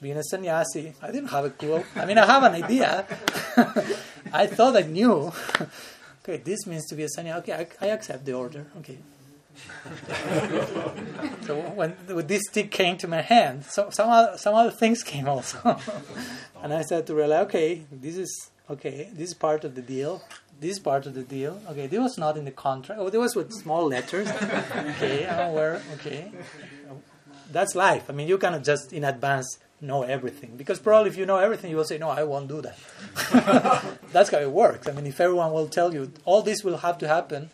being 0.00 0.16
a 0.16 0.22
sannyasi. 0.22 0.94
I 1.02 1.10
didn't 1.10 1.28
have 1.28 1.44
a 1.44 1.50
clue. 1.50 1.84
I 1.94 2.06
mean, 2.06 2.18
I 2.18 2.26
have 2.26 2.42
an 2.42 2.62
idea. 2.62 3.06
I 4.32 4.46
thought 4.46 4.76
I 4.76 4.82
knew. 4.82 5.32
okay, 6.22 6.38
this 6.38 6.66
means 6.66 6.86
to 6.86 6.94
be 6.94 7.02
a 7.04 7.08
sannyasi. 7.08 7.52
Okay, 7.52 7.52
I, 7.52 7.86
I, 7.86 7.88
accept 7.90 8.24
the 8.24 8.32
order. 8.32 8.66
Okay, 8.78 8.98
so 11.42 11.60
when, 11.74 11.90
when 12.06 12.26
this 12.26 12.42
stick 12.48 12.70
came 12.70 12.96
to 12.98 13.08
my 13.08 13.20
hand, 13.20 13.64
so 13.64 13.90
some 13.90 14.08
other, 14.08 14.38
some 14.38 14.54
other 14.54 14.70
things 14.70 15.02
came 15.02 15.28
also, 15.28 15.78
and 16.62 16.72
I 16.72 16.82
said 16.82 17.06
to 17.08 17.14
realize, 17.14 17.46
okay, 17.46 17.84
this 17.90 18.16
is 18.16 18.50
okay, 18.70 19.10
this 19.12 19.30
is 19.30 19.34
part 19.34 19.64
of 19.64 19.74
the 19.74 19.82
deal. 19.82 20.22
This 20.60 20.72
is 20.72 20.78
part 20.78 21.06
of 21.06 21.14
the 21.14 21.22
deal. 21.22 21.60
Okay, 21.70 21.86
this 21.86 21.98
was 21.98 22.18
not 22.18 22.36
in 22.36 22.44
the 22.44 22.50
contract. 22.50 23.00
Oh, 23.00 23.08
this 23.08 23.18
was 23.18 23.34
with 23.34 23.52
small 23.52 23.86
letters. 23.86 24.28
okay, 24.28 25.26
I'm 25.26 25.50
aware. 25.50 25.82
Okay, 25.94 26.30
that's 27.50 27.74
life. 27.74 28.08
I 28.08 28.12
mean, 28.12 28.28
you 28.28 28.38
cannot 28.38 28.64
just 28.64 28.92
in 28.92 29.04
advance 29.04 29.58
know 29.80 30.02
everything 30.02 30.56
because 30.56 30.78
probably 30.78 31.10
if 31.10 31.16
you 31.16 31.26
know 31.26 31.38
everything, 31.38 31.70
you 31.70 31.76
will 31.76 31.84
say, 31.84 31.98
"No, 31.98 32.10
I 32.10 32.24
won't 32.24 32.48
do 32.48 32.60
that." 32.62 32.78
that's 34.12 34.30
how 34.30 34.38
it 34.38 34.50
works. 34.50 34.88
I 34.88 34.92
mean, 34.92 35.06
if 35.06 35.20
everyone 35.20 35.52
will 35.52 35.68
tell 35.68 35.92
you 35.94 36.12
all 36.24 36.42
this 36.42 36.62
will 36.62 36.78
have 36.78 36.98
to 36.98 37.08
happen, 37.08 37.50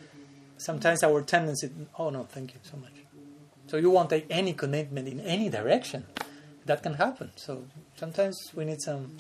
sometimes 0.59 1.03
our 1.03 1.23
tendency, 1.23 1.71
"Oh 1.99 2.11
no, 2.11 2.25
thank 2.25 2.55
you 2.55 2.61
so 2.63 2.77
much." 2.77 2.93
So 3.69 3.77
you 3.77 3.91
won't 3.91 4.11
take 4.11 4.27
any 4.31 4.53
commitment 4.53 5.09
in 5.09 5.21
any 5.21 5.49
direction. 5.49 6.07
That 6.67 6.83
can 6.83 6.95
happen. 6.95 7.31
So 7.37 7.65
sometimes 7.97 8.37
we 8.55 8.65
need 8.65 8.83
some 8.83 9.17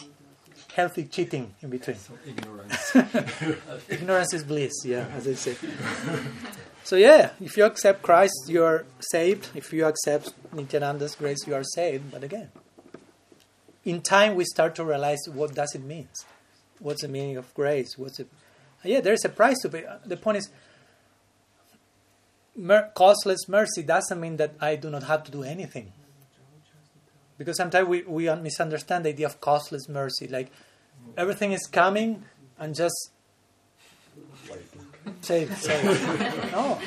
healthy 0.74 1.04
cheating 1.04 1.54
in 1.62 1.70
between. 1.70 1.96
So 1.96 2.14
ignorance. 2.26 2.96
Ignorance 3.88 4.34
is 4.34 4.42
bliss, 4.44 4.72
yeah, 4.84 5.06
as 5.16 5.28
I 5.28 5.34
say. 5.34 5.56
So 6.84 6.96
yeah, 6.96 7.30
if 7.40 7.56
you 7.56 7.64
accept 7.64 8.02
Christ, 8.02 8.48
you 8.48 8.62
are 8.62 8.84
saved. 9.00 9.48
If 9.54 9.72
you 9.72 9.86
accept 9.86 10.32
Nityananda's 10.52 11.14
grace, 11.14 11.46
you 11.46 11.54
are 11.54 11.64
saved. 11.64 12.12
But 12.12 12.22
again, 12.22 12.50
in 13.86 14.02
time 14.02 14.34
we 14.34 14.44
start 14.44 14.74
to 14.74 14.84
realize 14.84 15.20
what 15.32 15.54
does 15.54 15.74
it 15.74 15.82
mean. 15.82 16.08
What's 16.80 17.02
the 17.02 17.08
meaning 17.08 17.38
of 17.38 17.54
grace? 17.54 17.96
What's 17.96 18.20
it? 18.20 18.28
Uh, 18.84 18.88
yeah, 18.88 19.00
there 19.00 19.14
is 19.14 19.24
a 19.24 19.30
price 19.30 19.60
to 19.62 19.70
pay. 19.70 19.86
Uh, 19.86 19.98
the 20.04 20.16
point 20.16 20.38
is, 20.38 20.50
mer- 22.54 22.90
costless 22.94 23.48
mercy 23.48 23.82
doesn't 23.82 24.20
mean 24.20 24.36
that 24.36 24.54
I 24.60 24.74
do 24.76 24.90
not 24.90 25.04
have 25.04 25.22
to 25.24 25.30
do 25.30 25.44
anything. 25.44 25.92
Because 27.38 27.56
sometimes 27.56 27.88
we, 27.88 28.02
we 28.02 28.34
misunderstand 28.34 29.04
the 29.04 29.10
idea 29.10 29.26
of 29.26 29.40
costless 29.40 29.88
mercy. 29.88 30.26
Like 30.26 30.50
everything 31.16 31.52
is 31.52 31.66
coming 31.66 32.24
and 32.58 32.74
just 32.74 33.10
say, 35.20 35.46
say. 35.46 35.82
no. 36.50 36.80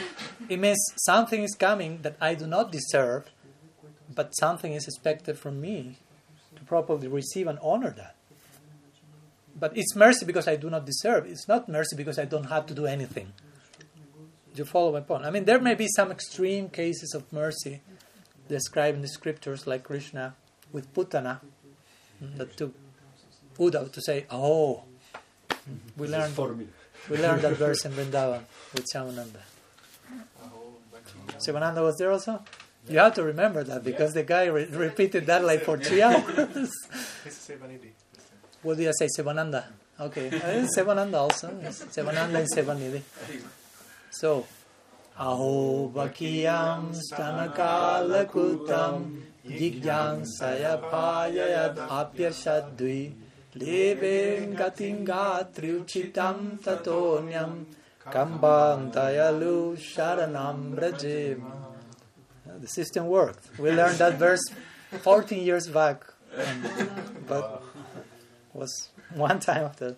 It 0.50 0.60
means 0.60 0.80
something 0.98 1.44
is 1.44 1.56
coming 1.56 2.02
that 2.02 2.18
I 2.20 2.34
do 2.34 2.46
not 2.46 2.72
deserve, 2.72 3.32
but 4.14 4.32
something 4.36 4.74
is 4.74 4.86
expected 4.86 5.38
from 5.38 5.62
me 5.62 6.00
properly 6.70 7.08
receive 7.08 7.48
and 7.48 7.60
honor 7.62 7.90
that. 7.98 8.16
But 9.60 9.76
it's 9.76 9.96
mercy 9.96 10.26
because 10.26 10.48
I 10.48 10.56
do 10.56 10.70
not 10.70 10.86
deserve. 10.86 11.26
It's 11.26 11.48
not 11.48 11.68
mercy 11.68 11.96
because 11.98 12.18
I 12.18 12.26
don't 12.26 12.46
have 12.46 12.66
to 12.68 12.74
do 12.74 12.86
anything. 12.86 13.34
Do 14.54 14.60
you 14.62 14.66
follow 14.66 14.94
my 14.94 15.02
point? 15.02 15.26
I 15.26 15.32
mean, 15.32 15.46
there 15.46 15.60
may 15.60 15.76
be 15.76 15.88
some 15.96 16.12
extreme 16.12 16.70
cases 16.70 17.14
of 17.14 17.34
mercy 17.34 17.82
described 18.48 18.96
in 18.96 19.02
the 19.02 19.10
scriptures, 19.10 19.68
like 19.68 19.84
Krishna 19.84 20.36
with 20.72 20.94
Putana, 20.94 21.40
mm, 22.24 22.38
that 22.38 22.56
took 22.56 22.74
Uddhav 23.58 23.92
to 23.92 24.02
say, 24.02 24.26
"Oh, 24.32 24.84
we 25.98 26.08
learned 26.08 26.38
we 27.10 27.18
learned 27.18 27.42
that 27.42 27.58
verse 27.58 27.86
in 27.86 27.92
Vrindavan 27.92 28.44
with 28.74 28.86
Shyamananda." 28.94 29.44
Shivananda 31.44 31.82
was 31.82 31.98
there 31.98 32.12
also. 32.12 32.44
You 32.88 33.00
have 33.00 33.14
to 33.16 33.24
remember 33.24 33.64
that 33.64 33.84
because 33.84 34.14
the 34.14 34.24
guy 34.24 34.46
re- 34.46 34.66
repeated 34.66 35.26
that 35.28 35.44
like 35.44 35.64
for 35.64 35.78
three 35.78 36.02
hours. 36.02 36.24
what 38.64 38.78
did 38.78 38.88
I 38.88 38.92
say, 38.92 39.08
Sevananda? 39.16 39.66
Okay, 40.00 40.30
eh, 40.32 40.66
Sevananda 40.66 41.16
also. 41.16 41.52
Yes. 41.62 41.84
Sevananda 41.92 42.40
and 42.40 42.50
Sevanidhi. 42.50 43.02
So, 44.10 44.48
Aho 45.20 45.92
Bakiyam 45.94 46.96
Stanakalakutam 46.96 49.22
Jigyansayapayayad 49.46 51.76
Apyashadvi 51.76 53.12
Leveng 53.56 54.56
Gatinga 54.56 55.48
Triuchitam 55.54 56.58
Tatonyam 56.60 57.66
Kambang 58.06 58.94
Dayalu 58.94 59.76
Sharanam 59.76 60.74
Brajema. 60.74 61.59
The 62.60 62.68
system 62.68 63.08
worked. 63.08 63.58
We 63.58 63.72
learned 63.72 63.98
that 64.00 64.16
verse 64.16 64.44
14 65.02 65.44
years 65.44 65.68
back, 65.68 66.04
but 67.28 67.64
was 68.54 68.90
one 69.14 69.40
time 69.40 69.64
after. 69.66 69.96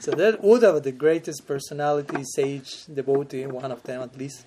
So 0.00 0.10
that 0.12 0.40
Uddhava, 0.42 0.82
the 0.82 0.92
greatest 0.92 1.46
personality, 1.46 2.22
sage, 2.24 2.84
devotee, 2.86 3.46
one 3.46 3.72
of 3.72 3.82
them 3.84 4.02
at 4.02 4.16
least, 4.18 4.44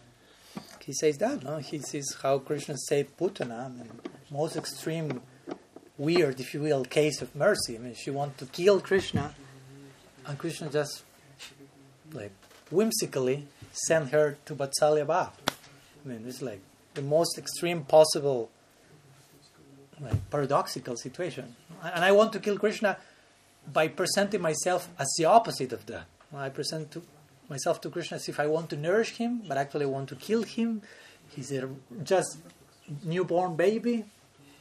he 0.85 0.93
says 0.93 1.17
that. 1.17 1.43
No, 1.43 1.57
he 1.57 1.79
says 1.79 2.15
how 2.21 2.39
Krishna 2.39 2.75
saved 2.77 3.17
Putana, 3.17 3.65
I 3.65 3.69
mean, 3.69 3.89
most 4.31 4.55
extreme, 4.55 5.21
weird, 5.97 6.39
if 6.39 6.53
you 6.53 6.61
will, 6.61 6.85
case 6.85 7.21
of 7.21 7.35
mercy. 7.35 7.75
I 7.75 7.79
mean, 7.79 7.95
she 7.95 8.11
wanted 8.11 8.37
to 8.37 8.45
kill 8.45 8.79
Krishna, 8.79 9.35
and 10.25 10.37
Krishna 10.37 10.69
just 10.69 11.03
like 12.13 12.31
whimsically 12.71 13.47
sent 13.71 14.11
her 14.11 14.37
to 14.45 14.55
Vatsalya 14.55 15.05
Bhav. 15.05 15.31
I 16.05 16.07
mean, 16.07 16.23
it's 16.25 16.41
like 16.41 16.61
the 16.97 17.01
most 17.03 17.37
extreme 17.37 17.81
possible, 17.83 18.49
like 20.01 20.19
paradoxical 20.29 20.97
situation. 20.97 21.55
And 21.95 22.03
I 22.03 22.11
want 22.11 22.33
to 22.33 22.39
kill 22.39 22.57
Krishna 22.57 22.97
by 23.71 23.87
presenting 23.87 24.41
myself 24.41 24.89
as 24.99 25.07
the 25.17 25.25
opposite 25.25 25.71
of 25.71 25.85
that. 25.85 26.05
I 26.35 26.49
present 26.49 26.91
to 26.91 27.01
myself 27.49 27.79
to 27.81 27.89
Krishna 27.89 28.15
as 28.15 28.27
if 28.27 28.39
I 28.39 28.47
want 28.47 28.69
to 28.71 28.77
nourish 28.77 29.11
him, 29.21 29.43
but 29.47 29.57
actually 29.57 29.85
I 29.85 29.89
want 29.97 30.09
to 30.09 30.15
kill 30.15 30.43
him. 30.43 30.81
He's 31.33 31.51
a 31.51 31.69
just 32.03 32.39
newborn 33.03 33.55
baby. 33.55 34.05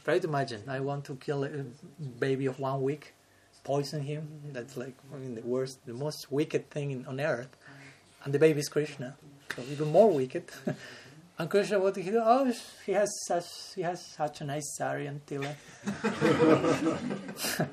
Try 0.05 0.19
to 0.19 0.27
imagine. 0.27 0.61
I 0.67 0.79
want 0.79 1.03
to 1.05 1.15
kill 1.15 1.43
a 1.43 1.65
baby 2.25 2.45
of 2.45 2.59
one 2.59 2.81
week, 2.81 3.13
poison 3.63 4.01
him. 4.03 4.23
That's 4.53 4.77
like 4.77 4.95
I 5.13 5.17
mean 5.17 5.35
the 5.35 5.41
worst, 5.41 5.85
the 5.85 5.93
most 5.93 6.31
wicked 6.31 6.69
thing 6.69 6.91
in, 6.91 7.05
on 7.07 7.19
earth. 7.19 7.53
And 8.23 8.33
the 8.33 8.39
baby 8.39 8.59
is 8.59 8.69
Krishna, 8.69 9.15
so 9.55 9.61
even 9.71 9.91
more 9.91 10.11
wicked. 10.11 10.45
and 11.39 11.49
Krishna, 11.49 11.79
what 11.79 11.93
did 11.93 12.03
he 12.03 12.11
do? 12.11 12.21
Oh, 12.23 12.51
he 12.85 12.91
has 12.93 13.09
such 13.27 13.45
he 13.75 13.81
has 13.81 14.05
such 14.05 14.41
a 14.41 14.43
nice 14.43 14.75
sari 14.75 15.07
and 15.07 15.25
tila. 15.25 15.55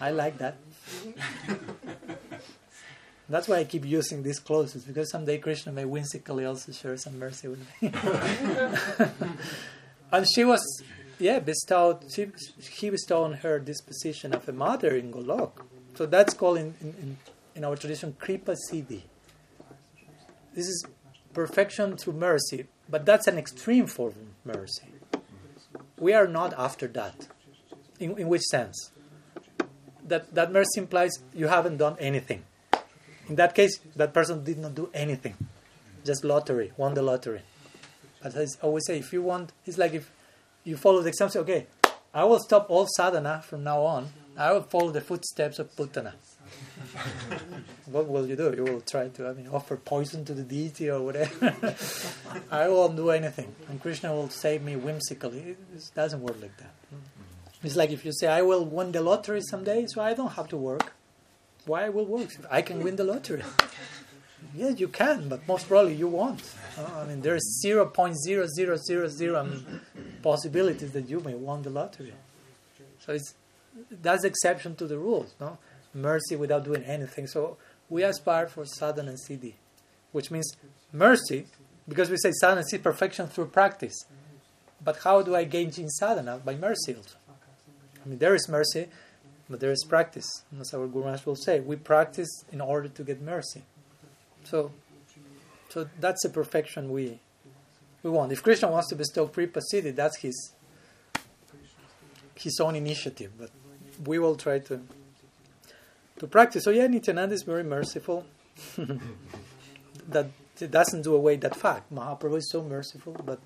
I 0.00 0.10
like 0.10 0.38
that. 0.38 0.56
That's 3.28 3.48
why 3.48 3.56
I 3.56 3.64
keep 3.64 3.84
using 3.84 4.22
these 4.22 4.38
clothes, 4.38 4.74
because 4.74 5.10
someday 5.10 5.38
Krishna 5.38 5.72
may 5.72 5.84
whimsically 5.84 6.44
also 6.44 6.70
share 6.70 6.96
some 6.96 7.18
mercy 7.18 7.48
with 7.48 7.58
me. 7.82 7.92
and 10.12 10.24
she 10.32 10.44
was, 10.44 10.62
yeah, 11.18 11.40
bestowed, 11.40 12.04
she, 12.12 12.28
he 12.60 12.90
bestowed 12.90 13.24
on 13.24 13.32
her 13.38 13.58
this 13.58 13.80
position 13.80 14.32
of 14.32 14.48
a 14.48 14.52
mother 14.52 14.94
in 14.94 15.12
Golok. 15.12 15.64
So 15.96 16.06
that's 16.06 16.34
called 16.34 16.58
in, 16.58 16.74
in, 16.80 17.16
in 17.56 17.64
our 17.64 17.74
tradition 17.74 18.14
Kripa 18.16 18.54
Siddhi. 18.70 19.02
This 20.54 20.68
is 20.68 20.86
perfection 21.32 21.96
through 21.96 22.12
mercy, 22.12 22.66
but 22.88 23.04
that's 23.04 23.26
an 23.26 23.38
extreme 23.38 23.86
form 23.86 24.14
of 24.44 24.56
mercy. 24.56 24.86
We 25.98 26.12
are 26.12 26.26
not 26.26 26.54
after 26.58 26.86
that. 26.88 27.28
In, 27.98 28.18
in 28.18 28.28
which 28.28 28.42
sense? 28.42 28.90
That, 30.06 30.34
that 30.34 30.52
mercy 30.52 30.80
implies 30.80 31.12
you 31.34 31.48
haven't 31.48 31.78
done 31.78 31.96
anything. 31.98 32.44
In 33.28 33.36
that 33.36 33.54
case, 33.54 33.78
that 33.96 34.14
person 34.14 34.44
did 34.44 34.58
not 34.58 34.74
do 34.74 34.88
anything, 34.94 35.34
just 36.04 36.24
lottery, 36.24 36.72
won 36.76 36.94
the 36.94 37.02
lottery. 37.02 37.42
But 38.22 38.36
I 38.36 38.46
always 38.62 38.86
say, 38.86 38.98
if 38.98 39.12
you 39.12 39.22
want, 39.22 39.52
it's 39.64 39.78
like 39.78 39.94
if 39.94 40.10
you 40.62 40.76
follow 40.76 41.02
the 41.02 41.08
example, 41.08 41.40
okay, 41.40 41.66
I 42.14 42.24
will 42.24 42.38
stop 42.38 42.70
all 42.70 42.86
sadhana 42.96 43.42
from 43.42 43.64
now 43.64 43.82
on. 43.82 44.08
I 44.36 44.52
will 44.52 44.62
follow 44.62 44.90
the 44.90 45.00
footsteps 45.00 45.58
of 45.58 45.74
Putana. 45.74 46.12
what 47.86 48.08
will 48.08 48.26
you 48.26 48.36
do? 48.36 48.52
You 48.56 48.64
will 48.64 48.80
try 48.80 49.08
to, 49.08 49.28
I 49.28 49.32
mean, 49.32 49.48
offer 49.48 49.76
poison 49.76 50.24
to 50.24 50.34
the 50.34 50.42
deity 50.42 50.90
or 50.90 51.02
whatever. 51.02 51.54
I 52.50 52.68
won't 52.68 52.96
do 52.96 53.10
anything, 53.10 53.54
and 53.68 53.80
Krishna 53.80 54.12
will 54.14 54.28
save 54.28 54.62
me 54.62 54.74
whimsically. 54.74 55.56
It 55.74 55.90
doesn't 55.94 56.20
work 56.20 56.40
like 56.40 56.56
that. 56.58 56.74
It's 57.62 57.76
like 57.76 57.90
if 57.90 58.04
you 58.04 58.12
say, 58.12 58.28
I 58.28 58.42
will 58.42 58.64
win 58.64 58.92
the 58.92 59.00
lottery 59.00 59.40
someday, 59.40 59.86
so 59.86 60.02
I 60.02 60.14
don't 60.14 60.32
have 60.32 60.48
to 60.48 60.56
work. 60.56 60.92
Why 61.64 61.88
will 61.88 62.06
work? 62.06 62.30
I 62.50 62.62
can 62.62 62.82
win 62.82 62.96
the 62.96 63.04
lottery. 63.04 63.42
yes, 64.54 64.78
you 64.78 64.88
can, 64.88 65.28
but 65.28 65.46
most 65.48 65.68
probably 65.68 65.94
you 65.94 66.08
won't. 66.08 66.42
Uh, 66.78 67.00
I 67.00 67.06
mean, 67.06 67.22
there's 67.22 67.62
0.0000 67.64 69.80
possibilities 70.22 70.92
that 70.92 71.08
you 71.08 71.20
may 71.20 71.34
win 71.34 71.62
the 71.62 71.70
lottery. 71.70 72.12
So 73.00 73.12
it's 73.12 73.34
that's 73.90 74.24
exception 74.24 74.74
to 74.76 74.86
the 74.86 74.98
rules, 74.98 75.34
no? 75.40 75.58
Mercy 75.96 76.36
without 76.36 76.64
doing 76.64 76.84
anything. 76.84 77.26
So 77.26 77.56
we 77.88 78.04
aspire 78.04 78.46
for 78.46 78.64
sadhana 78.64 79.10
and 79.10 79.18
siddhi, 79.18 79.54
which 80.12 80.30
means 80.30 80.56
mercy, 80.92 81.46
because 81.88 82.10
we 82.10 82.16
say 82.18 82.32
sadhana 82.32 82.60
is 82.60 82.78
perfection 82.82 83.26
through 83.26 83.46
practice. 83.46 84.04
But 84.84 84.98
how 85.04 85.22
do 85.22 85.34
I 85.34 85.44
gain 85.44 85.72
in 85.76 85.88
sadhana? 85.88 86.38
By 86.44 86.54
mercy. 86.54 86.96
I 88.04 88.08
mean, 88.08 88.18
there 88.18 88.34
is 88.34 88.48
mercy, 88.48 88.88
but 89.48 89.60
there 89.60 89.72
is 89.72 89.84
practice. 89.88 90.28
As 90.60 90.74
our 90.74 90.86
Guru 90.86 91.16
will 91.24 91.36
say, 91.36 91.60
we 91.60 91.76
practice 91.76 92.44
in 92.52 92.60
order 92.60 92.88
to 92.88 93.02
get 93.02 93.20
mercy. 93.22 93.62
So, 94.44 94.70
so 95.70 95.88
that's 95.98 96.22
the 96.22 96.28
perfection 96.28 96.92
we 96.92 97.20
We 98.06 98.12
won't. 98.12 98.30
If 98.30 98.42
Krishna 98.42 98.70
wants 98.70 98.88
to 98.90 98.94
bestow 98.94 99.26
pasidi, 99.26 99.92
that's 99.94 100.18
his 100.18 100.52
his 102.36 102.60
own 102.60 102.76
initiative. 102.76 103.32
But 103.36 103.50
we 104.04 104.20
will 104.20 104.36
try 104.36 104.60
to 104.60 104.80
to 106.18 106.26
practice. 106.26 106.64
So 106.64 106.70
yeah, 106.70 106.86
Nityananda 106.86 107.34
is 107.34 107.42
very 107.42 107.64
merciful. 107.64 108.26
that 110.08 110.30
it 110.60 110.70
doesn't 110.70 111.02
do 111.02 111.14
away 111.14 111.36
that 111.36 111.56
fact. 111.56 111.92
Mahaprabhu 111.92 112.38
is 112.38 112.50
so 112.50 112.62
merciful, 112.62 113.16
but 113.24 113.40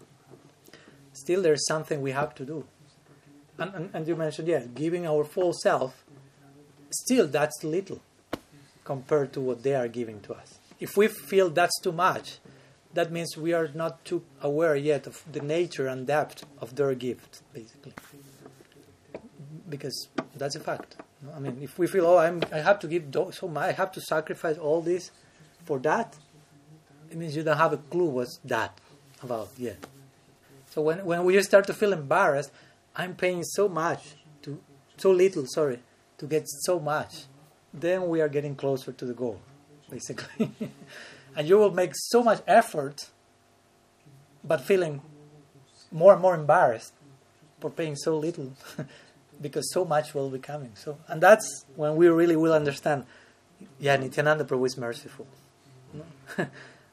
still 1.13 1.43
there's 1.43 1.67
something 1.67 2.01
we 2.01 2.13
have 2.13 2.35
to 2.37 2.45
do. 2.45 2.65
And, 3.59 3.75
and, 3.75 3.91
and 3.93 4.09
you 4.09 4.17
mentioned, 4.17 4.49
yeah, 4.49 4.65
giving 4.75 5.07
our 5.07 5.25
full 5.25 5.53
self, 5.53 6.05
still 6.91 7.27
that's 7.27 7.63
little 7.63 8.01
compared 8.85 9.33
to 9.35 9.41
what 9.41 9.63
they 9.63 9.75
are 9.75 9.89
giving 9.89 10.21
to 10.21 10.35
us. 10.35 10.59
If 10.79 10.97
we 10.97 11.09
feel 11.09 11.51
that's 11.51 11.79
too 11.81 11.93
much, 11.93 12.39
that 12.95 13.13
means 13.13 13.37
we 13.37 13.53
are 13.53 13.69
not 13.75 14.05
too 14.05 14.23
aware 14.41 14.75
yet 14.77 15.07
of 15.07 15.23
the 15.31 15.41
nature 15.41 15.87
and 15.87 16.07
depth 16.07 16.45
of 16.61 16.77
their 16.77 16.95
gift, 16.95 17.43
basically. 17.53 17.93
Because 19.69 20.09
that's 20.35 20.57
a 20.57 20.61
fact. 20.61 20.97
I 21.35 21.39
mean, 21.39 21.59
if 21.61 21.79
we 21.79 21.87
feel, 21.87 22.07
oh, 22.07 22.19
I'm, 22.19 22.43
I 22.53 22.59
have 22.59 22.79
to 22.81 22.89
give 22.89 23.05
so 23.33 23.49
much, 23.49 23.69
I 23.69 23.73
have 23.73 23.93
to 23.93 24.01
sacrifice 24.01 24.57
all 24.57 24.81
this 24.81 25.11
for 25.65 25.79
that, 25.81 26.17
it 27.11 27.17
means 27.17 27.37
you 27.37 27.43
don't 27.43 27.59
have 27.59 27.73
a 27.73 27.77
clue 27.77 28.07
what's 28.07 28.39
that 28.45 28.79
about 29.23 29.51
yet. 29.59 29.87
So 30.71 30.83
when, 30.83 31.05
when 31.05 31.25
we 31.25 31.41
start 31.43 31.67
to 31.67 31.75
feel 31.75 31.93
embarrassed, 31.93 32.53
I'm 32.97 33.15
paying 33.15 33.43
so 33.43 33.69
much 33.69 34.15
to 34.43 34.61
so 34.97 35.11
little, 35.11 35.47
sorry, 35.47 35.81
to 36.19 36.27
get 36.27 36.45
so 36.47 36.79
much, 36.79 37.25
then 37.73 38.09
we 38.09 38.21
are 38.21 38.29
getting 38.29 38.55
closer 38.55 38.93
to 38.93 39.05
the 39.05 39.15
goal, 39.15 39.41
basically. 39.91 40.51
and 41.37 41.49
you 41.49 41.59
will 41.59 41.73
make 41.73 41.93
so 41.95 42.23
much 42.23 42.43
effort, 42.47 43.11
but 44.45 44.61
feeling 44.61 45.03
more 45.91 46.13
and 46.13 46.23
more 46.23 46.35
embarrassed 46.35 46.93
for 47.61 47.71
paying 47.71 47.97
so 47.97 48.17
little, 48.17 48.53
because 49.41 49.73
so 49.73 49.85
much 49.85 50.15
will 50.15 50.31
be 50.31 50.39
coming. 50.39 50.73
So, 50.75 50.99
and 51.09 51.21
that's 51.21 51.65
when 51.77 51.97
we 51.97 52.09
really 52.09 52.37
will 52.37 52.53
understand. 52.53 53.07
Yeah, 53.79 53.97
Nityananda 53.97 54.45
Prabhu 54.45 54.67
is 54.67 54.77
merciful. 54.77 55.27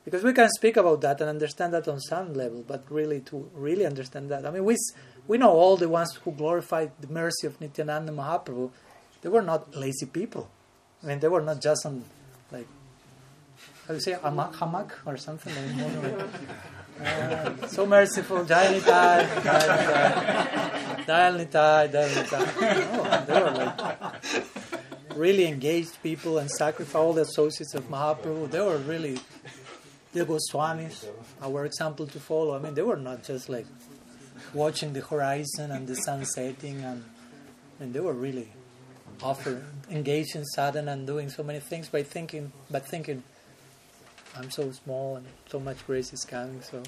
because 0.05 0.23
we 0.23 0.33
can 0.33 0.49
speak 0.49 0.77
about 0.77 1.01
that 1.01 1.21
and 1.21 1.29
understand 1.29 1.73
that 1.73 1.87
on 1.87 1.99
some 1.99 2.33
level, 2.33 2.63
but 2.67 2.83
really 2.89 3.19
to 3.21 3.49
really 3.53 3.85
understand 3.85 4.29
that, 4.29 4.45
I 4.45 4.51
mean, 4.51 4.65
we 4.65 4.75
we 5.27 5.37
know 5.37 5.51
all 5.51 5.75
the 5.77 5.89
ones 5.89 6.15
who 6.23 6.31
glorified 6.31 6.91
the 6.99 7.07
mercy 7.07 7.47
of 7.47 7.59
Nityananda 7.59 8.11
Mahaprabhu. 8.11 8.71
They 9.21 9.29
were 9.29 9.41
not 9.41 9.75
lazy 9.75 10.05
people. 10.05 10.49
I 11.03 11.07
mean, 11.07 11.19
they 11.19 11.27
were 11.27 11.41
not 11.41 11.61
just 11.61 11.85
on 11.85 12.03
like 12.51 12.67
how 13.87 13.89
do 13.89 13.93
you 13.95 13.99
say 13.99 14.13
hamak 14.13 14.91
or 15.05 15.17
something. 15.17 15.53
so 17.67 17.85
merciful, 17.85 18.43
Jai 18.45 18.79
Nitai, 18.79 19.25
Dayal 21.05 21.45
Nitai, 21.45 21.91
Dayal 21.91 22.09
Nitai. 22.09 23.25
They 23.27 23.41
were 23.41 23.51
like 23.51 25.15
really 25.15 25.45
engaged 25.45 26.01
people 26.01 26.37
and 26.37 26.49
sacrificed 26.49 26.95
all 26.95 27.13
the 27.13 27.21
associates 27.21 27.73
of 27.75 27.87
Mahaprabhu. 27.89 28.49
They 28.49 28.61
were 28.61 28.77
really 28.77 29.19
the 30.13 30.25
Goswamis, 30.25 31.05
our 31.41 31.65
example 31.65 32.07
to 32.07 32.19
follow. 32.19 32.55
I 32.55 32.59
mean, 32.59 32.73
they 32.73 32.81
were 32.81 32.95
not 32.97 33.23
just 33.23 33.49
like 33.49 33.65
watching 34.53 34.93
the 34.93 35.01
horizon 35.01 35.71
and 35.71 35.87
the 35.87 35.95
sun 35.95 36.25
setting, 36.25 36.81
and, 36.83 37.03
and 37.79 37.93
they 37.93 37.99
were 37.99 38.13
really 38.13 38.49
offer 39.21 39.65
engaged 39.89 40.35
in 40.35 40.45
sadhana 40.45 40.91
and 40.91 41.07
doing 41.07 41.29
so 41.29 41.43
many 41.43 41.59
things 41.59 41.89
by 41.89 42.03
thinking, 42.03 42.51
but 42.69 42.87
thinking, 42.87 43.23
I'm 44.37 44.51
so 44.51 44.71
small 44.71 45.15
and 45.15 45.25
so 45.49 45.59
much 45.59 45.85
grace 45.87 46.13
is 46.13 46.23
coming. 46.23 46.61
So, 46.61 46.83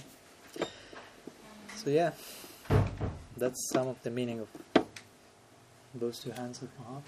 so 1.76 1.89
yeah, 1.89 2.12
that's 3.36 3.70
some 3.74 3.88
of 3.88 4.02
the 4.04 4.12
meaning 4.12 4.39
of 4.41 4.86
those 5.95 6.20
two 6.20 6.30
hands 6.30 6.62
of 6.62 6.70
Mahaprabhu. 6.78 7.02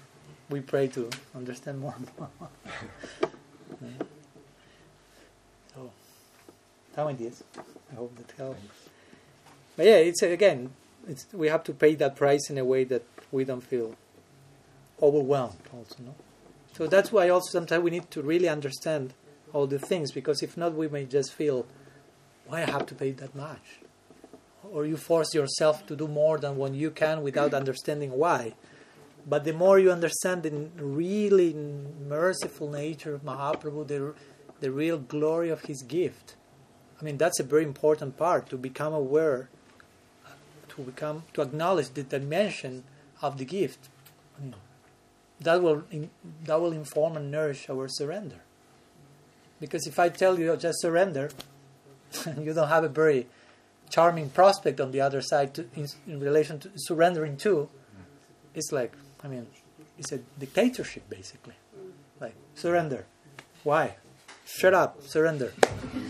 We 0.50 0.60
pray 0.60 0.88
to 0.88 1.08
understand 1.36 1.78
more 1.78 1.94
yeah. 3.80 3.88
So, 5.74 5.90
how 6.96 7.06
many 7.06 7.18
days? 7.18 7.44
I 7.92 7.94
hope 7.94 8.16
that 8.16 8.34
helps. 8.36 8.60
But 9.76 9.86
yeah, 9.86 9.96
it's 9.96 10.22
again, 10.22 10.70
it's, 11.08 11.26
we 11.32 11.46
have 11.48 11.62
to 11.64 11.72
pay 11.72 11.94
that 11.94 12.16
price 12.16 12.50
in 12.50 12.58
a 12.58 12.64
way 12.64 12.82
that 12.84 13.06
we 13.30 13.44
don't 13.44 13.62
feel 13.62 13.94
overwhelmed. 15.00 15.56
Also, 15.72 15.96
no. 16.04 16.14
So 16.74 16.88
that's 16.88 17.12
why 17.12 17.28
also 17.28 17.50
sometimes 17.50 17.84
we 17.84 17.90
need 17.90 18.10
to 18.10 18.22
really 18.22 18.48
understand 18.48 19.14
all 19.52 19.66
the 19.66 19.78
things 19.78 20.12
because 20.12 20.42
if 20.42 20.56
not, 20.56 20.74
we 20.74 20.88
may 20.88 21.04
just 21.04 21.32
feel, 21.32 21.66
why 22.46 22.62
I 22.62 22.70
have 22.70 22.86
to 22.86 22.94
pay 22.94 23.12
that 23.12 23.34
much, 23.34 23.80
or 24.70 24.86
you 24.86 24.96
force 24.96 25.34
yourself 25.34 25.86
to 25.86 25.96
do 25.96 26.08
more 26.08 26.38
than 26.38 26.56
what 26.56 26.74
you 26.74 26.90
can 26.90 27.22
without 27.22 27.54
understanding 27.54 28.12
why. 28.12 28.54
But 29.26 29.44
the 29.44 29.52
more 29.52 29.78
you 29.78 29.92
understand 29.92 30.42
the 30.42 30.50
really 30.76 31.54
merciful 31.54 32.70
nature 32.70 33.14
of 33.14 33.22
Mahaprabhu, 33.22 33.86
the, 33.86 34.14
the 34.60 34.70
real 34.70 34.98
glory 34.98 35.50
of 35.50 35.62
his 35.62 35.82
gift, 35.82 36.34
I 37.00 37.04
mean, 37.04 37.18
that's 37.18 37.40
a 37.40 37.44
very 37.44 37.64
important 37.64 38.16
part 38.16 38.48
to 38.50 38.56
become 38.56 38.92
aware 38.92 39.48
to 40.76 40.82
become 40.82 41.24
to 41.34 41.42
acknowledge 41.42 41.90
the 41.90 42.02
dimension 42.02 42.84
of 43.20 43.38
the 43.38 43.44
gift. 43.44 43.88
That 45.40 45.62
will 45.62 45.84
that 46.44 46.60
will 46.60 46.72
inform 46.72 47.16
and 47.16 47.30
nourish 47.30 47.68
our 47.68 47.88
surrender. 47.88 48.40
Because 49.62 49.86
if 49.86 49.96
I 50.04 50.08
tell 50.08 50.34
you 50.40 50.56
just 50.56 50.80
surrender, 50.80 51.30
you 52.44 52.52
don't 52.52 52.72
have 52.76 52.84
a 52.84 52.88
very 53.02 53.28
charming 53.94 54.28
prospect 54.30 54.80
on 54.80 54.90
the 54.90 55.00
other 55.00 55.22
side 55.22 55.54
to, 55.54 55.60
in, 55.76 55.86
in 56.06 56.18
relation 56.20 56.58
to 56.60 56.70
surrendering 56.88 57.36
to. 57.44 57.68
It's 58.54 58.72
like 58.72 58.92
I 59.24 59.28
mean, 59.28 59.46
it's 59.98 60.12
a 60.12 60.18
dictatorship 60.44 61.04
basically. 61.08 61.54
Like 62.20 62.34
surrender. 62.54 63.06
Why? 63.62 63.84
Shut 64.44 64.74
up, 64.74 65.02
surrender. 65.02 65.52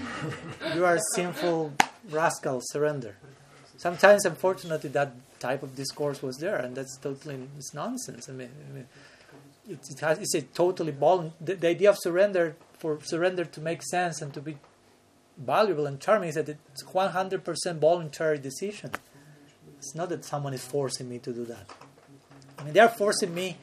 you 0.75 0.85
are 0.87 0.97
a 0.97 1.05
sinful 1.15 1.75
rascal, 2.11 2.61
surrender 2.73 3.17
sometimes, 3.83 4.25
unfortunately, 4.25 4.91
that 4.91 5.11
type 5.41 5.63
of 5.65 5.75
discourse 5.75 6.23
was 6.23 6.37
there, 6.37 6.59
and 6.65 6.77
that's 6.77 6.97
totally 6.99 7.37
it's 7.59 7.75
nonsense. 7.75 8.29
I 8.29 8.33
mean, 8.33 8.51
I 8.69 8.73
mean 8.77 8.87
it, 9.69 9.81
it 9.91 10.01
has, 10.01 10.19
it's 10.19 10.35
a 10.35 10.43
totally 10.43 10.93
vol- 10.93 11.35
the, 11.41 11.55
the, 11.55 11.69
idea 11.69 11.91
of 11.91 11.97
surrender 11.99 12.55
for 12.83 12.99
surrender 13.05 13.45
to 13.45 13.61
make 13.61 13.81
sense 13.81 14.21
and 14.21 14.35
to 14.35 14.41
be 14.41 14.57
valuable 15.39 15.87
and 15.87 16.01
charming 16.01 16.31
is 16.31 16.35
that 16.35 16.49
it's 16.49 16.83
100% 16.83 17.79
voluntary 17.79 18.39
decision. 18.39 18.91
It's 19.79 19.95
not 19.95 20.09
that 20.09 20.25
someone 20.25 20.53
is 20.53 20.65
forcing 20.65 21.09
me 21.09 21.21
to 21.21 21.33
do 21.33 21.45
that. 21.45 21.71
I 22.59 22.65
mean, 22.65 22.73
they 22.75 22.81
are 22.81 22.89
forcing 22.89 23.33
me 23.33 23.57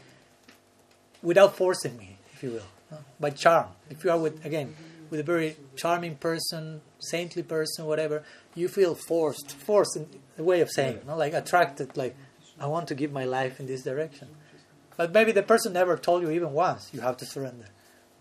without 1.21 1.57
forcing 1.57 1.97
me, 1.97 2.17
if 2.33 2.41
you 2.43 2.51
will, 2.51 2.99
by 3.19 3.31
charm. 3.31 3.67
If 3.89 4.05
you 4.05 4.11
are 4.11 4.17
with 4.17 4.45
again 4.45 4.73
with 5.09 5.19
a 5.19 5.23
very 5.23 5.57
charming 5.75 6.15
person, 6.15 6.79
saintly 6.99 7.43
person, 7.43 7.85
whatever, 7.85 8.23
you 8.55 8.69
feel 8.69 8.95
forced, 8.95 9.51
forced 9.51 9.97
in 9.97 10.07
a 10.37 10.43
way 10.43 10.61
of 10.61 10.69
saying, 10.69 10.99
no? 11.05 11.17
like 11.17 11.33
attracted, 11.33 11.97
like 11.97 12.15
I 12.57 12.67
want 12.67 12.87
to 12.87 12.95
give 12.95 13.11
my 13.11 13.25
life 13.25 13.59
in 13.59 13.65
this 13.67 13.83
direction. 13.83 14.29
But 14.95 15.11
maybe 15.11 15.33
the 15.33 15.43
person 15.43 15.73
never 15.73 15.97
told 15.97 16.21
you 16.21 16.29
even 16.29 16.53
once 16.53 16.89
you 16.93 17.01
have 17.01 17.17
to 17.17 17.25
surrender. 17.25 17.65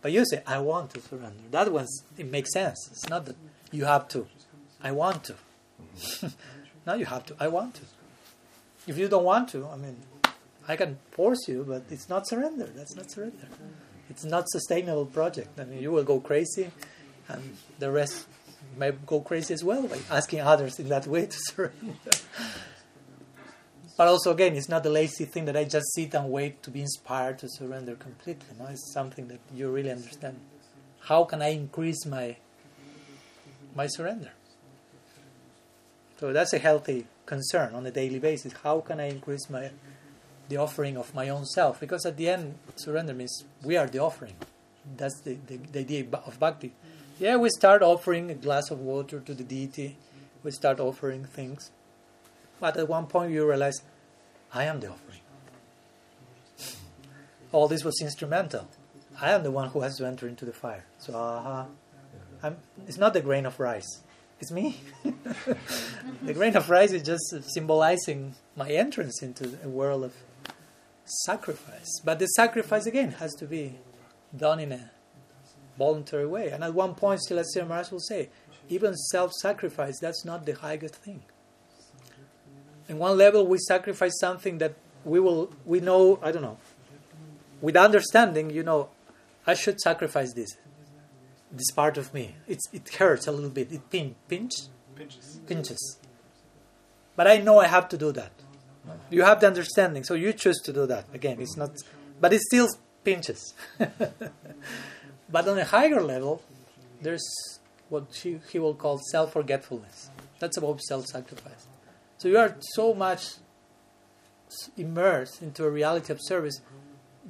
But 0.01 0.13
you 0.13 0.25
say, 0.31 0.43
I 0.47 0.59
want 0.59 0.95
to 0.95 1.01
surrender. 1.01 1.43
That 1.51 1.73
one's 1.73 2.05
it 2.17 2.31
makes 2.31 2.53
sense. 2.53 2.89
It's 2.91 3.09
not 3.09 3.27
that 3.27 3.37
you 3.73 3.85
have 3.85 4.09
to. 4.09 4.27
I 4.83 4.93
want 4.93 5.25
to. 5.25 5.35
now 6.87 6.95
you 6.95 7.05
have 7.05 7.27
to. 7.27 7.37
I 7.41 7.49
want 7.49 7.75
to. 7.75 7.83
If 8.87 8.97
you 8.97 9.09
don't 9.09 9.25
want 9.25 9.49
to, 9.51 9.67
I 9.67 9.77
mean, 9.77 9.97
I 10.67 10.77
can 10.77 10.99
force 11.11 11.49
you, 11.49 11.65
but 11.67 11.83
it's 11.91 12.09
not 12.09 12.29
surrender. 12.29 12.67
That's 12.67 12.95
not 12.95 13.11
surrender. 13.11 13.49
It's 14.09 14.25
not 14.25 14.49
sustainable 14.49 15.07
project. 15.07 15.59
I 15.59 15.65
mean, 15.65 15.83
you 15.83 15.91
will 15.91 16.05
go 16.05 16.21
crazy, 16.21 16.71
and 17.29 17.57
the 17.79 17.91
rest 17.91 18.27
may 18.77 18.93
go 19.07 19.21
crazy 19.21 19.53
as 19.55 19.65
well 19.65 19.83
by 19.83 19.99
asking 20.11 20.41
others 20.41 20.79
in 20.79 20.89
that 20.89 21.07
way 21.07 21.27
to 21.27 21.39
surrender. 21.49 21.95
But 23.99 24.07
also, 24.07 24.31
again, 24.31 24.55
it's 24.55 24.69
not 24.69 24.87
a 24.87 24.89
lazy 24.89 25.25
thing 25.25 25.45
that 25.47 25.57
I 25.57 25.65
just 25.65 25.93
sit 25.93 26.15
and 26.15 26.31
wait 26.31 26.63
to 26.63 26.71
be 26.71 26.81
inspired 26.83 27.41
to 27.41 27.49
surrender 27.49 27.97
completely. 27.97 28.47
No, 28.57 28.67
it's 28.67 28.93
something 28.93 29.27
that 29.27 29.41
you 29.53 29.69
really 29.69 29.91
understand. 29.91 30.39
How 31.01 31.25
can 31.25 31.43
I 31.43 31.49
increase 31.49 32.07
my 32.07 32.37
my 33.75 33.89
surrender? 33.89 34.31
So 36.21 36.33
that's 36.33 36.53
a 36.53 36.59
healthy 36.59 37.07
concern 37.27 37.75
on 37.75 37.85
a 37.87 37.91
daily 37.91 38.21
basis. 38.21 38.53
How 38.63 38.79
can 38.79 39.01
I 39.01 39.09
increase 39.09 39.51
my 39.51 39.73
the 40.49 40.59
offering 40.59 40.97
of 40.97 41.13
my 41.13 41.29
own 41.29 41.45
self? 41.45 41.81
Because 41.81 42.07
at 42.07 42.17
the 42.17 42.29
end, 42.29 42.55
surrender 42.77 43.15
means 43.15 43.45
we 43.65 43.77
are 43.77 43.89
the 43.89 43.99
offering. 43.99 44.35
That's 44.97 45.21
the, 45.23 45.39
the, 45.49 45.57
the 45.57 45.81
idea 45.81 46.07
of 46.25 46.39
bhakti. 46.39 46.73
Yeah, 47.19 47.35
we 47.35 47.51
start 47.51 47.83
offering 47.83 48.31
a 48.31 48.35
glass 48.35 48.71
of 48.71 48.79
water 48.79 49.19
to 49.19 49.35
the 49.35 49.43
deity. 49.43 49.97
We 50.45 50.53
start 50.53 50.79
offering 50.79 51.25
things. 51.25 51.73
But 52.61 52.77
at 52.77 52.89
one 52.89 53.07
point 53.07 53.33
you 53.33 53.47
realize, 53.47 53.83
I 54.53 54.65
am 54.65 54.81
the 54.81 54.89
offering. 54.89 55.21
All 57.53 57.69
this 57.69 57.85
was 57.85 58.01
instrumental. 58.01 58.69
I 59.21 59.33
am 59.33 59.43
the 59.43 59.51
one 59.51 59.71
who 59.71 59.81
has 59.81 59.97
to 59.97 60.07
enter 60.07 60.29
into 60.29 60.45
the 60.45 60.53
fire. 60.53 60.85
So, 60.99 61.67
it's 62.87 62.99
not 62.99 63.15
the 63.15 63.21
grain 63.21 63.47
of 63.47 63.59
rice. 63.59 64.03
It's 64.41 64.53
me. 64.53 64.81
the 66.23 66.35
grain 66.35 66.57
of 66.57 66.71
rice 66.71 66.93
is 66.93 67.03
just 67.03 67.53
symbolizing 67.53 68.35
my 68.57 68.71
entrance 68.71 69.23
into 69.23 69.59
a 69.65 69.69
world 69.69 70.05
of 70.05 70.15
sacrifice. 71.05 72.01
But 72.05 72.19
the 72.19 72.27
sacrifice 72.27 72.87
again 72.87 73.13
has 73.13 73.35
to 73.37 73.47
be 73.47 73.79
done 74.37 74.61
in 74.61 74.73
a 74.73 74.91
voluntary 75.77 76.27
way. 76.27 76.51
And 76.51 76.63
at 76.63 76.75
one 76.75 76.95
point, 76.95 77.23
Celestial 77.23 77.67
Maharaj 77.67 77.91
will 77.91 78.01
say, 78.01 78.29
even 78.69 78.95
self-sacrifice, 78.95 79.99
that's 80.01 80.25
not 80.25 80.45
the 80.45 80.53
highest 80.53 80.97
thing. 80.97 81.23
In 82.89 82.99
one 82.99 83.16
level, 83.16 83.47
we 83.47 83.59
sacrifice 83.59 84.18
something 84.18 84.59
that 84.59 84.74
we 85.05 85.20
will, 85.20 85.53
we 85.64 85.80
know, 85.80 86.18
I 86.22 86.32
don't 86.32 86.43
know, 86.43 86.59
with 87.61 87.76
understanding, 87.76 88.51
you 88.51 88.62
know, 88.62 88.89
I 89.47 89.55
should 89.55 89.80
sacrifice 89.80 90.32
this, 90.32 90.57
this 91.51 91.70
part 91.70 91.97
of 91.99 92.12
me. 92.14 92.36
It's, 92.47 92.64
it 92.72 92.89
hurts 92.95 93.26
a 93.26 93.32
little 93.32 93.51
bit. 93.51 93.72
It 93.72 93.91
pin, 93.91 94.14
pinch, 94.28 94.53
pinches. 94.95 95.41
pinches. 95.47 95.99
But 97.16 97.26
I 97.26 97.39
know 97.39 97.59
I 97.59 97.66
have 97.66 97.89
to 97.91 97.99
do 97.99 98.12
that. 98.12 98.32
You 99.11 99.22
have 99.22 99.41
the 99.41 99.47
understanding, 99.47 100.05
so 100.05 100.14
you 100.14 100.32
choose 100.32 100.59
to 100.64 100.72
do 100.72 100.86
that. 100.86 101.07
Again, 101.12 101.41
it's 101.41 101.57
not, 101.57 101.70
but 102.20 102.32
it 102.32 102.41
still 102.41 102.68
pinches. 103.05 103.55
but 105.28 105.49
on 105.49 105.59
a 105.59 105.64
higher 105.64 106.01
level, 106.01 106.43
there's 107.03 107.26
what 107.89 108.14
he, 108.14 108.41
he 108.51 108.59
will 108.59 108.74
call 108.74 108.99
self 109.11 109.32
forgetfulness. 109.32 110.11
That's 110.39 110.57
about 110.57 110.80
self 110.80 111.07
sacrifice. 111.07 111.66
So 112.19 112.29
you 112.29 112.39
are 112.39 112.57
so 112.61 112.95
much 112.95 113.35
immersed 114.77 115.43
into 115.43 115.64
a 115.64 115.71
reality 115.71 116.12
of 116.12 116.19
service 116.21 116.61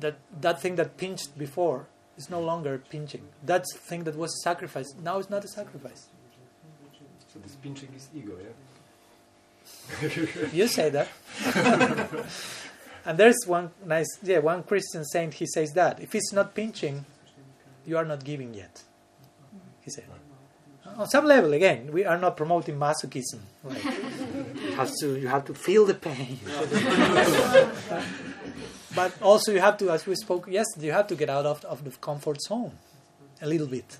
that 0.00 0.18
that 0.40 0.60
thing 0.62 0.76
that 0.76 0.96
pinched 0.96 1.36
before 1.38 1.86
is 2.16 2.30
no 2.30 2.40
longer 2.40 2.78
pinching. 2.90 3.28
That 3.44 3.64
thing 3.70 4.04
that 4.04 4.16
was 4.16 4.32
a 4.34 4.42
sacrifice 4.42 4.94
now 5.02 5.18
is 5.18 5.30
not 5.30 5.44
a 5.44 5.48
sacrifice. 5.48 6.08
So 7.32 7.38
this 7.40 7.56
pinching 7.56 7.90
is 7.94 8.08
ego, 8.14 8.32
yeah? 8.42 8.48
you 10.52 10.66
say 10.66 10.90
that. 10.90 11.08
and 13.04 13.18
there's 13.18 13.38
one 13.46 13.70
nice, 13.84 14.08
yeah, 14.22 14.38
one 14.38 14.62
Christian 14.62 15.04
saint, 15.04 15.34
he 15.34 15.46
says 15.46 15.72
that. 15.72 16.00
If 16.00 16.14
it's 16.14 16.32
not 16.32 16.54
pinching, 16.54 17.04
you 17.86 17.96
are 17.96 18.04
not 18.04 18.24
giving 18.24 18.54
yet. 18.54 18.82
He 19.82 19.90
said. 19.90 20.04
On 20.96 21.08
some 21.08 21.26
level, 21.26 21.52
again, 21.52 21.92
we 21.92 22.04
are 22.04 22.18
not 22.18 22.36
promoting 22.36 22.76
masochism. 22.76 23.40
Like, 23.62 23.82
have 24.78 24.94
to, 25.00 25.18
you 25.18 25.28
have 25.28 25.44
to 25.46 25.54
feel 25.54 25.84
the 25.84 25.94
pain. 25.94 26.38
but 28.94 29.20
also, 29.20 29.52
you 29.52 29.60
have 29.60 29.76
to, 29.78 29.90
as 29.90 30.06
we 30.06 30.14
spoke 30.14 30.48
yesterday, 30.48 30.86
you 30.86 30.92
have 30.92 31.08
to 31.08 31.16
get 31.16 31.28
out 31.28 31.46
of, 31.46 31.64
of 31.64 31.84
the 31.84 31.90
comfort 31.90 32.40
zone 32.40 32.72
a 33.42 33.46
little 33.46 33.66
bit. 33.66 33.98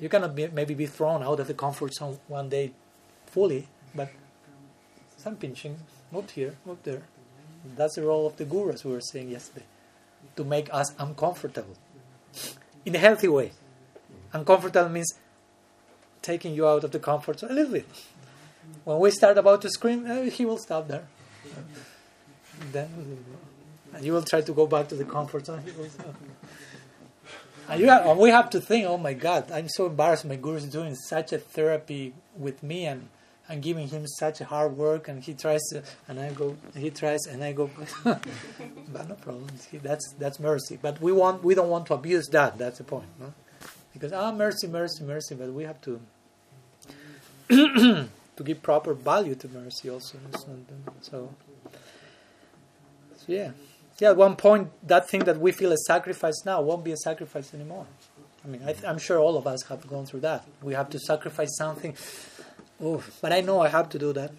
You 0.00 0.08
cannot 0.08 0.34
be, 0.34 0.48
maybe 0.48 0.74
be 0.74 0.86
thrown 0.86 1.22
out 1.22 1.40
of 1.40 1.46
the 1.46 1.54
comfort 1.54 1.94
zone 1.94 2.18
one 2.28 2.48
day 2.48 2.72
fully, 3.26 3.68
but 3.94 4.10
some 5.16 5.36
pinching, 5.36 5.78
not 6.12 6.30
here, 6.30 6.56
not 6.66 6.82
there. 6.84 7.02
That's 7.76 7.94
the 7.94 8.02
role 8.02 8.26
of 8.26 8.36
the 8.36 8.44
guru, 8.44 8.72
as 8.72 8.84
we 8.84 8.92
were 8.92 9.00
saying 9.00 9.30
yesterday, 9.30 9.64
to 10.36 10.44
make 10.44 10.72
us 10.72 10.94
uncomfortable 10.98 11.76
in 12.84 12.94
a 12.94 12.98
healthy 12.98 13.28
way. 13.28 13.52
Uncomfortable 14.32 14.90
means 14.90 15.14
taking 16.20 16.54
you 16.54 16.66
out 16.66 16.84
of 16.84 16.90
the 16.90 16.98
comfort 16.98 17.40
zone 17.40 17.50
a 17.50 17.54
little 17.54 17.72
bit. 17.72 17.86
When 18.84 18.98
we 18.98 19.10
start 19.10 19.38
about 19.38 19.62
to 19.62 19.70
scream, 19.70 20.10
uh, 20.10 20.22
he 20.22 20.44
will 20.44 20.58
stop 20.58 20.88
there. 20.88 21.06
then 22.72 22.88
and 23.94 24.04
you 24.04 24.12
will 24.12 24.22
try 24.22 24.40
to 24.40 24.52
go 24.52 24.66
back 24.66 24.88
to 24.88 24.94
the 24.94 25.04
comfort 25.04 25.46
zone. 25.46 25.62
And, 27.68 27.82
have, 27.84 28.06
and 28.06 28.18
we 28.18 28.30
have 28.30 28.50
to 28.50 28.60
think, 28.60 28.86
oh 28.86 28.98
my 28.98 29.14
God, 29.14 29.50
I'm 29.50 29.68
so 29.68 29.86
embarrassed. 29.86 30.24
My 30.24 30.36
guru 30.36 30.56
is 30.56 30.66
doing 30.66 30.94
such 30.94 31.32
a 31.32 31.38
therapy 31.38 32.12
with 32.36 32.62
me, 32.62 32.84
and 32.84 33.08
I'm 33.48 33.60
giving 33.60 33.88
him 33.88 34.06
such 34.06 34.42
a 34.42 34.44
hard 34.44 34.76
work, 34.76 35.08
and 35.08 35.22
he 35.22 35.32
tries 35.32 35.62
to, 35.70 35.82
and 36.06 36.20
I 36.20 36.32
go, 36.32 36.56
he 36.76 36.90
tries, 36.90 37.26
and 37.26 37.42
I 37.42 37.52
go, 37.52 37.70
but 38.04 39.08
no 39.08 39.14
problem. 39.14 39.46
That's 39.72 40.12
that's 40.18 40.38
mercy. 40.38 40.78
But 40.80 41.00
we 41.00 41.12
want, 41.12 41.42
we 41.42 41.54
don't 41.54 41.70
want 41.70 41.86
to 41.86 41.94
abuse 41.94 42.26
that. 42.32 42.58
That's 42.58 42.78
the 42.78 42.84
point, 42.84 43.08
no? 43.18 43.32
Because 43.94 44.12
ah, 44.12 44.32
mercy, 44.32 44.66
mercy, 44.66 45.04
mercy. 45.04 45.34
But 45.34 45.52
we 45.52 45.64
have 45.64 45.80
to 45.82 46.00
to 48.36 48.42
give 48.42 48.62
proper 48.62 48.94
value 48.94 49.34
to 49.36 49.48
mercy 49.48 49.90
also. 49.90 50.18
So, 50.36 50.56
so 51.00 51.34
yeah, 53.26 53.52
yeah. 53.98 54.10
At 54.10 54.16
one 54.16 54.36
point, 54.36 54.70
that 54.86 55.08
thing 55.08 55.24
that 55.24 55.38
we 55.38 55.52
feel 55.52 55.72
a 55.72 55.76
sacrifice 55.76 56.44
now 56.44 56.60
won't 56.62 56.84
be 56.84 56.92
a 56.92 56.96
sacrifice 56.96 57.54
anymore. 57.54 57.86
I 58.44 58.48
mean, 58.48 58.60
I 58.66 58.74
am 58.86 58.98
sure 58.98 59.18
all 59.18 59.36
of 59.36 59.46
us 59.46 59.62
have 59.64 59.86
gone 59.86 60.04
through 60.04 60.20
that. 60.20 60.46
We 60.62 60.74
have 60.74 60.90
to 60.90 60.98
sacrifice 60.98 61.56
something 61.56 61.96
Oh, 62.82 63.02
but 63.20 63.32
I 63.32 63.40
know 63.40 63.60
I 63.60 63.68
have 63.68 63.88
to 63.90 63.98
do 63.98 64.12
that. 64.14 64.32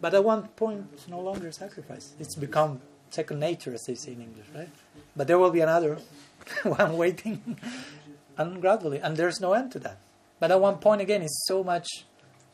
But 0.00 0.14
at 0.14 0.24
one 0.24 0.48
point, 0.48 0.88
it's 0.92 1.08
no 1.08 1.20
longer 1.20 1.48
a 1.48 1.52
sacrifice. 1.52 2.14
It's 2.18 2.34
become 2.34 2.80
second 3.10 3.40
nature, 3.40 3.74
as 3.74 3.82
they 3.86 3.94
say 3.94 4.12
in 4.12 4.22
English, 4.22 4.46
right? 4.54 4.68
But 5.14 5.26
there 5.26 5.38
will 5.38 5.50
be 5.50 5.60
another 5.60 5.98
one 6.62 6.96
waiting, 6.96 7.58
and 8.38 8.60
gradually, 8.60 8.98
and 8.98 9.16
there's 9.16 9.40
no 9.40 9.52
end 9.52 9.72
to 9.72 9.78
that. 9.80 9.98
But 10.38 10.50
at 10.50 10.60
one 10.60 10.78
point, 10.78 11.02
again, 11.02 11.22
it's 11.22 11.44
so 11.46 11.62
much. 11.62 12.06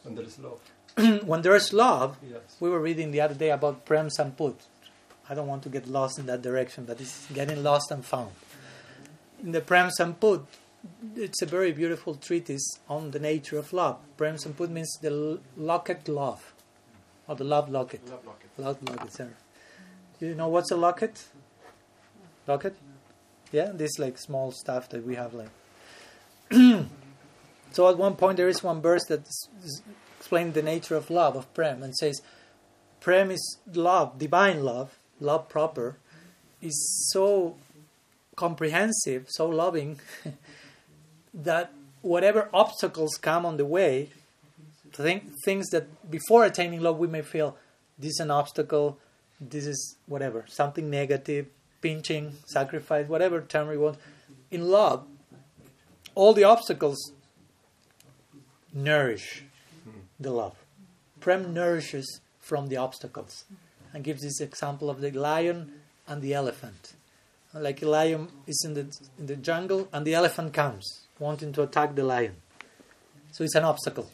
When 0.06 0.14
there 0.14 0.24
is 0.24 0.38
love. 0.38 0.60
when 1.26 1.42
there 1.42 1.56
is 1.56 1.72
love, 1.72 2.16
yes. 2.22 2.56
we 2.60 2.70
were 2.70 2.80
reading 2.80 3.10
the 3.10 3.20
other 3.20 3.34
day 3.34 3.50
about 3.50 3.84
Prem 3.84 4.08
Samput. 4.08 4.54
I 5.28 5.34
don't 5.34 5.48
want 5.48 5.64
to 5.64 5.68
get 5.68 5.88
lost 5.88 6.18
in 6.18 6.26
that 6.26 6.42
direction, 6.42 6.84
but 6.84 7.00
it's 7.00 7.26
getting 7.32 7.62
lost 7.62 7.90
and 7.90 8.04
found. 8.04 8.30
In 9.42 9.50
the 9.50 9.60
Prem 9.60 9.90
Samput, 9.90 10.46
it's 11.16 11.42
a 11.42 11.46
very 11.46 11.72
beautiful 11.72 12.14
treatise 12.14 12.78
on 12.88 13.10
the 13.10 13.18
nature 13.18 13.58
of 13.58 13.72
love. 13.72 13.98
Prem 14.16 14.36
Samput 14.36 14.70
means 14.70 14.96
the 15.02 15.40
locket 15.56 16.08
love, 16.08 16.54
or 17.26 17.34
the 17.34 17.44
love 17.44 17.68
locket. 17.68 18.08
Love 18.08 18.24
locket. 18.24 18.50
Love 18.56 18.82
locket, 18.88 19.12
sir. 19.12 19.30
You 20.20 20.34
know 20.36 20.48
what's 20.48 20.70
a 20.70 20.76
locket? 20.76 21.24
Locket? 22.46 22.76
Yeah, 23.50 23.72
this 23.74 23.98
like 23.98 24.18
small 24.18 24.52
stuff 24.52 24.88
that 24.90 25.04
we 25.04 25.16
have 25.16 25.34
like. 25.34 25.50
so 27.76 27.90
at 27.90 27.98
one 27.98 28.16
point 28.16 28.38
there 28.38 28.48
is 28.48 28.62
one 28.62 28.80
verse 28.80 29.04
that 29.10 29.28
explains 30.18 30.54
the 30.54 30.62
nature 30.62 30.96
of 30.96 31.10
love 31.10 31.36
of 31.36 31.52
Prem 31.52 31.82
and 31.82 31.94
says, 31.94 32.22
Prem 33.00 33.30
is 33.30 33.58
love, 33.74 34.18
divine 34.18 34.64
love, 34.64 34.98
love 35.20 35.50
proper, 35.50 35.98
is 36.62 37.10
so 37.12 37.54
comprehensive, 38.34 39.26
so 39.28 39.46
loving. 39.46 40.00
that 41.34 41.70
whatever 42.00 42.48
obstacles 42.54 43.18
come 43.18 43.44
on 43.44 43.58
the 43.58 43.66
way, 43.66 44.08
think, 44.94 45.24
things 45.44 45.68
that 45.68 46.10
before 46.10 46.46
attaining 46.46 46.80
love 46.80 46.96
we 46.96 47.06
may 47.06 47.20
feel 47.20 47.58
this 47.98 48.12
is 48.12 48.20
an 48.20 48.30
obstacle, 48.30 48.96
this 49.38 49.66
is 49.66 49.96
whatever, 50.06 50.46
something 50.48 50.88
negative, 50.88 51.46
pinching, 51.82 52.32
sacrifice, 52.46 53.06
whatever 53.06 53.42
term 53.42 53.68
we 53.68 53.76
want. 53.76 53.98
In 54.50 54.66
love, 54.66 55.06
all 56.14 56.32
the 56.32 56.44
obstacles 56.44 57.12
nourish 58.76 59.42
hmm. 59.84 60.00
the 60.20 60.30
love. 60.30 60.54
Prem 61.20 61.52
nourishes 61.54 62.20
from 62.38 62.68
the 62.68 62.76
obstacles 62.76 63.44
and 63.92 64.04
gives 64.04 64.22
this 64.22 64.40
example 64.40 64.90
of 64.90 65.00
the 65.00 65.10
lion 65.10 65.72
and 66.06 66.22
the 66.22 66.34
elephant. 66.34 66.92
Like 67.54 67.80
a 67.82 67.88
lion 67.88 68.28
is 68.46 68.62
in 68.66 68.74
the 68.74 68.94
in 69.18 69.26
the 69.26 69.36
jungle 69.36 69.88
and 69.92 70.06
the 70.06 70.14
elephant 70.14 70.52
comes 70.52 71.06
wanting 71.18 71.52
to 71.54 71.62
attack 71.62 71.94
the 71.94 72.04
lion. 72.04 72.36
So 73.32 73.44
it's 73.44 73.54
an 73.54 73.64
obstacle. 73.64 74.10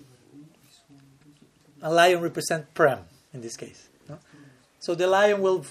A 1.82 1.92
lion 1.92 2.20
represents 2.20 2.68
Prem 2.72 3.00
in 3.34 3.40
this 3.40 3.56
case. 3.56 3.88
No? 4.08 4.18
So 4.78 4.94
the 4.94 5.08
lion 5.08 5.42
will 5.42 5.66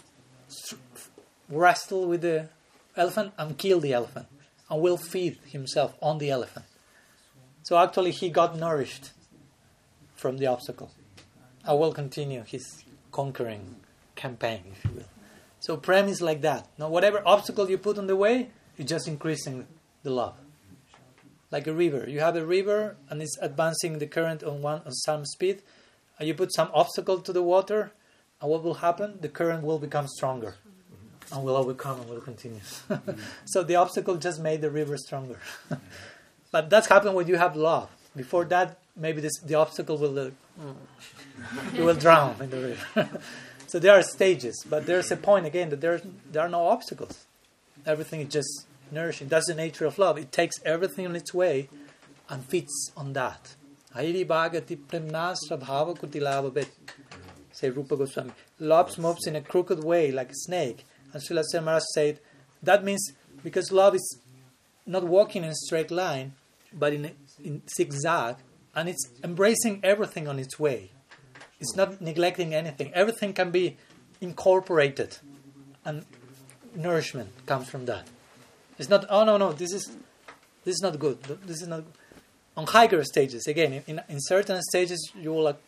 wrestle 1.50 2.08
with 2.08 2.22
the 2.22 2.50
elephant 2.98 3.34
and 3.38 3.58
kill 3.58 3.80
the 3.80 3.94
elephant 3.94 4.28
and 4.70 4.82
will 4.82 4.98
feed 4.98 5.38
himself 5.46 5.94
on 6.02 6.18
the 6.18 6.30
elephant. 6.30 6.66
So 7.64 7.78
actually, 7.78 8.12
he 8.12 8.30
got 8.30 8.58
nourished 8.58 9.12
from 10.16 10.38
the 10.38 10.48
obstacle. 10.48 10.92
I 11.66 11.74
will 11.74 11.94
continue 11.94 12.44
his 12.44 12.84
conquering 13.12 13.76
campaign, 14.16 14.64
if 14.72 14.86
you 14.86 14.92
will. 14.98 15.10
So 15.60 15.78
Prem 15.78 16.08
is 16.08 16.22
like 16.22 16.42
that. 16.42 16.68
Now, 16.78 16.90
whatever 16.90 17.22
obstacle 17.26 17.70
you 17.70 17.78
put 17.78 17.98
on 17.98 18.08
the 18.08 18.16
way, 18.16 18.50
it's 18.78 18.90
just 18.90 19.08
increasing 19.08 19.68
the 20.04 20.10
love 20.10 20.36
like 21.52 21.68
a 21.68 21.74
river. 21.74 22.10
You 22.10 22.22
have 22.22 22.36
a 22.36 22.46
river 22.46 22.96
and 23.10 23.22
it's 23.22 23.38
advancing 23.42 24.00
the 24.00 24.08
current 24.08 24.44
on 24.44 24.62
one 24.62 24.82
on 24.86 24.94
some 24.94 25.26
speed, 25.26 25.62
and 26.18 26.28
you 26.28 26.34
put 26.34 26.54
some 26.54 26.72
obstacle 26.74 27.20
to 27.20 27.34
the 27.34 27.44
water, 27.44 27.92
and 28.42 28.50
what 28.50 28.64
will 28.64 28.76
happen? 28.76 29.20
The 29.22 29.30
current 29.30 29.64
will 29.64 29.78
become 29.78 30.08
stronger, 30.08 30.56
and 31.32 31.44
will 31.44 31.58
overcome 31.58 32.00
and 32.00 32.10
will 32.10 32.22
continue. 32.22 32.62
so 33.46 33.64
the 33.64 33.76
obstacle 33.76 34.16
just 34.16 34.40
made 34.40 34.62
the 34.62 34.72
river 34.72 34.98
stronger. 34.98 35.40
but 36.52 36.70
that's 36.70 36.88
happened 36.88 37.16
when 37.16 37.28
you 37.28 37.38
have 37.38 37.56
love. 37.56 37.90
Before 38.16 38.46
that, 38.46 38.78
maybe 38.96 39.22
this, 39.22 39.40
the 39.40 39.56
obstacle 39.56 39.98
will 39.98 40.20
uh, 40.20 40.30
you 41.74 41.86
will 41.86 41.96
drown 41.96 42.36
in 42.42 42.50
the 42.50 42.60
river. 42.96 43.22
so 43.68 43.80
there 43.80 43.94
are 43.98 44.04
stages, 44.04 44.66
but 44.70 44.86
there's 44.86 45.12
a 45.12 45.18
point 45.18 45.46
again 45.46 45.70
that 45.70 45.82
there 45.82 46.02
there 46.32 46.44
are 46.44 46.50
no 46.50 46.68
obstacles. 46.68 47.26
Everything 47.86 48.22
is 48.22 48.30
just 48.30 48.68
nourishing. 48.92 49.28
That's 49.28 49.48
the 49.48 49.56
nature 49.56 49.86
of 49.86 49.98
love. 49.98 50.18
It 50.18 50.32
takes 50.32 50.58
everything 50.66 51.06
in 51.06 51.16
its 51.16 51.34
way 51.34 51.70
and 52.30 52.46
feeds 52.46 52.92
on 52.96 53.14
that. 53.14 53.56
Say 57.52 57.70
Rupa 57.70 57.98
Goswami. 57.98 58.32
Love 58.60 58.98
moves 58.98 59.28
in 59.28 59.36
a 59.36 59.42
crooked 59.42 59.84
way 59.84 60.12
like 60.12 60.32
a 60.32 60.36
snake. 60.36 60.86
And 61.14 61.22
Srila 61.22 61.44
Maharaj 61.64 61.84
said, 61.94 62.20
that 62.64 62.84
means 62.84 63.12
because 63.44 63.72
love 63.72 63.96
is 63.96 64.20
not 64.86 65.04
walking 65.04 65.44
in 65.44 65.50
a 65.50 65.56
straight 65.56 65.92
line, 65.92 66.34
but 66.74 66.94
in, 66.94 67.12
in 67.44 67.62
zigzag, 67.68 68.38
and 68.76 68.90
it's 68.90 69.10
embracing 69.24 69.82
everything 69.84 70.28
on 70.28 70.40
its 70.40 70.60
way. 70.60 70.92
It's 71.60 71.76
not 71.76 72.02
neglecting 72.02 72.54
anything. 72.54 72.92
Everything 72.94 73.34
can 73.34 73.52
be 73.52 73.78
incorporated, 74.20 75.18
and 75.86 76.06
nourishment 76.76 77.30
comes 77.46 77.70
from 77.70 77.86
that. 77.86 78.08
It's 78.80 78.90
not. 78.90 79.06
Oh 79.10 79.24
no, 79.26 79.38
no. 79.38 79.52
This 79.54 79.74
is 79.74 79.86
this 80.64 80.76
is 80.76 80.82
not 80.82 80.98
good. 80.98 81.22
This 81.24 81.62
is 81.62 81.68
not. 81.68 81.84
On 82.58 82.68
higher 82.68 83.04
stages, 83.04 83.48
again, 83.48 83.82
in, 83.88 84.02
in 84.10 84.18
certain 84.20 84.62
stages, 84.62 85.12
you 85.16 85.32
will 85.32 85.44
like, 85.44 85.62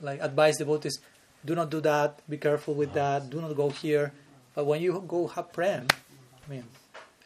like 0.00 0.18
advise 0.22 0.56
devotees, 0.56 0.98
do 1.44 1.54
not 1.54 1.70
do 1.70 1.80
that. 1.82 2.22
Be 2.28 2.38
careful 2.38 2.74
with 2.74 2.94
that. 2.94 3.28
Do 3.28 3.40
not 3.40 3.54
go 3.54 3.68
here. 3.68 4.12
But 4.54 4.64
when 4.64 4.80
you 4.80 5.04
go 5.06 5.26
have 5.26 5.52
prem, 5.52 5.86
I 6.46 6.50
mean, 6.50 6.64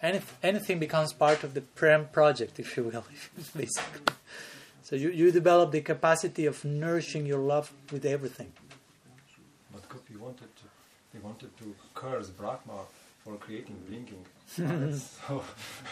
any, 0.03 0.20
anything 0.42 0.78
becomes 0.78 1.12
part 1.12 1.42
of 1.44 1.55
the 1.55 1.61
prem 1.61 2.09
project, 2.09 2.59
if 2.59 2.76
you 2.76 2.84
will, 2.84 3.05
basically. 3.57 4.14
So 4.82 4.96
you, 4.96 5.11
you 5.11 5.30
develop 5.30 5.72
the 5.72 5.80
capacity 5.80 6.46
of 6.46 6.64
nourishing 6.64 7.26
your 7.26 7.40
love 7.40 7.72
with 7.92 8.05
everything. 8.05 8.53
But 9.72 9.88
Gopi 9.88 10.16
wanted 10.16 10.55
to, 10.57 10.62
he 11.12 11.18
wanted 11.18 11.57
to 11.59 11.74
curse 11.94 12.30
Brahma 12.30 12.86
for 13.22 13.36
creating 13.36 13.76
blinking. 13.86 14.24
so 14.99 15.44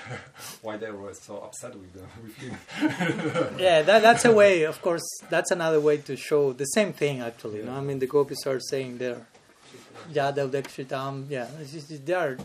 why 0.63 0.79
they 0.79 0.91
were 0.91 1.13
so 1.13 1.39
upset 1.41 1.75
with, 1.75 1.93
them, 1.93 2.09
with 2.23 2.37
him. 2.37 3.59
yeah, 3.59 3.83
that, 3.83 4.01
that's 4.01 4.25
a 4.25 4.33
way. 4.33 4.63
Of 4.63 4.81
course, 4.81 5.07
that's 5.29 5.51
another 5.51 5.81
way 5.81 5.99
to 5.99 6.17
show 6.17 6.55
the 6.55 6.65
same 6.65 6.95
thing. 6.95 7.21
Actually, 7.21 7.59
yeah. 7.59 7.65
you 7.65 7.71
know? 7.71 7.77
I 7.77 7.81
mean, 7.83 7.99
the 7.99 8.07
gopis 8.07 8.47
are 8.47 8.61
saying 8.61 8.97
there, 8.97 9.27
Yadav 10.11 10.51
Dakshitam. 10.51 11.29
Yeah, 11.29 11.49
they 12.05 12.15
are 12.15 12.39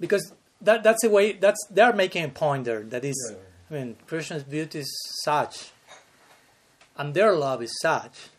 because 0.00 0.32
that 0.62 0.82
that's 0.82 1.04
a 1.04 1.10
way. 1.10 1.32
That's 1.32 1.58
they 1.70 1.82
are 1.82 1.92
making 1.92 2.24
a 2.24 2.28
point 2.28 2.64
there. 2.64 2.82
That 2.82 3.04
is. 3.04 3.16
Yeah 3.30 3.36
I 3.70 3.74
mean, 3.74 3.96
Krishna's 4.06 4.42
beauty 4.42 4.80
is 4.80 4.92
such, 5.22 5.70
and 6.96 7.14
their 7.14 7.32
love 7.34 7.62
is 7.62 7.78
such, 7.80 8.30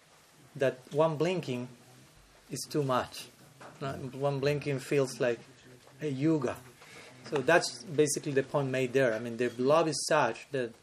that 0.57 0.79
one 0.91 1.15
blinking 1.15 1.69
is 2.49 2.67
too 2.69 2.83
much. 2.83 3.27
One 3.79 4.39
blinking 4.39 4.79
feels 4.79 5.21
like 5.21 5.39
a 6.01 6.07
yuga. 6.07 6.57
So 7.29 7.37
that's 7.37 7.83
basically 7.83 8.33
the 8.33 8.43
point 8.43 8.69
made 8.69 8.91
there. 8.91 9.13
I 9.13 9.19
mean, 9.19 9.37
their 9.37 9.51
love 9.57 9.87
is 9.87 10.05
such 10.07 10.47
that 10.51 10.73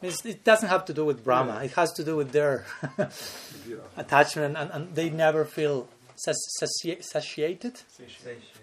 it 0.00 0.42
doesn't 0.42 0.70
have 0.70 0.86
to 0.86 0.94
do 0.94 1.04
with 1.04 1.22
Brahma. 1.22 1.60
It 1.62 1.72
has 1.72 1.92
to 1.92 2.04
do 2.04 2.16
with 2.16 2.32
their 2.32 2.64
attachment, 3.98 4.56
and, 4.56 4.70
and, 4.70 4.94
they 4.94 5.10
never 5.10 5.44
feel 5.44 5.86
satiated. 6.16 7.04
Satiated. 7.04 7.82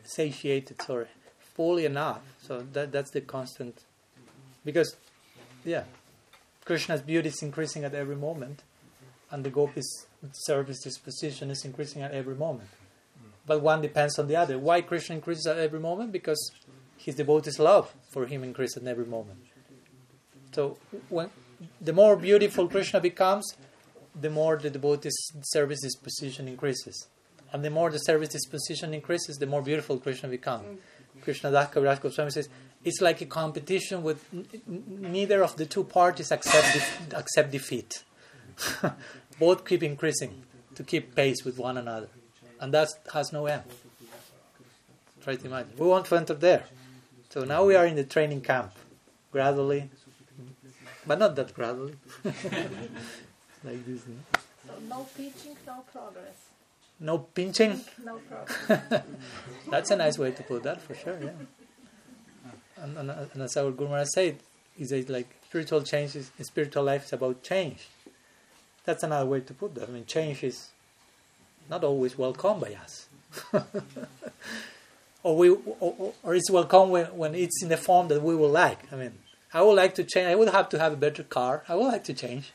Satiated. 0.03 0.81
Sorry, 0.81 1.05
fully 1.59 1.83
enough. 1.83 2.21
So 2.47 2.65
that 2.73 2.93
that's 2.93 3.11
the 3.11 3.19
constant, 3.19 3.75
because 4.63 4.95
yeah, 5.65 5.83
Krishna's 6.63 7.01
beauty 7.01 7.27
is 7.27 7.41
increasing 7.43 7.83
at 7.83 7.93
every 7.93 8.15
moment, 8.15 8.63
and 9.29 9.43
the 9.43 9.49
gopis' 9.49 10.05
service 10.31 10.79
disposition 10.81 11.51
is 11.51 11.65
increasing 11.65 12.01
at 12.01 12.13
every 12.13 12.35
moment. 12.35 12.69
But 13.45 13.61
one 13.61 13.81
depends 13.81 14.17
on 14.17 14.27
the 14.29 14.37
other. 14.37 14.57
Why 14.57 14.79
Krishna 14.79 15.15
increases 15.15 15.47
at 15.47 15.57
every 15.57 15.81
moment? 15.81 16.13
Because 16.13 16.41
his 16.95 17.15
devotees' 17.15 17.59
love 17.59 17.93
for 18.13 18.25
him 18.25 18.41
increases 18.43 18.77
at 18.83 18.87
every 18.87 19.09
moment. 19.17 19.39
So 20.53 20.77
when 21.09 21.29
the 21.81 21.91
more 21.91 22.15
beautiful 22.15 22.69
Krishna 22.69 23.01
becomes, 23.01 23.45
the 24.25 24.29
more 24.29 24.55
the 24.57 24.69
devotee's 24.69 25.17
service 25.41 25.81
disposition 25.81 26.47
increases. 26.47 27.07
And 27.51 27.65
the 27.65 27.69
more 27.69 27.89
the 27.89 27.97
service 27.97 28.29
disposition 28.29 28.93
increases, 28.93 29.37
the 29.37 29.47
more 29.53 29.61
beautiful 29.61 29.97
Krishna 29.99 30.29
becomes. 30.29 30.79
Krishna 31.21 31.51
Das 31.51 31.69
Kaviraj 31.69 32.01
Goswami 32.01 32.31
says, 32.31 32.49
it's 32.83 33.01
like 33.01 33.21
a 33.21 33.25
competition 33.25 34.03
with 34.03 34.25
neither 34.67 35.43
of 35.43 35.55
the 35.57 35.65
two 35.65 35.83
parties 35.83 36.31
accept, 36.31 36.73
de- 37.09 37.17
accept 37.17 37.51
defeat. 37.51 38.03
Both 39.39 39.65
keep 39.65 39.83
increasing 39.83 40.43
to 40.75 40.83
keep 40.83 41.15
pace 41.15 41.43
with 41.43 41.57
one 41.57 41.77
another. 41.77 42.09
And 42.59 42.73
that 42.73 42.89
has 43.13 43.31
no 43.31 43.45
end. 43.45 43.63
Try 45.23 45.35
to 45.35 45.45
imagine. 45.45 45.73
We 45.77 45.87
want 45.87 46.05
to 46.07 46.15
enter 46.15 46.33
there. 46.33 46.63
So 47.29 47.43
now 47.43 47.63
we 47.65 47.75
are 47.75 47.85
in 47.85 47.95
the 47.95 48.03
training 48.03 48.41
camp, 48.41 48.71
gradually, 49.31 49.89
but 51.05 51.19
not 51.19 51.35
that 51.35 51.53
gradually. 51.53 51.95
like 52.23 53.85
this. 53.85 54.01
So 54.01 54.73
no 54.87 55.05
pinching, 55.15 55.55
no 55.67 55.83
progress. 55.91 56.48
No 56.99 57.19
pinching? 57.19 57.81
No 58.03 58.19
progress. 58.27 59.03
That's 59.69 59.91
a 59.91 59.95
nice 59.95 60.17
way 60.17 60.31
to 60.31 60.43
put 60.43 60.63
that 60.63 60.81
for 60.81 60.95
sure, 60.95 61.17
yeah 61.21 61.31
and, 62.81 62.97
and, 62.97 63.11
and 63.11 63.41
as 63.41 63.57
our 63.57 63.71
Guru 63.71 63.89
Maharaj 63.89 64.07
said, 64.13 64.37
is 64.77 64.89
that 64.89 65.09
like 65.09 65.27
spiritual 65.47 65.81
change 65.81 66.15
is 66.15 66.31
spiritual 66.41 66.83
life 66.83 67.05
is 67.05 67.13
about 67.13 67.43
change. 67.43 67.87
That's 68.85 69.03
another 69.03 69.25
way 69.25 69.41
to 69.41 69.53
put 69.53 69.75
that. 69.75 69.89
I 69.89 69.91
mean, 69.91 70.05
change 70.05 70.43
is 70.43 70.69
not 71.69 71.83
always 71.83 72.17
welcome 72.17 72.59
by 72.59 72.73
us, 72.73 73.07
or 75.23 75.37
we 75.37 75.49
or, 75.49 76.13
or 76.23 76.35
it's 76.35 76.49
welcome 76.49 76.89
when, 76.89 77.05
when 77.05 77.35
it's 77.35 77.61
in 77.61 77.69
the 77.69 77.77
form 77.77 78.07
that 78.07 78.21
we 78.21 78.35
would 78.35 78.51
like. 78.51 78.91
I 78.91 78.95
mean, 78.95 79.13
I 79.53 79.61
would 79.61 79.75
like 79.75 79.95
to 79.95 80.03
change. 80.03 80.27
I 80.27 80.35
would 80.35 80.49
have 80.49 80.69
to 80.69 80.79
have 80.79 80.93
a 80.93 80.97
better 80.97 81.23
car. 81.23 81.63
I 81.67 81.75
would 81.75 81.87
like 81.87 82.05
to 82.05 82.13
change, 82.13 82.51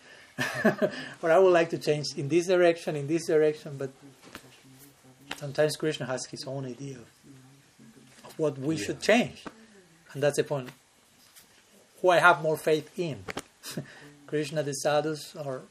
or 1.22 1.30
I 1.30 1.38
would 1.38 1.52
like 1.52 1.70
to 1.70 1.78
change 1.78 2.06
in 2.16 2.28
this 2.28 2.46
direction, 2.46 2.96
in 2.96 3.06
this 3.06 3.26
direction. 3.26 3.76
But 3.78 3.90
sometimes 5.36 5.76
Krishna 5.76 6.06
has 6.06 6.26
his 6.26 6.44
own 6.44 6.64
idea 6.64 6.96
of, 6.96 7.08
of 8.24 8.38
what 8.38 8.58
we 8.58 8.76
yeah. 8.76 8.84
should 8.84 9.00
change. 9.00 9.44
And 10.12 10.22
that's 10.22 10.36
the 10.36 10.44
point. 10.44 10.70
Who 12.00 12.10
I 12.10 12.18
have 12.18 12.42
more 12.42 12.56
faith 12.56 12.90
in. 12.98 13.24
Krishna, 14.26 14.62
the 14.62 14.72
sadhus, 14.72 15.34
or 15.36 15.62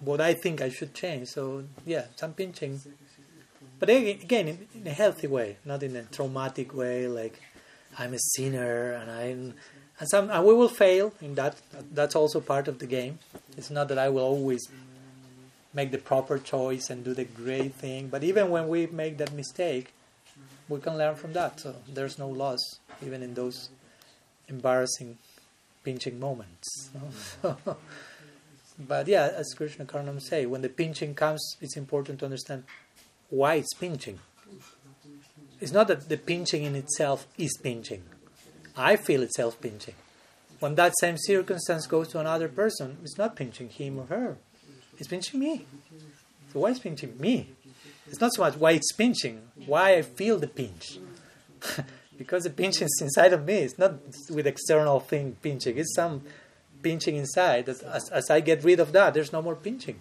what 0.00 0.20
I 0.20 0.34
think 0.34 0.60
I 0.60 0.68
should 0.68 0.94
change. 0.94 1.28
So, 1.28 1.64
yeah, 1.84 2.04
some 2.16 2.32
pinching. 2.34 2.80
But 3.78 3.90
again, 3.90 4.48
in, 4.48 4.68
in, 4.74 4.86
a 4.86 4.90
healthy 4.90 5.26
way, 5.26 5.56
not 5.64 5.82
in 5.82 5.96
a 5.96 6.04
traumatic 6.04 6.74
way, 6.74 7.08
like 7.08 7.40
I'm 7.98 8.14
a 8.14 8.18
sinner 8.18 8.92
and 8.92 9.10
I'm. 9.10 9.54
And, 10.00 10.08
some, 10.08 10.28
and 10.30 10.44
we 10.44 10.54
will 10.54 10.68
fail 10.68 11.12
in 11.20 11.34
that. 11.36 11.56
That's 11.92 12.16
also 12.16 12.40
part 12.40 12.66
of 12.68 12.78
the 12.78 12.86
game. 12.86 13.18
It's 13.56 13.70
not 13.70 13.88
that 13.88 13.98
I 13.98 14.08
will 14.08 14.24
always 14.24 14.68
make 15.74 15.90
the 15.90 15.98
proper 15.98 16.38
choice 16.38 16.88
and 16.88 17.04
do 17.04 17.12
the 17.12 17.24
great 17.24 17.74
thing. 17.74 18.08
But 18.08 18.24
even 18.24 18.48
when 18.48 18.68
we 18.68 18.86
make 18.86 19.18
that 19.18 19.32
mistake, 19.32 19.92
we 20.68 20.80
can 20.80 20.96
learn 20.96 21.16
from 21.16 21.32
that. 21.34 21.60
So 21.60 21.74
there's 21.92 22.18
no 22.18 22.28
loss 22.28 22.60
even 23.04 23.22
in 23.22 23.34
those 23.34 23.70
embarrassing, 24.48 25.18
pinching 25.82 26.18
moments. 26.20 26.90
but 28.78 29.08
yeah, 29.08 29.30
as 29.34 29.52
Krishna 29.56 29.84
Karnam 29.84 30.22
say, 30.22 30.46
when 30.46 30.62
the 30.62 30.68
pinching 30.68 31.14
comes, 31.14 31.56
it's 31.60 31.76
important 31.76 32.20
to 32.20 32.24
understand 32.24 32.64
why 33.28 33.56
it's 33.56 33.74
pinching. 33.74 34.20
It's 35.60 35.72
not 35.72 35.88
that 35.88 36.08
the 36.08 36.16
pinching 36.16 36.62
in 36.64 36.76
itself 36.76 37.26
is 37.38 37.56
pinching. 37.62 38.02
I 38.76 38.96
feel 38.96 39.22
itself 39.22 39.60
pinching. 39.60 39.94
When 40.60 40.74
that 40.76 40.94
same 40.98 41.16
circumstance 41.18 41.86
goes 41.86 42.08
to 42.08 42.20
another 42.20 42.48
person, 42.48 42.98
it's 43.02 43.18
not 43.18 43.36
pinching 43.36 43.68
him 43.68 43.98
or 43.98 44.06
her. 44.06 44.36
It's 44.98 45.08
pinching 45.08 45.40
me. 45.40 45.66
So 46.52 46.60
why 46.60 46.70
is 46.70 46.78
pinching 46.78 47.18
me? 47.18 47.48
It's 48.06 48.20
not 48.20 48.32
so 48.34 48.42
much 48.42 48.56
why 48.56 48.72
it's 48.72 48.92
pinching, 48.92 49.42
why 49.66 49.94
I 49.96 50.02
feel 50.02 50.38
the 50.38 50.46
pinch. 50.46 50.98
because 52.18 52.44
the 52.44 52.50
pinching 52.50 52.86
is 52.86 52.98
inside 53.00 53.32
of 53.32 53.44
me. 53.44 53.54
It's 53.54 53.78
not 53.78 53.94
with 54.30 54.46
external 54.46 55.00
thing 55.00 55.36
pinching. 55.42 55.78
It's 55.78 55.94
some 55.94 56.22
pinching 56.82 57.16
inside. 57.16 57.66
That 57.66 57.82
as, 57.82 58.08
as 58.10 58.30
I 58.30 58.40
get 58.40 58.62
rid 58.62 58.80
of 58.80 58.92
that, 58.92 59.14
there's 59.14 59.32
no 59.32 59.42
more 59.42 59.56
pinching. 59.56 60.00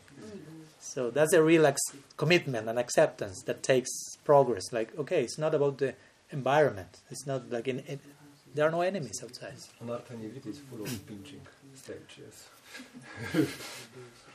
So 0.80 1.10
that's 1.10 1.34
a 1.34 1.42
real 1.42 1.66
ex- 1.66 1.82
commitment 2.18 2.70
and 2.70 2.78
acceptance 2.78 3.42
that 3.48 3.64
takes 3.64 3.90
progress. 4.24 4.72
Like, 4.72 4.96
okay, 5.00 5.24
it's 5.24 5.40
not 5.40 5.56
about 5.56 5.80
the 5.80 5.96
environment. 6.30 7.00
It's 7.10 7.26
not 7.26 7.50
like 7.50 7.68
in, 7.68 7.80
in, 7.80 8.00
there 8.54 8.68
are 8.68 8.72
no 8.72 8.82
enemies 8.82 9.20
outside. 9.24 9.56
Anartha 9.84 10.48
is 10.48 10.60
full 10.60 10.84
of 10.84 11.08
pinching 11.08 11.42
stage, 11.74 12.20
yes. 12.20 12.50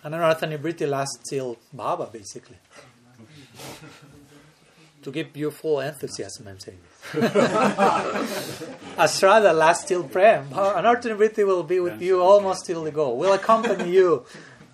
and 0.05 0.15
Anartha 0.15 0.47
Nivriti 0.49 0.89
lasts 0.89 1.19
till 1.29 1.57
Bhava, 1.75 2.13
basically 2.13 2.57
to 5.03 5.13
give 5.13 5.37
you 5.37 5.51
full 5.51 5.81
enthusiasm, 5.81 6.49
I'm 6.49 6.59
saying. 6.59 6.79
Asrada 8.99 9.55
lasts 9.55 9.85
till 9.87 10.05
Prem. 10.05 10.49
Anartha 10.51 11.47
will 11.47 11.63
be 11.63 11.81
with 11.81 12.03
you 12.03 12.21
almost 12.21 12.67
till 12.67 12.85
the 12.85 12.91
goal. 12.91 13.17
We'll 13.17 13.33
accompany 13.33 13.91
you 13.91 14.25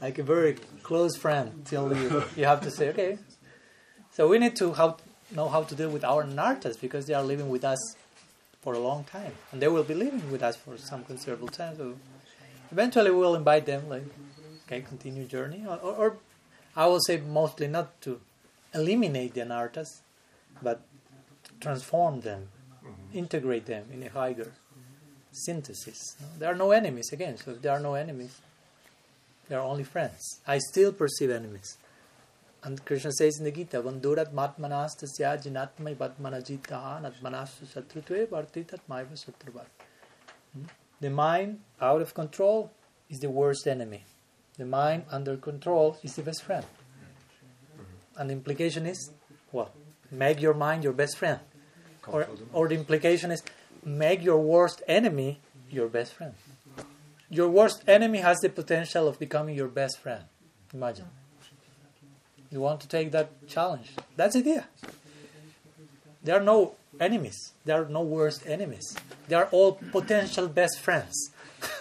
like 0.00 0.18
a 0.18 0.22
very 0.22 0.56
close 0.82 1.16
friend 1.16 1.62
till 1.64 1.96
you, 1.96 2.24
you 2.36 2.44
have 2.46 2.60
to 2.62 2.70
say, 2.70 2.88
okay. 2.90 3.18
So 4.12 4.28
we 4.28 4.38
need 4.38 4.56
to 4.56 4.72
how, 4.72 4.96
know 5.34 5.48
how 5.48 5.62
to 5.62 5.74
deal 5.74 5.90
with 5.90 6.04
our 6.04 6.24
Nartas 6.24 6.80
because 6.80 7.06
they 7.06 7.14
are 7.14 7.22
living 7.22 7.48
with 7.48 7.64
us 7.64 7.96
for 8.62 8.74
a 8.74 8.78
long 8.78 9.04
time. 9.04 9.32
And 9.52 9.60
they 9.60 9.68
will 9.68 9.84
be 9.84 9.94
living 9.94 10.30
with 10.30 10.42
us 10.42 10.56
for 10.56 10.78
some 10.78 11.04
considerable 11.04 11.48
time. 11.48 11.76
So 11.76 11.94
eventually 12.70 13.10
we'll 13.10 13.34
invite 13.34 13.66
them, 13.66 13.88
like, 13.88 14.04
okay, 14.74 14.86
continue 14.88 15.24
journey, 15.24 15.64
or, 15.66 15.78
or, 15.78 15.94
or 15.94 16.16
I 16.76 16.86
will 16.86 17.00
say 17.00 17.18
mostly 17.18 17.68
not 17.68 18.00
to 18.02 18.20
eliminate 18.74 19.34
the 19.34 19.42
anarthas, 19.42 20.02
but 20.62 20.80
transform 21.60 22.20
them, 22.20 22.48
mm-hmm. 22.84 23.18
integrate 23.18 23.66
them 23.66 23.86
in 23.92 24.02
a 24.02 24.08
higher 24.08 24.52
synthesis. 25.30 26.16
There 26.38 26.50
are 26.50 26.56
no 26.56 26.70
enemies 26.70 27.12
again. 27.12 27.36
So 27.36 27.52
if 27.52 27.62
there 27.62 27.72
are 27.72 27.80
no 27.80 27.94
enemies, 27.94 28.40
there 29.48 29.60
are 29.60 29.66
only 29.66 29.84
friends. 29.84 30.40
I 30.46 30.58
still 30.58 30.92
perceive 30.92 31.30
enemies. 31.30 31.76
And 32.62 32.82
Krishna 32.84 33.12
says 33.12 33.38
in 33.38 33.44
the 33.44 33.50
Gita, 33.50 33.82
Vandurat 33.82 34.32
matmanastasya 34.32 35.42
jinatmai 35.44 35.96
padmanajitaha 35.96 37.02
natmanastu 37.02 37.66
satrutve 37.66 38.26
vartitat 38.28 38.80
maiva 38.88 39.12
satravat. 39.12 39.66
Hmm? 40.54 40.64
The 41.00 41.10
mind 41.10 41.60
out 41.80 42.00
of 42.00 42.14
control 42.14 42.72
is 43.10 43.18
the 43.18 43.28
worst 43.28 43.66
enemy. 43.66 44.04
The 44.56 44.64
mind 44.64 45.04
under 45.10 45.36
control 45.36 45.98
is 46.02 46.14
the 46.14 46.22
best 46.22 46.42
friend. 46.42 46.64
And 48.16 48.30
the 48.30 48.34
implication 48.34 48.86
is, 48.86 49.10
what? 49.50 49.72
Make 50.10 50.40
your 50.40 50.54
mind 50.54 50.84
your 50.84 50.92
best 50.92 51.18
friend. 51.18 51.40
Or, 52.06 52.28
or 52.52 52.68
the 52.68 52.76
implication 52.76 53.30
is, 53.30 53.42
make 53.84 54.22
your 54.22 54.38
worst 54.38 54.82
enemy 54.86 55.40
your 55.70 55.88
best 55.88 56.12
friend. 56.12 56.34
Your 57.30 57.48
worst 57.48 57.82
enemy 57.88 58.18
has 58.18 58.38
the 58.40 58.48
potential 58.48 59.08
of 59.08 59.18
becoming 59.18 59.56
your 59.56 59.68
best 59.68 59.98
friend. 59.98 60.22
Imagine. 60.72 61.06
You 62.50 62.60
want 62.60 62.80
to 62.82 62.88
take 62.88 63.10
that 63.10 63.48
challenge. 63.48 63.90
That's 64.16 64.34
the 64.34 64.40
idea. 64.40 64.66
There 66.22 66.36
are 66.36 66.42
no 66.42 66.76
enemies. 67.00 67.52
There 67.64 67.82
are 67.82 67.88
no 67.88 68.02
worst 68.02 68.46
enemies. 68.46 68.96
They 69.26 69.34
are 69.34 69.48
all 69.50 69.72
potential 69.90 70.46
best 70.46 70.78
friends. 70.78 71.30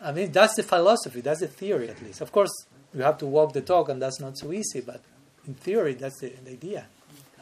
I 0.00 0.12
mean, 0.12 0.32
that's 0.32 0.54
the 0.54 0.62
philosophy, 0.62 1.20
that's 1.20 1.40
the 1.40 1.48
theory 1.48 1.90
at 1.90 2.02
least. 2.02 2.20
Of 2.20 2.32
course, 2.32 2.50
you 2.94 3.02
have 3.02 3.18
to 3.18 3.26
walk 3.26 3.52
the 3.52 3.60
talk, 3.60 3.88
and 3.88 4.00
that's 4.00 4.20
not 4.20 4.38
so 4.38 4.52
easy, 4.52 4.80
but 4.80 5.00
in 5.46 5.54
theory, 5.54 5.94
that's 5.94 6.18
the, 6.20 6.32
the 6.44 6.52
idea. 6.52 6.86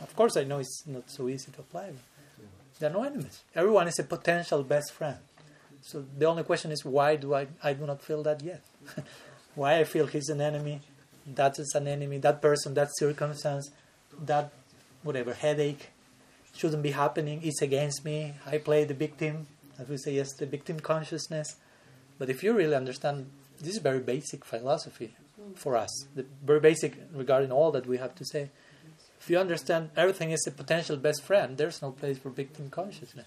Of 0.00 0.14
course, 0.14 0.36
I 0.36 0.44
know 0.44 0.58
it's 0.58 0.84
not 0.86 1.10
so 1.10 1.28
easy 1.28 1.50
to 1.52 1.60
apply. 1.60 1.92
There 2.78 2.90
are 2.90 2.92
no 2.92 3.02
enemies. 3.02 3.42
Everyone 3.54 3.88
is 3.88 3.98
a 3.98 4.04
potential 4.04 4.62
best 4.62 4.92
friend. 4.92 5.18
So 5.82 6.04
the 6.16 6.26
only 6.26 6.42
question 6.42 6.70
is 6.70 6.84
why 6.84 7.16
do 7.16 7.34
I, 7.34 7.46
I 7.62 7.72
do 7.72 7.86
not 7.86 8.02
feel 8.02 8.22
that 8.24 8.42
yet? 8.42 8.62
why 9.54 9.78
I 9.78 9.84
feel 9.84 10.06
he's 10.06 10.28
an 10.28 10.40
enemy, 10.40 10.80
that 11.26 11.58
is 11.58 11.72
an 11.74 11.88
enemy, 11.88 12.18
that 12.18 12.40
person, 12.40 12.74
that 12.74 12.88
circumstance, 12.96 13.70
that 14.20 14.52
whatever 15.02 15.34
headache 15.34 15.90
shouldn't 16.54 16.82
be 16.82 16.90
happening, 16.90 17.40
it's 17.42 17.62
against 17.62 18.04
me, 18.04 18.34
I 18.46 18.58
play 18.58 18.84
the 18.84 18.94
victim, 18.94 19.46
as 19.78 19.88
we 19.88 19.96
say, 19.96 20.14
yes, 20.14 20.32
the 20.34 20.46
victim 20.46 20.80
consciousness. 20.80 21.56
But 22.18 22.28
if 22.30 22.42
you 22.42 22.52
really 22.52 22.74
understand, 22.74 23.30
this 23.60 23.74
is 23.74 23.78
very 23.78 24.00
basic 24.00 24.44
philosophy 24.44 25.14
for 25.54 25.76
us, 25.76 26.06
the 26.14 26.26
very 26.44 26.60
basic 26.60 26.94
regarding 27.12 27.52
all 27.52 27.70
that 27.72 27.86
we 27.86 27.98
have 27.98 28.14
to 28.16 28.24
say. 28.24 28.50
If 29.20 29.30
you 29.30 29.38
understand 29.38 29.90
everything 29.96 30.30
is 30.30 30.46
a 30.46 30.50
potential 30.50 30.96
best 30.96 31.22
friend, 31.22 31.56
there's 31.56 31.82
no 31.82 31.90
place 31.92 32.18
for 32.18 32.30
victim 32.30 32.70
consciousness. 32.70 33.26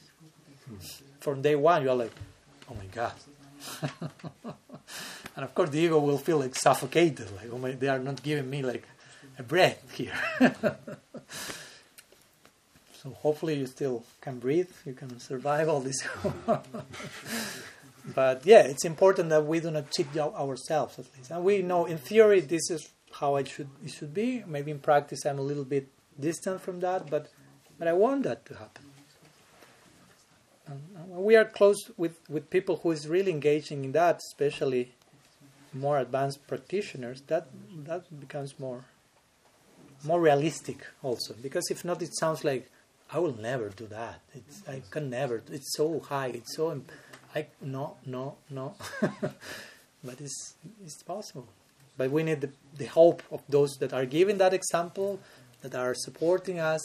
From 1.20 1.42
day 1.42 1.56
one, 1.56 1.84
you're 1.84 1.96
like, 1.96 2.14
oh 2.70 2.76
my 2.76 2.86
God. 2.94 3.14
and 5.36 5.44
of 5.44 5.54
course, 5.54 5.70
the 5.70 5.80
ego 5.80 6.00
will 6.00 6.18
feel 6.18 6.40
like 6.40 6.56
suffocated, 6.56 7.28
like, 7.36 7.50
oh 7.52 7.58
my, 7.58 7.72
they 7.72 7.88
are 7.88 8.00
not 8.00 8.24
giving 8.24 8.50
me 8.50 8.64
like 8.64 8.84
a 9.38 9.44
breath 9.44 9.92
here. 9.94 10.14
so 12.94 13.10
hopefully, 13.20 13.56
you 13.56 13.68
still 13.68 14.04
can 14.22 14.40
breathe, 14.40 14.70
you 14.86 14.94
can 14.94 15.20
survive 15.20 15.68
all 15.68 15.82
this. 15.82 16.02
but 18.06 18.46
yeah, 18.46 18.62
it's 18.62 18.86
important 18.86 19.30
that 19.30 19.46
we 19.46 19.60
do 19.60 19.72
not 19.72 19.92
cheat 19.92 20.16
ourselves 20.18 21.00
at 21.00 21.06
least. 21.16 21.32
And 21.32 21.44
we 21.44 21.62
know 21.62 21.86
in 21.86 21.98
theory 21.98 22.40
this 22.42 22.70
is 22.70 22.90
how 23.14 23.36
it 23.36 23.48
should 23.48 23.70
it 23.84 23.92
should 23.92 24.14
be. 24.14 24.44
Maybe 24.48 24.72
in 24.72 24.80
practice 24.80 25.26
I'm 25.26 25.40
a 25.40 25.44
little 25.44 25.66
bit 25.66 25.88
distant 26.20 26.62
from 26.62 26.80
that, 26.80 27.10
but 27.10 27.30
but 27.78 27.88
I 27.88 27.94
want 27.94 28.24
that 28.24 28.46
to 28.46 28.56
happen. 28.56 28.86
And 30.68 30.82
we 31.10 31.36
are 31.36 31.46
close 31.46 31.92
with, 31.98 32.18
with 32.30 32.50
people 32.50 32.78
who 32.78 32.92
is 32.92 33.08
really 33.08 33.32
engaging 33.32 33.84
in 33.84 33.92
that, 33.94 34.18
especially 34.18 34.94
more 35.74 36.00
advanced 36.00 36.48
practitioners. 36.48 37.22
That 37.28 37.48
that 37.86 38.20
becomes 38.20 38.60
more 38.60 38.86
more 40.04 40.20
realistic 40.20 40.88
also, 41.04 41.36
because 41.42 41.70
if 41.70 41.86
not, 41.86 42.02
it 42.02 42.16
sounds 42.18 42.44
like 42.44 42.70
I 43.14 43.20
will 43.20 43.38
never 43.38 43.70
do 43.70 43.88
that. 43.88 44.22
It's, 44.34 44.68
I 44.68 44.82
can 44.90 45.10
never. 45.10 45.44
It's 45.52 45.76
so 45.76 46.00
high. 46.00 46.28
It's 46.28 46.56
so. 46.56 46.82
I 47.36 47.48
no 47.62 47.96
no 48.06 48.36
no. 48.50 48.76
but 50.04 50.20
it's 50.20 50.56
it's 50.84 51.04
possible. 51.04 51.48
But 51.98 52.12
we 52.12 52.24
need 52.24 52.42
the, 52.42 52.50
the 52.78 52.86
hope 52.86 53.22
of 53.32 53.42
those 53.48 53.72
that 53.80 53.94
are 53.94 54.06
giving 54.06 54.38
that 54.38 54.54
example, 54.54 55.20
that 55.62 55.76
are 55.76 55.94
supporting 55.94 56.60
us, 56.60 56.82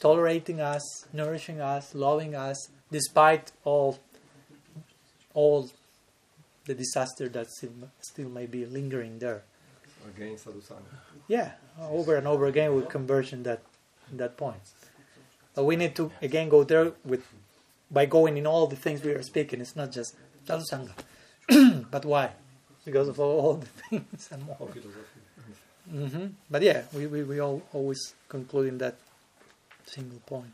tolerating 0.00 0.60
us, 0.60 0.82
nourishing 1.12 1.60
us, 1.60 1.94
loving 1.94 2.34
us, 2.34 2.68
despite 2.90 3.52
all 3.64 3.98
all 5.34 5.70
the 6.64 6.74
disaster 6.74 7.28
that 7.28 7.50
still, 7.50 7.72
still 8.00 8.28
may 8.28 8.46
be 8.46 8.66
lingering 8.66 9.18
there. 9.18 9.42
Again, 10.16 10.36
sadhusanga. 10.36 10.94
Yeah, 11.28 11.52
over 11.80 12.16
and 12.16 12.26
over 12.26 12.46
again 12.46 12.74
we 12.74 12.82
converge 12.82 13.32
in 13.32 13.42
that 13.44 13.62
in 14.10 14.18
that 14.18 14.36
point. 14.36 14.62
But 15.54 15.64
we 15.64 15.76
need 15.76 15.94
to 15.96 16.10
again 16.20 16.48
go 16.48 16.64
there 16.64 16.92
with 17.04 17.24
by 17.92 18.06
going 18.06 18.36
in 18.36 18.46
all 18.46 18.66
the 18.66 18.76
things 18.76 19.02
we 19.02 19.12
are 19.12 19.22
speaking. 19.22 19.60
It's 19.60 19.76
not 19.76 19.92
just 19.92 20.16
sadhusanga, 20.46 20.92
but 21.90 22.04
why? 22.04 22.30
because 22.84 23.08
of 23.08 23.20
all 23.20 23.54
the 23.54 23.66
things 23.88 24.28
and 24.32 24.46
more. 24.46 24.68
Mm-hmm. 25.92 26.26
But 26.50 26.62
yeah, 26.62 26.82
we, 26.92 27.06
we, 27.06 27.22
we 27.22 27.40
all 27.40 27.62
always 27.72 28.14
conclude 28.28 28.68
in 28.68 28.78
that 28.78 28.96
single 29.86 30.20
point. 30.20 30.52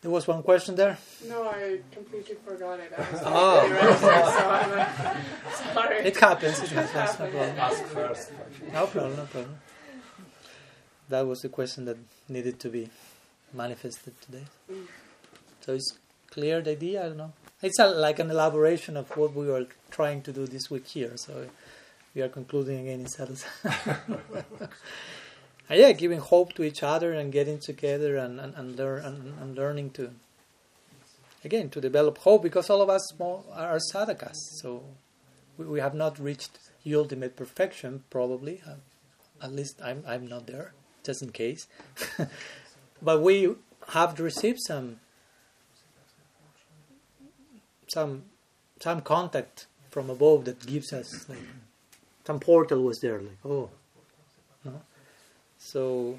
There 0.00 0.10
was 0.10 0.26
one 0.26 0.42
question 0.42 0.74
there. 0.74 0.98
No, 1.28 1.48
I 1.48 1.78
completely 1.92 2.36
forgot 2.44 2.80
it. 2.80 2.92
I 2.96 3.10
was 3.12 3.20
oh. 3.24 3.70
ready, 3.70 3.98
so 3.98 4.08
I'm 4.10 4.78
uh, 4.78 5.74
sorry. 5.74 5.96
It 5.98 6.16
happens. 6.16 6.60
It 6.60 6.70
happens. 6.70 7.18
No 7.18 7.26
problem. 7.30 7.58
Ask 7.58 7.84
first. 7.84 8.32
No 8.72 8.86
problem. 8.86 9.16
No 9.16 9.24
problem. 9.26 9.56
That 11.08 11.26
was 11.26 11.42
the 11.42 11.48
question 11.50 11.84
that 11.84 11.98
needed 12.28 12.58
to 12.60 12.68
be 12.68 12.90
manifested 13.52 14.20
today. 14.22 14.44
So 15.64 15.74
it's 15.74 15.98
clear 16.30 16.60
the 16.60 16.72
idea. 16.72 17.04
I 17.04 17.08
don't 17.08 17.18
know. 17.18 17.32
It's 17.62 17.78
a, 17.78 17.86
like 17.86 18.18
an 18.18 18.30
elaboration 18.30 18.96
of 18.96 19.16
what 19.16 19.34
we 19.34 19.46
were 19.46 19.66
trying 19.90 20.22
to 20.22 20.32
do 20.32 20.46
this 20.46 20.70
week 20.70 20.86
here. 20.86 21.12
So 21.16 21.46
we 22.14 22.22
are 22.22 22.28
concluding 22.28 22.80
again 22.80 23.00
in 23.00 23.06
Sadhus. 23.06 23.44
yeah, 25.70 25.92
giving 25.92 26.18
hope 26.18 26.54
to 26.54 26.64
each 26.64 26.82
other 26.82 27.12
and 27.12 27.32
getting 27.32 27.60
together 27.60 28.16
and, 28.16 28.40
and, 28.40 28.54
and, 28.56 28.76
learn, 28.76 29.04
and, 29.04 29.38
and 29.40 29.56
learning 29.56 29.90
to, 29.90 30.10
again, 31.44 31.70
to 31.70 31.80
develop 31.80 32.18
hope 32.18 32.42
because 32.42 32.68
all 32.68 32.82
of 32.82 32.90
us 32.90 33.12
are 33.20 33.78
sadhakas. 33.92 34.36
So 34.60 34.82
we, 35.56 35.66
we 35.66 35.80
have 35.80 35.94
not 35.94 36.18
reached 36.18 36.58
the 36.82 36.96
ultimate 36.96 37.36
perfection, 37.36 38.02
probably. 38.10 38.60
Uh, 38.66 38.74
at 39.40 39.52
least 39.52 39.80
I'm, 39.82 40.02
I'm 40.06 40.26
not 40.26 40.48
there, 40.48 40.72
just 41.04 41.22
in 41.22 41.30
case. 41.30 41.68
but 43.02 43.22
we 43.22 43.54
have 43.88 44.18
received 44.18 44.58
some 44.60 45.00
some 47.92 48.24
some 48.80 49.00
contact 49.00 49.66
from 49.90 50.10
above 50.10 50.44
that 50.44 50.64
gives 50.66 50.92
us 50.92 51.28
like 51.28 51.46
some 52.26 52.40
portal 52.40 52.82
was 52.82 52.98
there 53.00 53.20
like 53.20 53.40
oh 53.44 53.68
no 54.64 54.80
so 55.58 56.18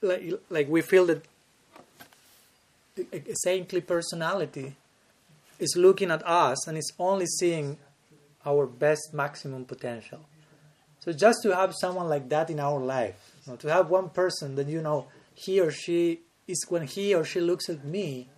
like 0.00 0.22
like 0.50 0.68
we 0.68 0.80
feel 0.80 1.06
that 1.06 1.24
a 3.12 3.34
saintly 3.34 3.80
personality 3.80 4.76
is 5.58 5.76
looking 5.76 6.10
at 6.10 6.26
us 6.26 6.66
and 6.66 6.76
is 6.76 6.92
only 6.98 7.26
seeing 7.26 7.78
our 8.44 8.66
best 8.66 9.14
maximum 9.14 9.64
potential. 9.64 10.20
So 11.00 11.12
just 11.12 11.42
to 11.42 11.54
have 11.54 11.74
someone 11.74 12.08
like 12.08 12.28
that 12.28 12.50
in 12.50 12.60
our 12.60 12.80
life 12.80 13.32
you 13.44 13.52
know, 13.52 13.56
to 13.56 13.68
have 13.68 13.90
one 13.90 14.10
person 14.10 14.54
that 14.56 14.68
you 14.68 14.80
know 14.80 15.06
he 15.34 15.60
or 15.60 15.70
she 15.70 16.20
is 16.46 16.64
when 16.68 16.86
he 16.86 17.14
or 17.14 17.24
she 17.24 17.40
looks 17.40 17.68
at 17.68 17.84
me 17.84 18.28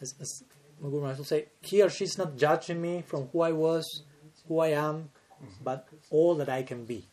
as, 0.00 0.14
as 0.20 0.42
Guru 0.80 1.24
say, 1.24 1.46
he 1.62 1.82
or 1.82 1.90
she's 1.90 2.16
not 2.18 2.36
judging 2.36 2.80
me 2.80 3.02
from 3.02 3.28
who 3.28 3.40
I 3.42 3.52
was, 3.52 4.02
who 4.46 4.60
I 4.60 4.68
am, 4.68 5.10
but 5.62 5.88
all 6.10 6.34
that 6.36 6.48
I 6.48 6.62
can 6.62 6.84
be. 6.84 7.06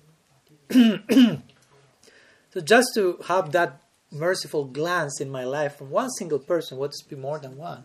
so 0.72 2.61
just 2.63 2.89
to 2.95 3.20
have 3.28 3.51
that 3.51 3.82
merciful 4.11 4.66
glance 4.66 5.20
in 5.20 5.30
my 5.30 5.43
life 5.43 5.78
from 5.78 5.89
one 5.89 6.09
single 6.11 6.39
person, 6.39 6.78
what 6.78 6.93
be 7.09 7.16
more 7.16 7.39
than 7.39 7.57
one, 7.57 7.84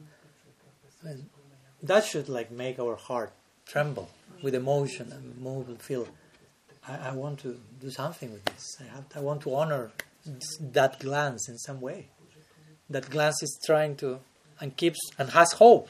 that 1.83 2.05
should 2.05 2.29
like 2.29 2.51
make 2.51 2.79
our 2.79 2.97
heart 2.97 3.33
tremble 3.67 4.11
with 4.43 4.55
emotion 4.55 5.13
and 5.13 5.39
move 5.39 5.69
and 5.69 5.81
feel. 5.81 6.07
I, 6.87 7.09
I 7.09 7.13
want 7.13 7.41
to 7.41 7.59
do 7.81 7.91
something 7.91 8.33
with 8.33 8.45
this. 8.45 8.77
I, 8.81 8.85
have, 8.95 9.05
I 9.17 9.21
want 9.21 9.43
to 9.43 9.55
honor 9.55 9.93
that 10.61 11.01
glance 11.01 11.49
in 11.49 11.59
some 11.59 11.81
way. 11.81 12.09
That 12.89 13.09
glance 13.09 13.43
is 13.43 13.59
trying 13.65 13.97
to 13.97 14.21
and 14.61 14.77
keeps 14.77 15.01
and 15.19 15.31
has 15.31 15.53
hope 15.53 15.89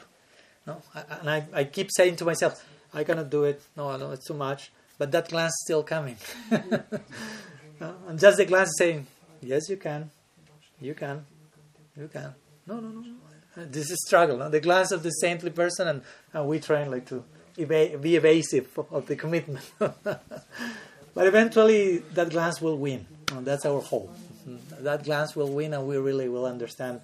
No, 0.65 0.81
and 1.19 1.29
I, 1.29 1.43
I 1.53 1.63
keep 1.63 1.89
saying 1.91 2.17
to 2.17 2.25
myself, 2.25 2.63
I 2.93 3.03
cannot 3.03 3.29
do 3.29 3.45
it. 3.45 3.61
No, 3.75 3.97
no, 3.97 4.11
it's 4.11 4.27
too 4.27 4.35
much. 4.35 4.71
But 4.97 5.11
that 5.11 5.29
glance 5.29 5.53
is 5.53 5.63
still 5.65 5.83
coming. 5.83 6.17
And 8.07 8.19
just 8.19 8.37
the 8.37 8.45
glance 8.45 8.73
saying, 8.77 9.07
yes, 9.41 9.67
you 9.69 9.77
can, 9.77 10.11
you 10.79 10.93
can, 10.93 11.25
you 11.97 12.07
can. 12.07 12.35
No, 12.67 12.79
no, 12.79 12.89
no. 12.89 13.03
This 13.55 13.89
is 13.89 13.97
struggle. 14.05 14.37
No? 14.37 14.49
The 14.49 14.59
glance 14.59 14.91
of 14.91 15.01
the 15.01 15.09
saintly 15.09 15.49
person, 15.49 15.87
and, 15.87 16.01
and 16.31 16.47
we 16.47 16.59
trying 16.59 16.91
like 16.91 17.07
to 17.07 17.23
eva- 17.57 17.97
be 17.97 18.15
evasive 18.15 18.77
of 18.91 19.07
the 19.07 19.15
commitment. 19.15 19.69
but 19.79 20.21
eventually, 21.15 21.99
that 22.13 22.29
glance 22.29 22.61
will 22.61 22.77
win. 22.77 23.07
And 23.31 23.47
that's 23.47 23.65
our 23.65 23.81
hope. 23.81 24.15
That 24.79 25.03
glance 25.03 25.35
will 25.35 25.49
win, 25.49 25.73
and 25.73 25.87
we 25.87 25.97
really 25.97 26.29
will 26.29 26.45
understand. 26.45 27.01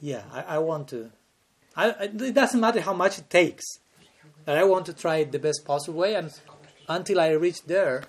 Yeah, 0.00 0.22
I, 0.32 0.56
I 0.56 0.58
want 0.58 0.88
to. 0.88 1.10
I, 1.76 1.90
it 2.00 2.34
doesn't 2.34 2.60
matter 2.60 2.80
how 2.80 2.92
much 2.92 3.18
it 3.18 3.30
takes. 3.30 3.64
I 4.46 4.64
want 4.64 4.86
to 4.86 4.94
try 4.94 5.16
it 5.16 5.32
the 5.32 5.38
best 5.38 5.64
possible 5.64 5.98
way, 5.98 6.14
and 6.14 6.32
until 6.88 7.20
I 7.20 7.30
reach 7.30 7.62
there, 7.64 8.04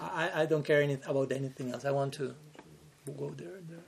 I, 0.00 0.42
I 0.42 0.46
don't 0.46 0.64
care 0.64 0.80
any, 0.80 0.98
about 1.06 1.32
anything 1.32 1.70
else. 1.70 1.84
I 1.84 1.90
want 1.90 2.14
to 2.14 2.34
go 3.18 3.30
there. 3.36 3.60
There 3.68 3.78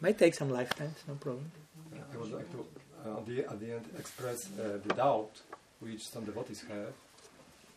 might 0.00 0.18
take 0.18 0.34
some 0.34 0.50
lifetimes, 0.50 0.96
no 1.06 1.14
problem. 1.14 1.50
I 1.92 2.16
would 2.16 2.32
like 2.32 2.50
to, 2.52 2.66
uh, 3.06 3.18
at, 3.18 3.26
the, 3.26 3.44
at 3.44 3.60
the 3.60 3.72
end, 3.72 3.84
express 3.98 4.46
uh, 4.58 4.78
the 4.86 4.94
doubt 4.94 5.30
which 5.80 6.08
some 6.08 6.24
devotees 6.24 6.64
have 6.68 6.92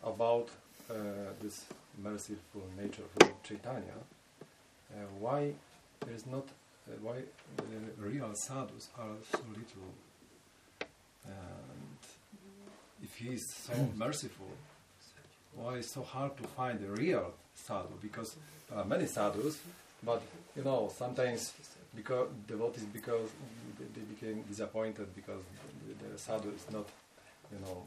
about 0.04 0.50
uh, 0.90 0.94
this 1.42 1.66
merciful 2.02 2.64
nature 2.78 3.04
of 3.22 3.44
Chaitanya. 3.44 4.00
Uh, 4.92 4.96
why 5.20 5.54
there 6.06 6.14
is 6.14 6.26
not, 6.26 6.48
uh, 6.88 6.96
why 7.02 7.16
real 7.98 8.34
sadhus 8.34 8.90
are 8.98 9.16
so 9.32 9.40
little, 9.50 9.90
and 11.26 11.98
if 13.02 13.16
he 13.16 13.30
is 13.34 13.48
so 13.54 13.74
merciful, 13.96 14.50
why 15.56 15.76
it's 15.76 15.92
so 15.92 16.04
hard 16.04 16.36
to 16.38 16.44
find 16.44 16.84
a 16.84 16.92
real 16.92 17.34
sadhu? 17.56 17.94
Because 18.02 18.36
there 18.70 18.80
are 18.80 18.86
many 18.86 19.06
sadhus, 19.06 19.60
but 20.04 20.22
you 20.56 20.64
know 20.64 20.92
sometimes 20.96 21.54
because 21.96 22.28
devotees 22.48 22.86
because 22.86 23.30
they 23.80 24.02
became 24.02 24.42
disappointed 24.44 25.14
because 25.16 25.42
the, 25.88 26.14
the 26.14 26.18
sadhu 26.18 26.50
is 26.50 26.66
not 26.72 26.88
you 27.52 27.60
know 27.66 27.84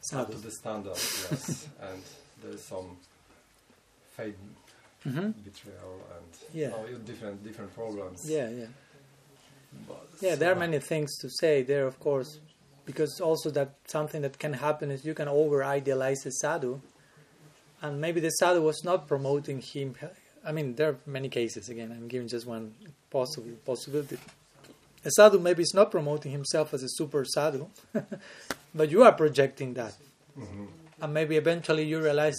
sadhu. 0.00 0.22
up 0.22 0.30
to 0.30 0.38
the 0.38 0.50
standard. 0.50 0.96
yes, 0.96 1.68
and 1.80 2.02
there 2.42 2.52
is 2.52 2.64
some 2.64 2.96
fake 4.16 4.36
mm-hmm. 5.06 5.30
betrayal 5.44 6.00
and 6.16 6.54
yeah. 6.54 6.68
you 6.86 6.92
know, 6.92 6.98
different 7.04 7.44
different 7.44 7.74
problems. 7.74 8.28
Yeah, 8.28 8.48
yeah. 8.50 8.66
But 9.88 10.06
yeah, 10.20 10.34
there 10.34 10.52
are 10.52 10.56
many 10.56 10.78
things 10.78 11.16
to 11.18 11.30
say 11.30 11.62
there, 11.62 11.86
of 11.86 11.98
course, 11.98 12.38
because 12.84 13.20
also 13.20 13.50
that 13.50 13.74
something 13.86 14.22
that 14.22 14.38
can 14.38 14.52
happen 14.52 14.90
is 14.90 15.04
you 15.04 15.14
can 15.14 15.28
over 15.28 15.64
idealize 15.64 16.26
a 16.26 16.30
sadhu, 16.30 16.80
and 17.80 18.00
maybe 18.00 18.20
the 18.20 18.30
sadhu 18.30 18.62
was 18.62 18.84
not 18.84 19.08
promoting 19.08 19.60
him. 19.60 19.94
I 20.44 20.52
mean, 20.52 20.74
there 20.74 20.90
are 20.90 20.96
many 21.06 21.28
cases. 21.28 21.68
Again, 21.68 21.90
I'm 21.92 22.08
giving 22.08 22.28
just 22.28 22.46
one 22.46 22.74
possible 23.10 23.50
possibility. 23.64 24.18
A 25.04 25.10
sadhu 25.10 25.38
maybe 25.38 25.62
is 25.62 25.72
not 25.74 25.90
promoting 25.90 26.32
himself 26.32 26.74
as 26.74 26.82
a 26.82 26.88
super 26.88 27.24
sadhu, 27.24 27.68
but 28.74 28.90
you 28.90 29.02
are 29.02 29.12
projecting 29.12 29.74
that, 29.74 29.94
Mhm. 30.38 30.68
and 31.00 31.14
maybe 31.14 31.36
eventually 31.36 31.84
you 31.84 32.00
realize 32.00 32.38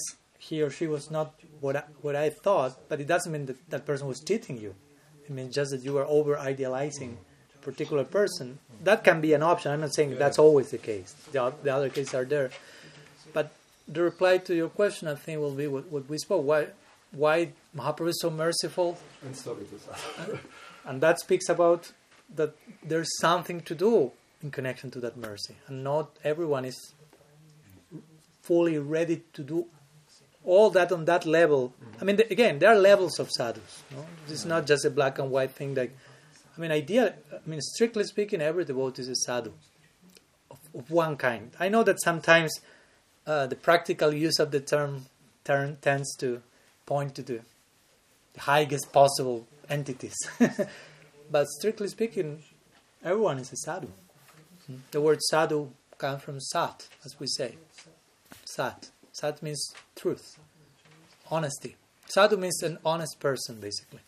he 0.50 0.62
or 0.62 0.70
she 0.70 0.88
was 0.88 1.10
not 1.10 1.34
what 1.62 1.76
I, 1.78 1.84
what 2.02 2.16
I 2.16 2.30
thought. 2.30 2.90
But 2.90 3.00
it 3.00 3.08
doesn't 3.08 3.32
mean 3.32 3.46
that 3.46 3.70
that 3.70 3.86
person 3.86 4.08
was 4.08 4.20
cheating 4.20 4.58
you. 4.58 4.76
It 5.24 5.30
means 5.30 5.56
just 5.56 5.72
that 5.72 5.84
you 5.84 5.98
are 5.98 6.06
over 6.06 6.38
idealizing 6.38 7.18
a 7.56 7.58
particular 7.60 8.04
person. 8.04 8.60
That 8.84 9.04
can 9.04 9.22
be 9.22 9.32
an 9.34 9.42
option. 9.42 9.72
I'm 9.72 9.82
not 9.82 9.94
saying 9.94 10.18
that's 10.18 10.40
always 10.40 10.72
the 10.72 10.78
case. 10.78 11.14
The, 11.32 11.54
the 11.64 11.74
other 11.74 11.90
cases 11.90 12.14
are 12.14 12.26
there. 12.26 12.52
But 13.32 13.54
the 13.88 14.02
reply 14.02 14.40
to 14.40 14.54
your 14.54 14.70
question, 14.70 15.08
I 15.08 15.16
think, 15.16 15.40
will 15.40 15.56
be 15.64 15.68
what, 15.68 15.90
what 15.90 16.10
we 16.10 16.18
spoke. 16.18 16.44
Why, 16.44 16.68
why 17.12 17.54
Mahaprabhu 17.76 18.10
is 18.10 18.20
so 18.20 18.30
merciful? 18.30 18.98
and 19.24 19.36
so 19.36 19.54
it 19.54 19.70
is. 19.74 19.88
And 20.86 21.00
that 21.00 21.22
speaks 21.22 21.48
about 21.48 21.94
that 22.36 22.54
there's 22.84 23.08
something 23.22 23.62
to 23.62 23.74
do 23.74 24.12
in 24.42 24.52
connection 24.52 24.92
to 24.92 25.00
that 25.00 25.16
mercy. 25.16 25.56
And 25.68 25.82
not 25.82 26.10
everyone 26.26 26.66
is 26.66 26.94
fully 28.42 28.78
ready 28.78 29.24
to 29.32 29.42
do 29.42 29.66
all 30.46 30.70
that 30.72 30.92
on 30.92 31.06
that 31.06 31.26
level. 31.26 31.74
I 32.02 32.04
mean, 32.04 32.18
the, 32.18 32.32
again, 32.32 32.60
there 32.60 32.70
are 32.70 32.76
levels 32.76 33.20
of 33.20 33.30
sadhus. 33.32 33.84
No? 33.92 34.06
It's 34.28 34.46
not 34.46 34.66
just 34.66 34.86
a 34.86 34.90
black 34.90 35.20
and 35.20 35.32
white 35.32 35.52
thing. 35.52 35.76
Like, 35.76 35.96
I 36.58 36.62
mean, 36.62 36.72
idea. 36.72 37.16
I 37.32 37.50
mean, 37.50 37.62
strictly 37.62 38.04
speaking, 38.04 38.42
every 38.42 38.66
devotee 38.66 39.02
is 39.02 39.10
a 39.10 39.16
sadhu 39.16 39.54
of, 40.52 40.60
of 40.76 40.92
one 40.92 41.18
kind. 41.18 41.52
I 41.60 41.70
know 41.70 41.84
that 41.84 42.02
sometimes 42.02 42.60
uh, 43.26 43.48
the 43.48 43.56
practical 43.56 44.14
use 44.14 44.40
of 44.40 44.52
the 44.52 44.60
term, 44.60 45.06
term 45.44 45.78
tends 45.82 46.16
to 46.18 46.42
point 46.86 47.16
to 47.16 47.24
the, 47.24 47.40
the 48.34 48.42
highest 48.42 48.92
possible 48.92 49.48
entities. 49.70 50.16
but 51.32 51.48
strictly 51.48 51.88
speaking, 51.88 52.44
everyone 53.04 53.40
is 53.40 53.52
a 53.52 53.58
sadhu. 53.58 53.88
Hmm? 54.68 54.76
The 54.92 55.02
word 55.02 55.22
sadhu 55.22 55.70
comes 55.98 56.22
from 56.22 56.40
sat, 56.40 56.88
as 57.06 57.20
we 57.20 57.28
say. 57.28 57.56
Sat. 58.46 58.90
Sat 59.14 59.44
means 59.44 59.74
truth, 59.96 60.40
honesty. 61.30 61.78
Sadhu 62.08 62.36
means 62.36 62.62
an 62.64 62.80
honest 62.84 63.20
person, 63.20 63.60
basically. 63.60 64.00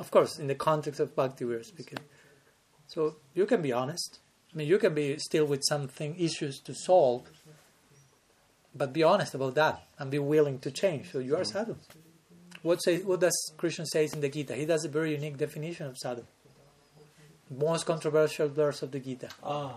Of 0.00 0.10
course, 0.10 0.36
in 0.38 0.48
the 0.48 0.56
context 0.56 0.98
of 0.98 1.14
bhakti, 1.14 1.44
we 1.44 1.54
are 1.54 1.62
speaking. 1.62 1.98
So 2.88 3.16
you 3.34 3.46
can 3.46 3.62
be 3.62 3.72
honest. 3.72 4.18
I 4.52 4.56
mean, 4.56 4.68
you 4.68 4.78
can 4.78 4.94
be 4.94 5.16
still 5.18 5.44
with 5.46 5.62
something 5.68 6.16
issues 6.18 6.58
to 6.60 6.74
solve, 6.74 7.30
but 8.74 8.92
be 8.92 9.04
honest 9.04 9.34
about 9.34 9.54
that 9.54 9.86
and 9.98 10.10
be 10.10 10.18
willing 10.18 10.58
to 10.60 10.72
change. 10.72 11.12
So 11.12 11.20
you 11.20 11.36
are 11.36 11.44
sadhu. 11.44 11.76
What 12.62 12.82
say? 12.82 12.98
What 12.98 13.20
does 13.20 13.52
Krishna 13.56 13.86
says 13.86 14.12
in 14.12 14.20
the 14.20 14.28
Gita? 14.28 14.56
He 14.56 14.66
does 14.66 14.84
a 14.84 14.88
very 14.88 15.12
unique 15.12 15.36
definition 15.36 15.86
of 15.86 15.96
sadhu. 15.98 16.24
Most 17.50 17.86
controversial 17.86 18.48
verse 18.48 18.82
of 18.82 18.90
the 18.90 18.98
Gita. 18.98 19.28
Ah, 19.42 19.74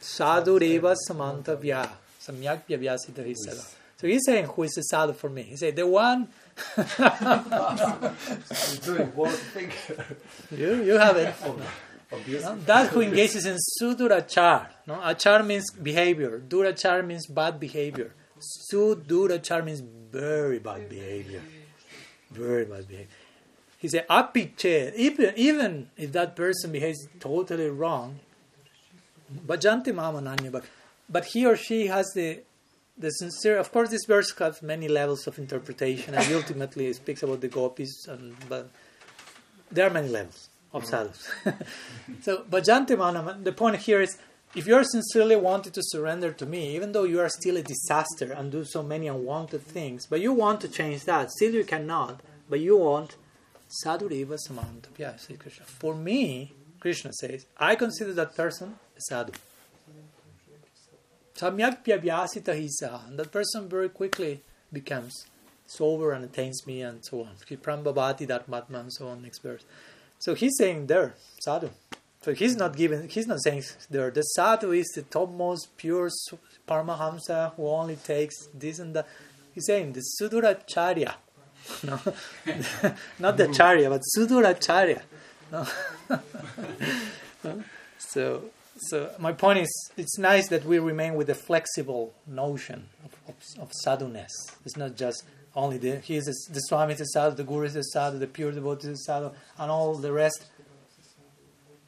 abhichat 0.00 0.04
Sadhu 0.04 0.58
reva 0.58 0.94
samantavya 1.08 1.88
samyak 2.20 2.62
vyasita 2.68 3.24
hisada. 3.24 3.74
So 3.98 4.06
he's 4.06 4.24
saying 4.26 4.46
who 4.46 4.62
is 4.64 4.76
a 4.76 4.82
sadhu 4.82 5.12
for 5.14 5.30
me? 5.30 5.42
He 5.42 5.56
said 5.56 5.76
the 5.76 5.86
one 5.86 6.28
He's 6.76 6.98
doing 8.80 9.08
one 9.14 9.32
thing. 9.32 9.70
you 10.50 10.82
you 10.82 10.98
have 10.98 11.16
it. 11.16 11.34
No? 11.42 12.56
That 12.66 12.90
who 12.90 13.00
engages 13.02 13.46
in 13.46 13.58
sudurachar. 13.80 14.68
No? 14.86 14.94
Achar 14.94 15.44
means 15.44 15.70
behavior. 15.72 16.40
Durachar 16.46 17.04
means 17.04 17.26
bad 17.26 17.58
behavior. 17.58 18.14
Sudurachar 18.72 19.64
means 19.64 19.80
very 20.12 20.58
bad 20.58 20.88
behavior. 20.88 21.42
Very 22.30 22.64
bad 22.64 22.86
behavior. 22.86 23.08
He 23.78 23.88
said, 23.88 24.06
apiche, 24.08 24.94
even, 24.94 25.34
even 25.36 25.90
if 25.96 26.12
that 26.12 26.34
person 26.36 26.72
behaves 26.72 27.06
totally 27.20 27.68
wrong, 27.68 28.20
bhajanti 29.46 29.94
mama 29.94 30.62
but 31.08 31.24
he 31.26 31.46
or 31.46 31.56
she 31.56 31.86
has 31.86 32.10
the 32.14 32.40
the 32.98 33.10
sincere. 33.10 33.58
Of 33.58 33.72
course, 33.72 33.90
this 33.90 34.04
verse 34.06 34.32
has 34.38 34.62
many 34.62 34.88
levels 34.88 35.26
of 35.26 35.38
interpretation, 35.38 36.14
and 36.14 36.32
ultimately 36.32 36.86
it 36.86 36.96
speaks 36.96 37.22
about 37.22 37.40
the 37.40 37.48
gopis, 37.48 38.06
and 38.08 38.34
but 38.48 38.70
there 39.70 39.86
are 39.86 39.90
many 39.90 40.08
levels 40.08 40.48
of 40.72 40.84
mm-hmm. 40.84 40.90
sadhus. 40.90 41.28
so, 42.22 42.44
bhajanti 42.50 42.96
manam. 42.96 43.44
The 43.44 43.52
point 43.52 43.76
here 43.76 44.00
is, 44.00 44.16
if 44.54 44.66
you 44.66 44.74
are 44.74 44.84
sincerely 44.84 45.36
wanted 45.36 45.74
to 45.74 45.82
surrender 45.84 46.32
to 46.32 46.46
me, 46.46 46.74
even 46.74 46.92
though 46.92 47.04
you 47.04 47.20
are 47.20 47.28
still 47.28 47.56
a 47.56 47.62
disaster 47.62 48.32
and 48.32 48.50
do 48.50 48.64
so 48.64 48.82
many 48.82 49.08
unwanted 49.08 49.62
things, 49.62 50.06
but 50.06 50.20
you 50.20 50.32
want 50.32 50.60
to 50.62 50.68
change 50.68 51.04
that, 51.04 51.30
still 51.30 51.52
you 51.52 51.64
cannot. 51.64 52.20
But 52.48 52.60
you 52.60 52.76
want 52.76 53.16
sadhuriva 53.84 54.38
samantapya, 54.48 55.18
says 55.18 55.36
Krishna. 55.36 55.66
For 55.66 55.94
me, 55.94 56.52
Krishna 56.78 57.12
says, 57.12 57.46
I 57.58 57.74
consider 57.74 58.12
that 58.14 58.36
person 58.36 58.78
sadhu. 58.98 59.32
Samyak 61.36 61.84
pyabhyasita 61.84 62.54
hisa. 62.54 63.06
And 63.08 63.18
that 63.18 63.30
person 63.30 63.68
very 63.68 63.88
quickly 63.88 64.42
becomes 64.72 65.26
sober 65.66 66.12
and 66.12 66.24
attains 66.24 66.66
me 66.66 66.82
and 66.82 67.04
so 67.04 67.22
on. 67.22 67.34
Prambhavati 67.36 68.26
dharmatma 68.26 68.80
and 68.80 68.92
so 68.92 69.08
on, 69.08 69.22
next 69.22 69.40
verse. 69.40 69.64
So 70.18 70.34
he's 70.34 70.56
saying 70.56 70.86
there, 70.86 71.14
sadhu. 71.40 71.70
So 72.22 72.34
he's 72.34 72.56
not 72.56 72.74
giving, 72.76 73.08
he's 73.08 73.26
not 73.26 73.42
saying 73.42 73.64
there. 73.90 74.10
The 74.10 74.22
sadhu 74.22 74.72
is 74.72 74.86
the 74.94 75.02
topmost 75.02 75.76
pure 75.76 76.10
paramahamsa 76.66 77.54
who 77.54 77.68
only 77.68 77.96
takes 77.96 78.46
this 78.54 78.78
and 78.78 78.94
that. 78.94 79.06
He's 79.54 79.66
saying 79.66 79.92
the 79.92 80.02
suduracharya. 80.20 81.14
No? 81.82 81.98
not 83.18 83.36
the 83.36 83.48
charya, 83.48 83.90
but 83.90 84.00
suduracharya. 84.16 85.02
No? 85.50 85.66
so, 87.98 88.44
so 88.76 89.10
my 89.18 89.32
point 89.32 89.60
is, 89.60 89.90
it's 89.96 90.18
nice 90.18 90.48
that 90.48 90.64
we 90.64 90.78
remain 90.78 91.14
with 91.14 91.30
a 91.30 91.34
flexible 91.34 92.14
notion 92.26 92.88
of, 93.04 93.16
of, 93.28 93.34
of 93.62 93.72
sadhuness. 93.84 94.30
It's 94.64 94.76
not 94.76 94.96
just 94.96 95.24
only 95.54 95.78
the 95.78 95.96
he 96.00 96.16
is 96.16 96.28
a, 96.28 96.52
the 96.52 96.60
Swami 96.60 96.92
is 96.92 97.00
a 97.00 97.06
sadhu, 97.06 97.36
the 97.36 97.44
Guru 97.44 97.64
is 97.64 97.76
a 97.76 97.82
sadhu, 97.82 98.18
the 98.18 98.26
pure 98.26 98.52
devotee 98.52 98.88
is 98.88 99.00
a 99.00 99.04
sadhu, 99.04 99.30
and 99.58 99.70
all 99.70 99.94
the 99.94 100.12
rest. 100.12 100.46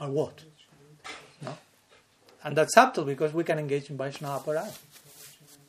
are 0.00 0.10
what? 0.10 0.44
No? 1.42 1.56
And 2.42 2.56
that's 2.56 2.74
subtle 2.74 3.04
because 3.04 3.34
we 3.34 3.44
can 3.44 3.58
engage 3.58 3.90
in 3.90 3.98
Vaishnava 3.98 4.42
Aparadh. 4.42 4.78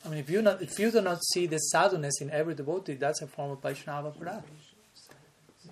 I 0.05 0.07
mean, 0.07 0.19
if 0.19 0.29
you, 0.29 0.41
not, 0.41 0.61
if 0.61 0.79
you 0.79 0.91
do 0.91 1.01
not 1.01 1.21
see 1.33 1.45
the 1.45 1.59
sadhuness 1.73 2.21
in 2.21 2.31
every 2.31 2.55
devotee, 2.55 2.93
that's 2.93 3.21
a 3.21 3.27
form 3.27 3.51
of 3.51 3.61
Vaishnava 3.61 4.11
Aparadh. 4.11 4.43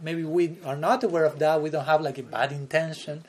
Maybe 0.01 0.25
we 0.25 0.57
are 0.65 0.75
not 0.75 1.03
aware 1.05 1.23
of 1.23 1.39
that, 1.39 1.61
we 1.61 1.69
don't 1.69 1.85
have 1.85 2.01
like 2.01 2.17
a 2.17 2.23
bad 2.23 2.51
intention, 2.51 3.23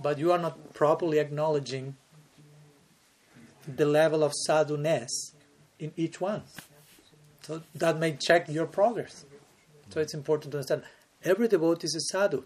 but 0.00 0.18
you 0.18 0.32
are 0.32 0.38
not 0.38 0.74
properly 0.74 1.18
acknowledging 1.18 1.96
the 3.66 3.86
level 3.86 4.22
of 4.22 4.32
sadhuness 4.46 5.32
in 5.78 5.92
each 5.96 6.20
one. 6.20 6.42
So 7.42 7.62
that 7.74 7.98
may 7.98 8.12
check 8.12 8.48
your 8.48 8.66
progress. 8.66 9.24
So 9.90 10.00
it's 10.00 10.14
important 10.14 10.52
to 10.52 10.58
understand 10.58 10.82
every 11.24 11.48
devotee 11.48 11.86
is 11.86 11.94
a 11.94 12.00
sadhu. 12.00 12.44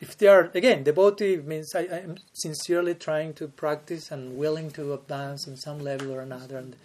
If 0.00 0.16
they 0.16 0.28
are, 0.28 0.50
again, 0.54 0.82
devotee 0.82 1.36
means 1.36 1.74
I, 1.74 1.82
am 1.82 2.16
sincerely 2.32 2.94
trying 2.94 3.34
to 3.34 3.48
practice 3.48 4.10
and 4.10 4.38
willing 4.38 4.70
to 4.72 4.94
advance 4.94 5.46
on 5.46 5.58
some 5.58 5.78
level 5.78 6.12
or 6.12 6.22
another. 6.22 6.56
And, 6.56 6.76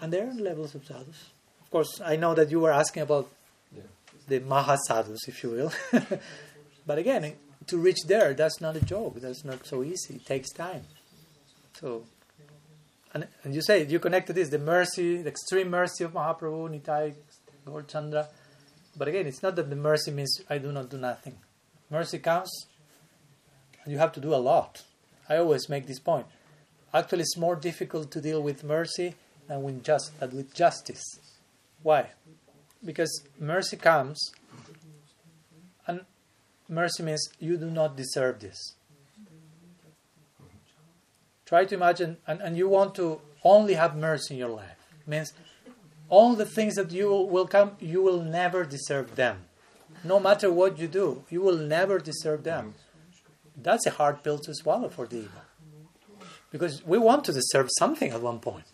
and 0.00 0.12
there 0.12 0.28
are 0.28 0.34
levels 0.34 0.76
of 0.76 0.84
sadhus. 0.84 1.30
Of 1.62 1.70
course, 1.72 2.00
I 2.04 2.14
know 2.14 2.34
that 2.34 2.50
you 2.52 2.60
were 2.60 2.70
asking 2.70 3.02
about 3.02 3.28
yeah. 3.74 3.82
the 4.28 4.38
mahasadhus, 4.38 5.26
if 5.26 5.42
you 5.42 5.50
will. 5.50 5.72
but 6.86 6.98
again, 6.98 7.34
to 7.68 7.78
reach 7.78 8.02
there, 8.06 8.34
that's 8.34 8.60
not 8.60 8.76
a 8.76 8.84
joke. 8.84 9.20
That's 9.20 9.44
not 9.44 9.66
so 9.66 9.82
easy. 9.82 10.16
It 10.16 10.26
takes 10.26 10.50
time. 10.50 10.84
So 11.74 12.04
and, 13.16 13.26
and 13.44 13.54
you 13.54 13.62
say 13.62 13.86
you 13.86 13.98
connect 13.98 14.26
to 14.26 14.34
this 14.34 14.50
the 14.50 14.58
mercy, 14.58 15.22
the 15.22 15.30
extreme 15.30 15.70
mercy 15.70 16.04
of 16.04 16.12
Mahaprabhu, 16.12 16.68
Nitai, 16.68 17.14
Gaur 17.64 17.82
Chandra. 17.82 18.28
But 18.94 19.08
again, 19.08 19.26
it's 19.26 19.42
not 19.42 19.56
that 19.56 19.70
the 19.70 19.76
mercy 19.76 20.10
means 20.10 20.40
I 20.50 20.58
do 20.58 20.70
not 20.70 20.90
do 20.90 20.98
nothing. 20.98 21.36
Mercy 21.90 22.18
comes, 22.18 22.50
and 23.82 23.92
you 23.92 23.98
have 23.98 24.12
to 24.12 24.20
do 24.20 24.34
a 24.34 24.36
lot. 24.36 24.82
I 25.30 25.36
always 25.38 25.68
make 25.70 25.86
this 25.86 25.98
point. 25.98 26.26
Actually, 26.92 27.22
it's 27.22 27.38
more 27.38 27.56
difficult 27.56 28.10
to 28.12 28.20
deal 28.20 28.42
with 28.42 28.62
mercy 28.64 29.14
than 29.48 29.62
with 29.62 29.82
just 29.82 30.18
than 30.20 30.36
with 30.36 30.52
justice. 30.54 31.04
Why? 31.82 32.10
Because 32.84 33.22
mercy 33.40 33.78
comes, 33.78 34.18
mercy 36.68 37.02
means 37.02 37.28
you 37.38 37.56
do 37.56 37.70
not 37.70 37.96
deserve 37.96 38.40
this. 38.40 38.74
Try 41.44 41.64
to 41.64 41.74
imagine, 41.74 42.16
and, 42.26 42.40
and 42.40 42.56
you 42.56 42.68
want 42.68 42.94
to 42.96 43.20
only 43.44 43.74
have 43.74 43.96
mercy 43.96 44.34
in 44.34 44.40
your 44.40 44.48
life. 44.48 44.76
Means 45.06 45.32
all 46.08 46.34
the 46.34 46.46
things 46.46 46.74
that 46.74 46.90
you 46.90 47.08
will 47.10 47.46
come, 47.46 47.76
you 47.78 48.02
will 48.02 48.20
never 48.20 48.64
deserve 48.64 49.14
them. 49.14 49.44
No 50.02 50.18
matter 50.18 50.50
what 50.52 50.78
you 50.78 50.88
do, 50.88 51.24
you 51.30 51.40
will 51.40 51.56
never 51.56 51.98
deserve 51.98 52.42
them. 52.42 52.74
That's 53.56 53.86
a 53.86 53.90
hard 53.90 54.22
pill 54.22 54.38
to 54.40 54.54
swallow 54.54 54.88
for 54.88 55.06
the 55.06 55.18
ego. 55.18 55.40
Because 56.50 56.84
we 56.84 56.98
want 56.98 57.24
to 57.24 57.32
deserve 57.32 57.68
something 57.78 58.10
at 58.10 58.20
one 58.20 58.40
point. 58.40 58.66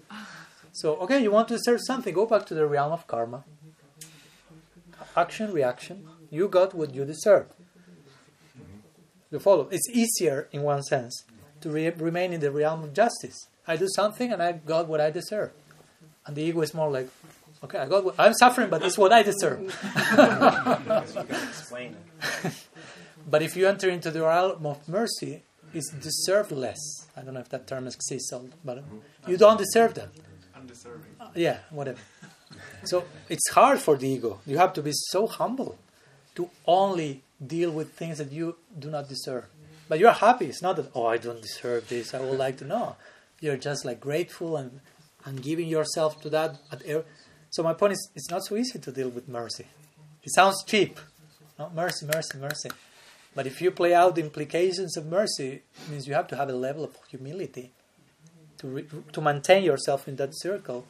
So, 0.72 0.96
okay, 0.96 1.22
you 1.22 1.30
want 1.30 1.48
to 1.48 1.56
deserve 1.56 1.80
something, 1.86 2.14
go 2.14 2.26
back 2.26 2.46
to 2.46 2.54
the 2.54 2.66
realm 2.66 2.92
of 2.92 3.06
karma. 3.06 3.44
Action, 5.16 5.52
reaction. 5.52 6.08
You 6.30 6.48
got 6.48 6.74
what 6.74 6.94
you 6.94 7.04
deserve. 7.04 7.46
You 9.32 9.38
follow. 9.38 9.68
It's 9.70 9.88
easier 9.90 10.48
in 10.52 10.62
one 10.62 10.82
sense 10.82 11.24
to 11.62 11.70
re- 11.70 11.90
remain 11.90 12.34
in 12.34 12.40
the 12.40 12.50
realm 12.50 12.84
of 12.84 12.92
justice. 12.92 13.48
I 13.66 13.76
do 13.76 13.88
something 13.88 14.30
and 14.30 14.42
I 14.42 14.52
got 14.52 14.88
what 14.88 15.00
I 15.00 15.10
deserve. 15.10 15.52
And 16.26 16.36
the 16.36 16.42
ego 16.42 16.60
is 16.60 16.74
more 16.74 16.90
like, 16.90 17.08
okay, 17.64 17.78
I 17.78 17.88
got 17.88 18.04
what, 18.04 18.14
I'm 18.18 18.34
suffering, 18.34 18.68
but 18.68 18.82
it's 18.82 18.98
what 18.98 19.12
I 19.12 19.22
deserve. 19.22 19.60
but 23.30 23.42
if 23.42 23.56
you 23.56 23.66
enter 23.66 23.88
into 23.88 24.10
the 24.10 24.20
realm 24.20 24.66
of 24.66 24.86
mercy, 24.86 25.42
it's 25.72 25.90
deserved 25.90 26.52
less. 26.52 27.06
I 27.16 27.22
don't 27.22 27.34
know 27.34 27.40
if 27.40 27.48
that 27.48 27.66
term 27.66 27.86
exists, 27.86 28.32
but 28.62 28.84
you 29.26 29.38
don't 29.38 29.58
deserve 29.58 29.94
them. 29.94 30.10
Undeserving. 30.54 31.16
Uh, 31.18 31.28
yeah, 31.34 31.58
whatever. 31.70 31.98
So 32.84 33.04
it's 33.30 33.48
hard 33.50 33.78
for 33.78 33.96
the 33.96 34.08
ego. 34.08 34.40
You 34.46 34.58
have 34.58 34.74
to 34.74 34.82
be 34.82 34.92
so 34.92 35.26
humble 35.26 35.78
to 36.34 36.50
only 36.66 37.22
deal 37.46 37.70
with 37.70 37.92
things 37.92 38.18
that 38.18 38.32
you 38.32 38.56
do 38.78 38.90
not 38.90 39.08
deserve. 39.08 39.46
But 39.88 39.98
you're 39.98 40.12
happy. 40.12 40.46
It's 40.46 40.62
not 40.62 40.76
that, 40.76 40.90
oh, 40.94 41.06
I 41.06 41.18
don't 41.18 41.42
deserve 41.42 41.88
this. 41.88 42.14
I 42.14 42.20
would 42.20 42.38
like 42.38 42.56
to 42.58 42.64
know. 42.64 42.96
You're 43.40 43.56
just 43.56 43.84
like 43.84 44.00
grateful 44.00 44.56
and, 44.56 44.80
and 45.24 45.42
giving 45.42 45.68
yourself 45.68 46.20
to 46.22 46.30
that. 46.30 46.58
So 47.50 47.62
my 47.62 47.74
point 47.74 47.94
is, 47.94 48.10
it's 48.14 48.30
not 48.30 48.44
so 48.44 48.56
easy 48.56 48.78
to 48.78 48.92
deal 48.92 49.08
with 49.08 49.28
mercy. 49.28 49.66
It 50.22 50.32
sounds 50.32 50.62
cheap. 50.64 50.98
No? 51.58 51.70
Mercy, 51.74 52.06
mercy, 52.06 52.38
mercy. 52.38 52.70
But 53.34 53.46
if 53.46 53.60
you 53.60 53.70
play 53.70 53.94
out 53.94 54.14
the 54.14 54.22
implications 54.22 54.96
of 54.96 55.06
mercy, 55.06 55.62
it 55.74 55.90
means 55.90 56.06
you 56.06 56.14
have 56.14 56.28
to 56.28 56.36
have 56.36 56.48
a 56.48 56.54
level 56.54 56.84
of 56.84 56.96
humility 57.08 57.72
to, 58.58 58.66
re- 58.66 58.86
to 59.12 59.20
maintain 59.20 59.64
yourself 59.64 60.06
in 60.06 60.16
that 60.16 60.30
circle. 60.32 60.86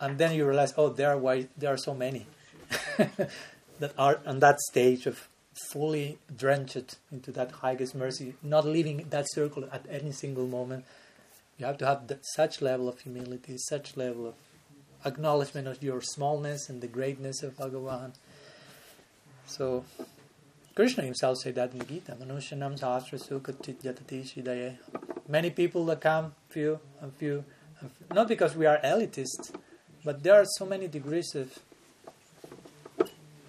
And 0.00 0.18
then 0.18 0.34
you 0.34 0.46
realize, 0.46 0.72
oh, 0.76 0.88
there 0.88 1.10
are, 1.10 1.18
why, 1.18 1.48
there 1.56 1.72
are 1.72 1.76
so 1.76 1.94
many 1.94 2.26
that 3.78 3.92
are 3.98 4.20
on 4.26 4.40
that 4.40 4.60
stage 4.60 5.06
of 5.06 5.28
fully 5.70 6.18
drenched 6.36 6.96
into 7.12 7.30
that 7.32 7.50
highest 7.50 7.94
mercy, 7.94 8.34
not 8.42 8.64
leaving 8.66 9.06
that 9.10 9.26
circle 9.30 9.68
at 9.72 9.84
any 9.88 10.12
single 10.12 10.46
moment. 10.46 10.84
You 11.58 11.66
have 11.66 11.78
to 11.78 11.86
have 11.86 12.10
such 12.34 12.60
level 12.60 12.88
of 12.88 13.00
humility, 13.00 13.56
such 13.58 13.96
level 13.96 14.26
of 14.26 14.34
acknowledgement 15.04 15.68
of 15.68 15.82
your 15.82 16.00
smallness 16.00 16.68
and 16.68 16.80
the 16.80 16.86
greatness 16.88 17.42
of 17.42 17.56
Bhagavan. 17.56 18.12
So, 19.46 19.84
Krishna 20.74 21.04
himself 21.04 21.38
said 21.38 21.54
that 21.54 21.72
in 21.72 21.78
the 21.78 21.84
Gita, 21.84 22.16
Manushyanam. 22.20 22.76
Many 25.28 25.50
people 25.50 25.84
that 25.86 26.00
come, 26.00 26.34
few 26.48 26.80
and 27.00 27.14
few, 27.14 27.44
and 27.80 27.90
few, 27.92 28.14
not 28.14 28.28
because 28.28 28.56
we 28.56 28.66
are 28.66 28.78
elitist, 28.82 29.54
but 30.04 30.22
there 30.22 30.34
are 30.34 30.44
so 30.44 30.66
many 30.66 30.88
degrees 30.88 31.34
of 31.34 31.58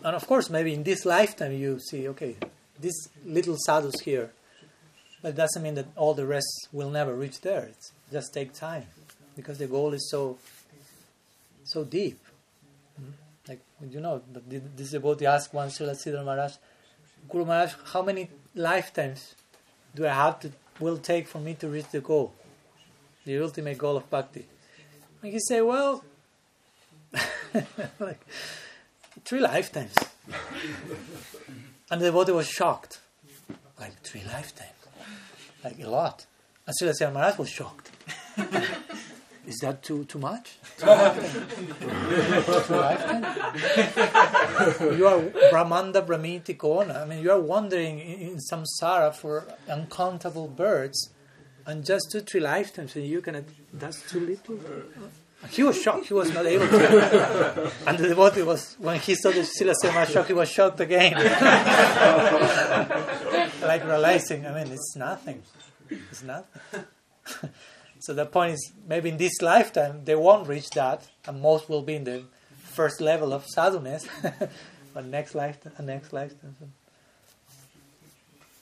and 0.06 0.16
of 0.16 0.28
course, 0.28 0.52
maybe 0.52 0.72
in 0.72 0.84
this 0.84 1.04
lifetime 1.04 1.52
you 1.52 1.80
see, 1.80 2.08
okay, 2.10 2.36
this 2.80 3.10
little 3.26 3.58
sadhus 3.66 4.02
here, 4.02 4.32
but 5.24 5.30
it 5.30 5.36
doesn't 5.36 5.64
mean 5.64 5.74
that 5.74 5.88
all 5.96 6.14
the 6.14 6.28
rest 6.28 6.68
will 6.72 6.92
never 6.92 7.16
reach 7.16 7.42
there. 7.42 7.64
It's 7.64 7.92
just 8.12 8.32
take 8.32 8.54
time 8.54 8.86
because 9.36 9.58
the 9.58 9.66
goal 9.66 9.94
is 9.94 10.08
so 10.12 10.38
so 11.64 11.84
deep. 11.84 12.20
Hmm? 12.98 13.12
Like 13.48 13.62
you 13.90 14.00
know, 14.00 14.22
this 14.78 14.92
devotee 14.92 15.26
asked 15.26 15.56
one 15.56 15.70
Srila 15.70 15.96
Sridhar 15.96 16.24
Maharaj, 16.24 16.54
Guru 17.28 17.46
Maharaj, 17.46 17.74
how 17.86 18.04
many 18.04 18.30
lifetimes 18.54 19.34
do 19.96 20.06
I 20.06 20.14
have 20.14 20.40
to 20.42 20.52
will 20.80 21.00
take 21.00 21.28
for 21.28 21.40
me 21.40 21.56
to 21.56 21.68
reach 21.68 21.90
the 21.90 22.02
goal, 22.02 22.32
the 23.26 23.42
ultimate 23.42 23.80
goal 23.80 23.98
of 23.98 24.08
bhakti? 24.12 24.46
And 25.24 25.34
he 25.34 25.40
said, 25.40 25.62
well, 25.62 26.04
like 28.00 28.20
three 29.24 29.40
lifetimes. 29.40 29.94
and 31.92 32.02
the 32.02 32.06
devotee 32.06 32.32
was 32.32 32.48
shocked. 32.48 33.00
Like, 33.80 34.02
three 34.02 34.24
lifetimes? 34.24 34.72
Like, 35.64 35.80
a 35.80 35.90
lot. 35.90 36.26
And 36.68 36.76
Srila 36.80 37.14
Maharaj 37.14 37.38
was 37.38 37.50
shocked. 37.50 37.92
Is 39.48 39.58
that 39.62 39.84
too 39.84 40.06
too 40.06 40.18
much? 40.18 40.58
Lifetimes? 40.82 41.38
you 44.98 45.06
are 45.08 45.22
Brahmanda 45.52 46.02
Bhramite 46.02 46.58
Kona. 46.58 47.02
I 47.04 47.06
mean, 47.06 47.22
you 47.22 47.32
are 47.32 47.40
wandering 47.40 48.00
in, 48.00 48.20
in 48.22 48.38
samsara 48.38 49.14
for 49.14 49.46
uncountable 49.70 50.48
birds, 50.48 51.12
and 51.68 51.86
just 51.86 52.12
two, 52.12 52.22
three 52.22 52.42
lifetimes, 52.42 52.96
and 52.96 53.06
you 53.06 53.22
can. 53.22 53.46
That's 53.72 54.02
too 54.10 54.22
little. 54.22 54.60
He 55.52 55.64
was 55.64 55.82
shocked. 55.82 56.08
He 56.08 56.14
was 56.14 56.34
not 56.34 56.46
able 56.46 56.68
to. 56.68 57.72
and 57.88 57.98
the 57.98 58.10
devotee 58.10 58.44
was, 58.44 58.76
when 58.80 59.00
he 59.00 59.16
saw 59.16 59.32
the 59.32 59.42
Srila 59.42 59.74
Sema 59.76 60.06
shocked, 60.06 60.28
he 60.28 60.34
was 60.34 60.50
shocked 60.50 60.80
again. 60.80 61.14
like 63.62 63.86
realizing, 63.86 64.46
I 64.46 64.54
mean, 64.54 64.72
it's 64.72 64.96
nothing. 64.96 65.42
It's 65.90 66.24
nothing. 66.24 66.84
so 68.00 68.14
the 68.14 68.26
point 68.26 68.54
is, 68.54 68.72
maybe 68.88 69.10
in 69.10 69.18
this 69.18 69.42
lifetime, 69.42 70.06
they 70.06 70.16
won't 70.16 70.48
reach 70.48 70.70
that, 70.72 71.08
and 71.28 71.42
most 71.42 71.70
will 71.70 71.82
be 71.82 71.96
in 71.96 72.04
the 72.04 72.24
first 72.58 73.02
level 73.02 73.34
of 73.34 73.46
sadhuness. 73.46 74.08
but 74.94 75.06
next 75.06 75.36
lifetime, 75.36 75.74
and 75.78 75.88
next 75.88 76.14
lifetime. 76.14 76.56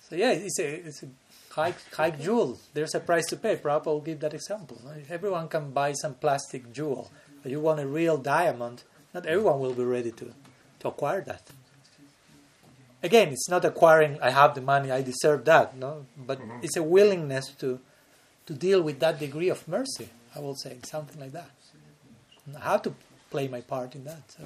So 0.09 0.15
yeah, 0.15 0.31
it's 0.31 0.59
a, 0.59 0.87
it's 0.87 1.03
a 1.03 1.07
high, 1.55 1.73
high 1.93 2.11
jewel. 2.11 2.59
There's 2.73 2.95
a 2.95 2.99
price 2.99 3.25
to 3.27 3.37
pay. 3.37 3.55
Prabhupada 3.55 3.85
will 3.85 4.01
give 4.01 4.19
that 4.21 4.33
example. 4.33 4.81
Everyone 5.09 5.47
can 5.47 5.71
buy 5.71 5.93
some 5.93 6.15
plastic 6.15 6.73
jewel, 6.73 7.11
but 7.41 7.51
you 7.51 7.59
want 7.59 7.79
a 7.79 7.87
real 7.87 8.17
diamond. 8.17 8.83
Not 9.13 9.25
everyone 9.25 9.59
will 9.59 9.73
be 9.73 9.83
ready 9.83 10.11
to, 10.11 10.33
to 10.79 10.87
acquire 10.87 11.21
that. 11.21 11.43
Again, 13.03 13.29
it's 13.29 13.49
not 13.49 13.65
acquiring. 13.65 14.17
I 14.21 14.31
have 14.31 14.55
the 14.55 14.61
money. 14.61 14.89
I 14.89 15.01
deserve 15.01 15.45
that. 15.45 15.77
No, 15.77 16.05
but 16.17 16.39
mm-hmm. 16.39 16.59
it's 16.63 16.77
a 16.77 16.83
willingness 16.83 17.49
to 17.59 17.79
to 18.45 18.53
deal 18.53 18.81
with 18.81 18.99
that 18.99 19.19
degree 19.19 19.49
of 19.49 19.67
mercy. 19.67 20.09
I 20.35 20.39
will 20.39 20.55
say 20.55 20.77
something 20.83 21.19
like 21.19 21.31
that. 21.31 21.49
I 22.57 22.71
have 22.71 22.81
to 22.83 22.93
play 23.29 23.47
my 23.47 23.61
part 23.61 23.95
in 23.95 24.03
that. 24.03 24.31
So. 24.31 24.43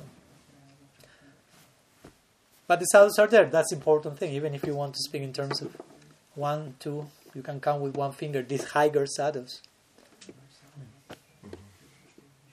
But 2.68 2.80
the 2.80 2.86
sadhus 2.86 3.18
are 3.18 3.28
there. 3.28 3.46
That's 3.46 3.70
the 3.72 3.78
important 3.78 4.20
thing. 4.20 4.34
Even 4.34 4.54
if 4.54 4.66
you 4.66 4.76
want 4.76 4.94
to 4.94 5.00
speak 5.00 5.24
in 5.24 5.34
terms 5.34 5.62
of 5.62 5.76
one, 6.38 6.76
two, 6.80 7.08
you 7.34 7.42
can 7.42 7.60
count 7.60 7.82
with 7.82 7.98
one 7.98 8.12
finger 8.12 8.42
these 8.42 8.64
higher 8.64 9.06
sadhus. 9.06 9.62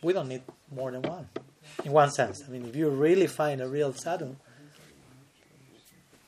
We 0.03 0.13
don't 0.13 0.29
need 0.29 0.43
more 0.75 0.91
than 0.91 1.03
one, 1.03 1.29
in 1.85 1.93
one 1.93 2.11
sense. 2.11 2.43
I 2.47 2.51
mean, 2.51 2.67
if 2.67 2.75
you 2.77 2.89
really 2.89 3.27
find 3.27 3.61
a 3.61 3.69
real 3.69 3.93
sadhu, 3.93 4.37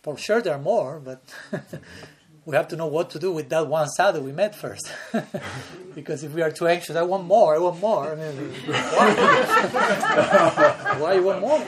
for 0.03 0.16
sure 0.16 0.41
there 0.41 0.55
are 0.55 0.61
more, 0.61 1.01
but 1.05 1.23
we 2.47 2.55
have 2.55 2.69
to 2.69 2.77
know 2.77 2.87
what 2.87 3.11
to 3.11 3.19
do 3.19 3.33
with 3.33 3.49
that 3.49 3.66
one 3.66 3.89
sadhu 3.89 4.20
we 4.20 4.33
met 4.33 4.55
first. 4.55 4.93
because 5.95 6.23
if 6.23 6.33
we 6.33 6.43
are 6.43 6.51
too 6.51 6.69
anxious, 6.69 6.95
I 6.95 7.03
want 7.03 7.24
more, 7.24 7.55
I 7.55 7.59
want 7.59 7.81
more. 7.81 8.12
I 8.12 8.15
mean, 8.15 8.35
why? 8.66 9.15
why 10.99 11.15
you 11.15 11.23
want 11.23 11.41
more? 11.41 11.66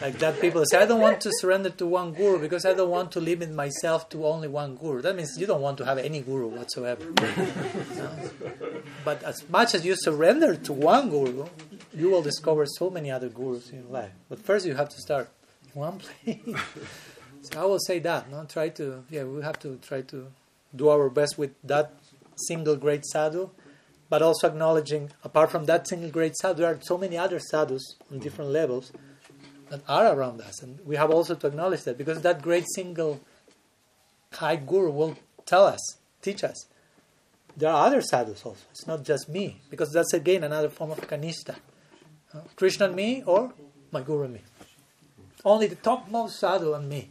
Like 0.00 0.18
that, 0.18 0.40
people 0.40 0.64
say, 0.64 0.78
I 0.78 0.86
don't 0.86 1.00
want 1.00 1.20
to 1.22 1.30
surrender 1.40 1.70
to 1.70 1.86
one 1.86 2.12
guru 2.12 2.38
because 2.38 2.64
I 2.64 2.72
don't 2.72 2.90
want 2.90 3.12
to 3.12 3.20
limit 3.20 3.52
myself 3.52 4.08
to 4.10 4.26
only 4.26 4.48
one 4.48 4.76
guru. 4.76 5.02
That 5.02 5.14
means 5.14 5.36
you 5.38 5.46
don't 5.46 5.60
want 5.60 5.78
to 5.78 5.84
have 5.84 5.98
any 5.98 6.20
guru 6.20 6.48
whatsoever. 6.48 7.04
but 9.04 9.22
as 9.22 9.48
much 9.50 9.74
as 9.74 9.84
you 9.84 9.94
surrender 9.96 10.56
to 10.56 10.72
one 10.72 11.10
guru, 11.10 11.46
you 11.94 12.08
will 12.08 12.22
discover 12.22 12.64
so 12.66 12.88
many 12.88 13.10
other 13.10 13.28
gurus 13.28 13.70
in 13.70 13.90
life. 13.90 14.12
But 14.28 14.38
first, 14.38 14.64
you 14.64 14.74
have 14.74 14.88
to 14.88 14.98
start 14.98 15.28
in 15.74 15.80
one 15.80 15.98
place. 15.98 16.40
So 17.42 17.58
I 17.58 17.64
will 17.64 17.78
say 17.78 18.00
that. 18.00 18.30
No, 18.30 18.44
try 18.44 18.68
to 18.68 19.02
yeah, 19.08 19.24
we 19.24 19.40
have 19.40 19.58
to 19.60 19.78
try 19.78 20.02
to 20.02 20.26
do 20.76 20.90
our 20.90 21.08
best 21.08 21.38
with 21.38 21.52
that 21.64 21.94
single 22.36 22.76
great 22.76 23.06
sadhu, 23.06 23.48
but 24.10 24.20
also 24.20 24.46
acknowledging 24.46 25.10
apart 25.24 25.50
from 25.50 25.64
that 25.64 25.88
single 25.88 26.10
great 26.10 26.36
sadhu, 26.36 26.60
there 26.60 26.74
are 26.74 26.78
so 26.82 26.98
many 26.98 27.16
other 27.16 27.38
sadhus 27.38 27.96
on 28.12 28.18
different 28.18 28.50
levels 28.50 28.92
that 29.70 29.80
are 29.88 30.14
around 30.14 30.40
us, 30.40 30.62
and 30.62 30.78
we 30.84 30.96
have 30.96 31.10
also 31.10 31.34
to 31.34 31.46
acknowledge 31.46 31.84
that 31.84 31.96
because 31.96 32.20
that 32.22 32.42
great 32.42 32.66
single 32.74 33.20
high 34.32 34.56
guru 34.56 34.90
will 34.90 35.16
tell 35.46 35.64
us, 35.64 35.80
teach 36.22 36.44
us. 36.44 36.66
There 37.56 37.70
are 37.70 37.86
other 37.86 38.00
sadhus 38.00 38.44
also. 38.44 38.62
It's 38.70 38.86
not 38.86 39.04
just 39.04 39.28
me, 39.28 39.60
because 39.70 39.92
that's 39.92 40.12
again 40.12 40.44
another 40.44 40.68
form 40.68 40.90
of 40.90 41.00
kanishta. 41.00 41.56
Uh, 42.34 42.40
Krishna 42.56 42.86
and 42.86 42.96
me, 42.96 43.22
or 43.26 43.52
my 43.92 44.02
guru 44.02 44.24
and 44.24 44.34
me. 44.34 44.40
Only 45.44 45.66
the 45.68 45.76
topmost 45.76 46.38
sadhu 46.38 46.74
and 46.74 46.88
me. 46.88 47.10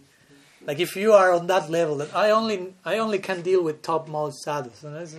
Like 0.65 0.79
if 0.79 0.95
you 0.95 1.13
are 1.13 1.31
on 1.31 1.47
that 1.47 1.69
level, 1.69 1.97
that 1.97 2.15
I 2.15 2.31
only 2.31 2.73
I 2.85 2.99
only 2.99 3.19
can 3.19 3.41
deal 3.41 3.63
with 3.63 3.81
topmost 3.81 4.43
sadhus. 4.43 4.81
That's, 4.81 5.15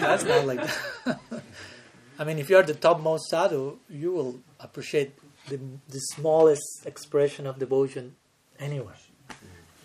that's 0.00 0.24
not 0.24 0.46
like 0.46 0.60
that. 0.62 1.20
I 2.18 2.24
mean, 2.24 2.38
if 2.38 2.48
you 2.48 2.56
are 2.56 2.62
the 2.62 2.74
topmost 2.74 3.28
sadhu, 3.28 3.78
you 3.88 4.12
will 4.12 4.40
appreciate 4.60 5.12
the, 5.48 5.58
the 5.88 5.98
smallest 5.98 6.86
expression 6.86 7.46
of 7.46 7.58
devotion 7.58 8.16
anywhere. 8.58 8.96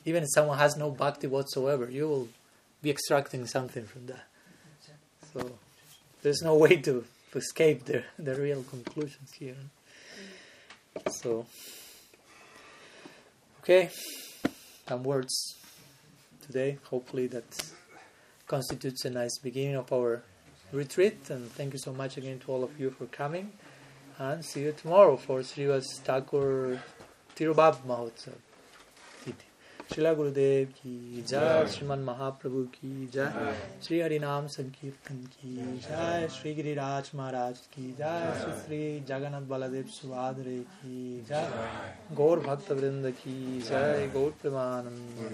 Even 0.05 0.23
if 0.23 0.29
someone 0.33 0.57
has 0.57 0.77
no 0.77 0.89
bhakti 0.91 1.27
whatsoever, 1.27 1.89
you 1.89 2.07
will 2.07 2.27
be 2.81 2.89
extracting 2.89 3.45
something 3.45 3.85
from 3.85 4.07
that. 4.07 4.25
So 5.33 5.51
there's 6.21 6.41
no 6.41 6.55
way 6.55 6.77
to, 6.77 7.05
to 7.31 7.37
escape 7.37 7.85
the, 7.85 8.03
the 8.17 8.35
real 8.35 8.63
conclusions 8.63 9.33
here. 9.33 9.57
So, 11.11 11.45
okay 13.61 13.91
some 14.89 15.03
words 15.03 15.55
today. 16.41 16.79
Hopefully, 16.89 17.27
that 17.27 17.45
constitutes 18.47 19.05
a 19.05 19.11
nice 19.11 19.37
beginning 19.37 19.75
of 19.75 19.93
our 19.93 20.23
retreat. 20.71 21.29
And 21.29 21.51
thank 21.51 21.73
you 21.73 21.79
so 21.79 21.93
much 21.93 22.17
again 22.17 22.39
to 22.39 22.51
all 22.51 22.63
of 22.63 22.79
you 22.79 22.89
for 22.89 23.05
coming. 23.05 23.51
And 24.19 24.43
see 24.43 24.63
you 24.63 24.73
tomorrow 24.73 25.15
for 25.15 25.39
Srivas 25.39 26.01
Thakur 26.01 26.81
Tirubab 27.35 27.77
Mahotsav. 27.87 28.35
Srila 29.89 30.11
गुरुदेव 30.13 30.65
की 30.73 31.23
जय 31.29 31.65
श्रीमन 31.73 31.99
महाप्रभु 32.05 32.61
की 32.73 33.07
जय 33.13 33.53
श्री 33.83 33.99
हरिनाम 33.99 34.47
संकीर्तन 34.55 35.15
की 35.33 35.55
जय 35.85 36.27
श्री 36.31 36.53
गिरिराज 36.55 37.09
महाराज 37.15 37.59
की 37.73 37.85
जय 37.99 38.33
श्री 38.41 38.51
श्री 38.59 38.99
जगन्नाथ 39.07 39.47
बलदेव 39.49 39.87
सुभाद्रे 39.93 40.57
की 40.73 41.23
जय 41.29 41.49
गौर 42.17 42.39
भक्त 42.39 42.71
वृंद 42.71 43.11
की 43.21 43.61
जय 43.61 44.09
गौर 44.13 44.29
प्रेमानंद 44.41 45.33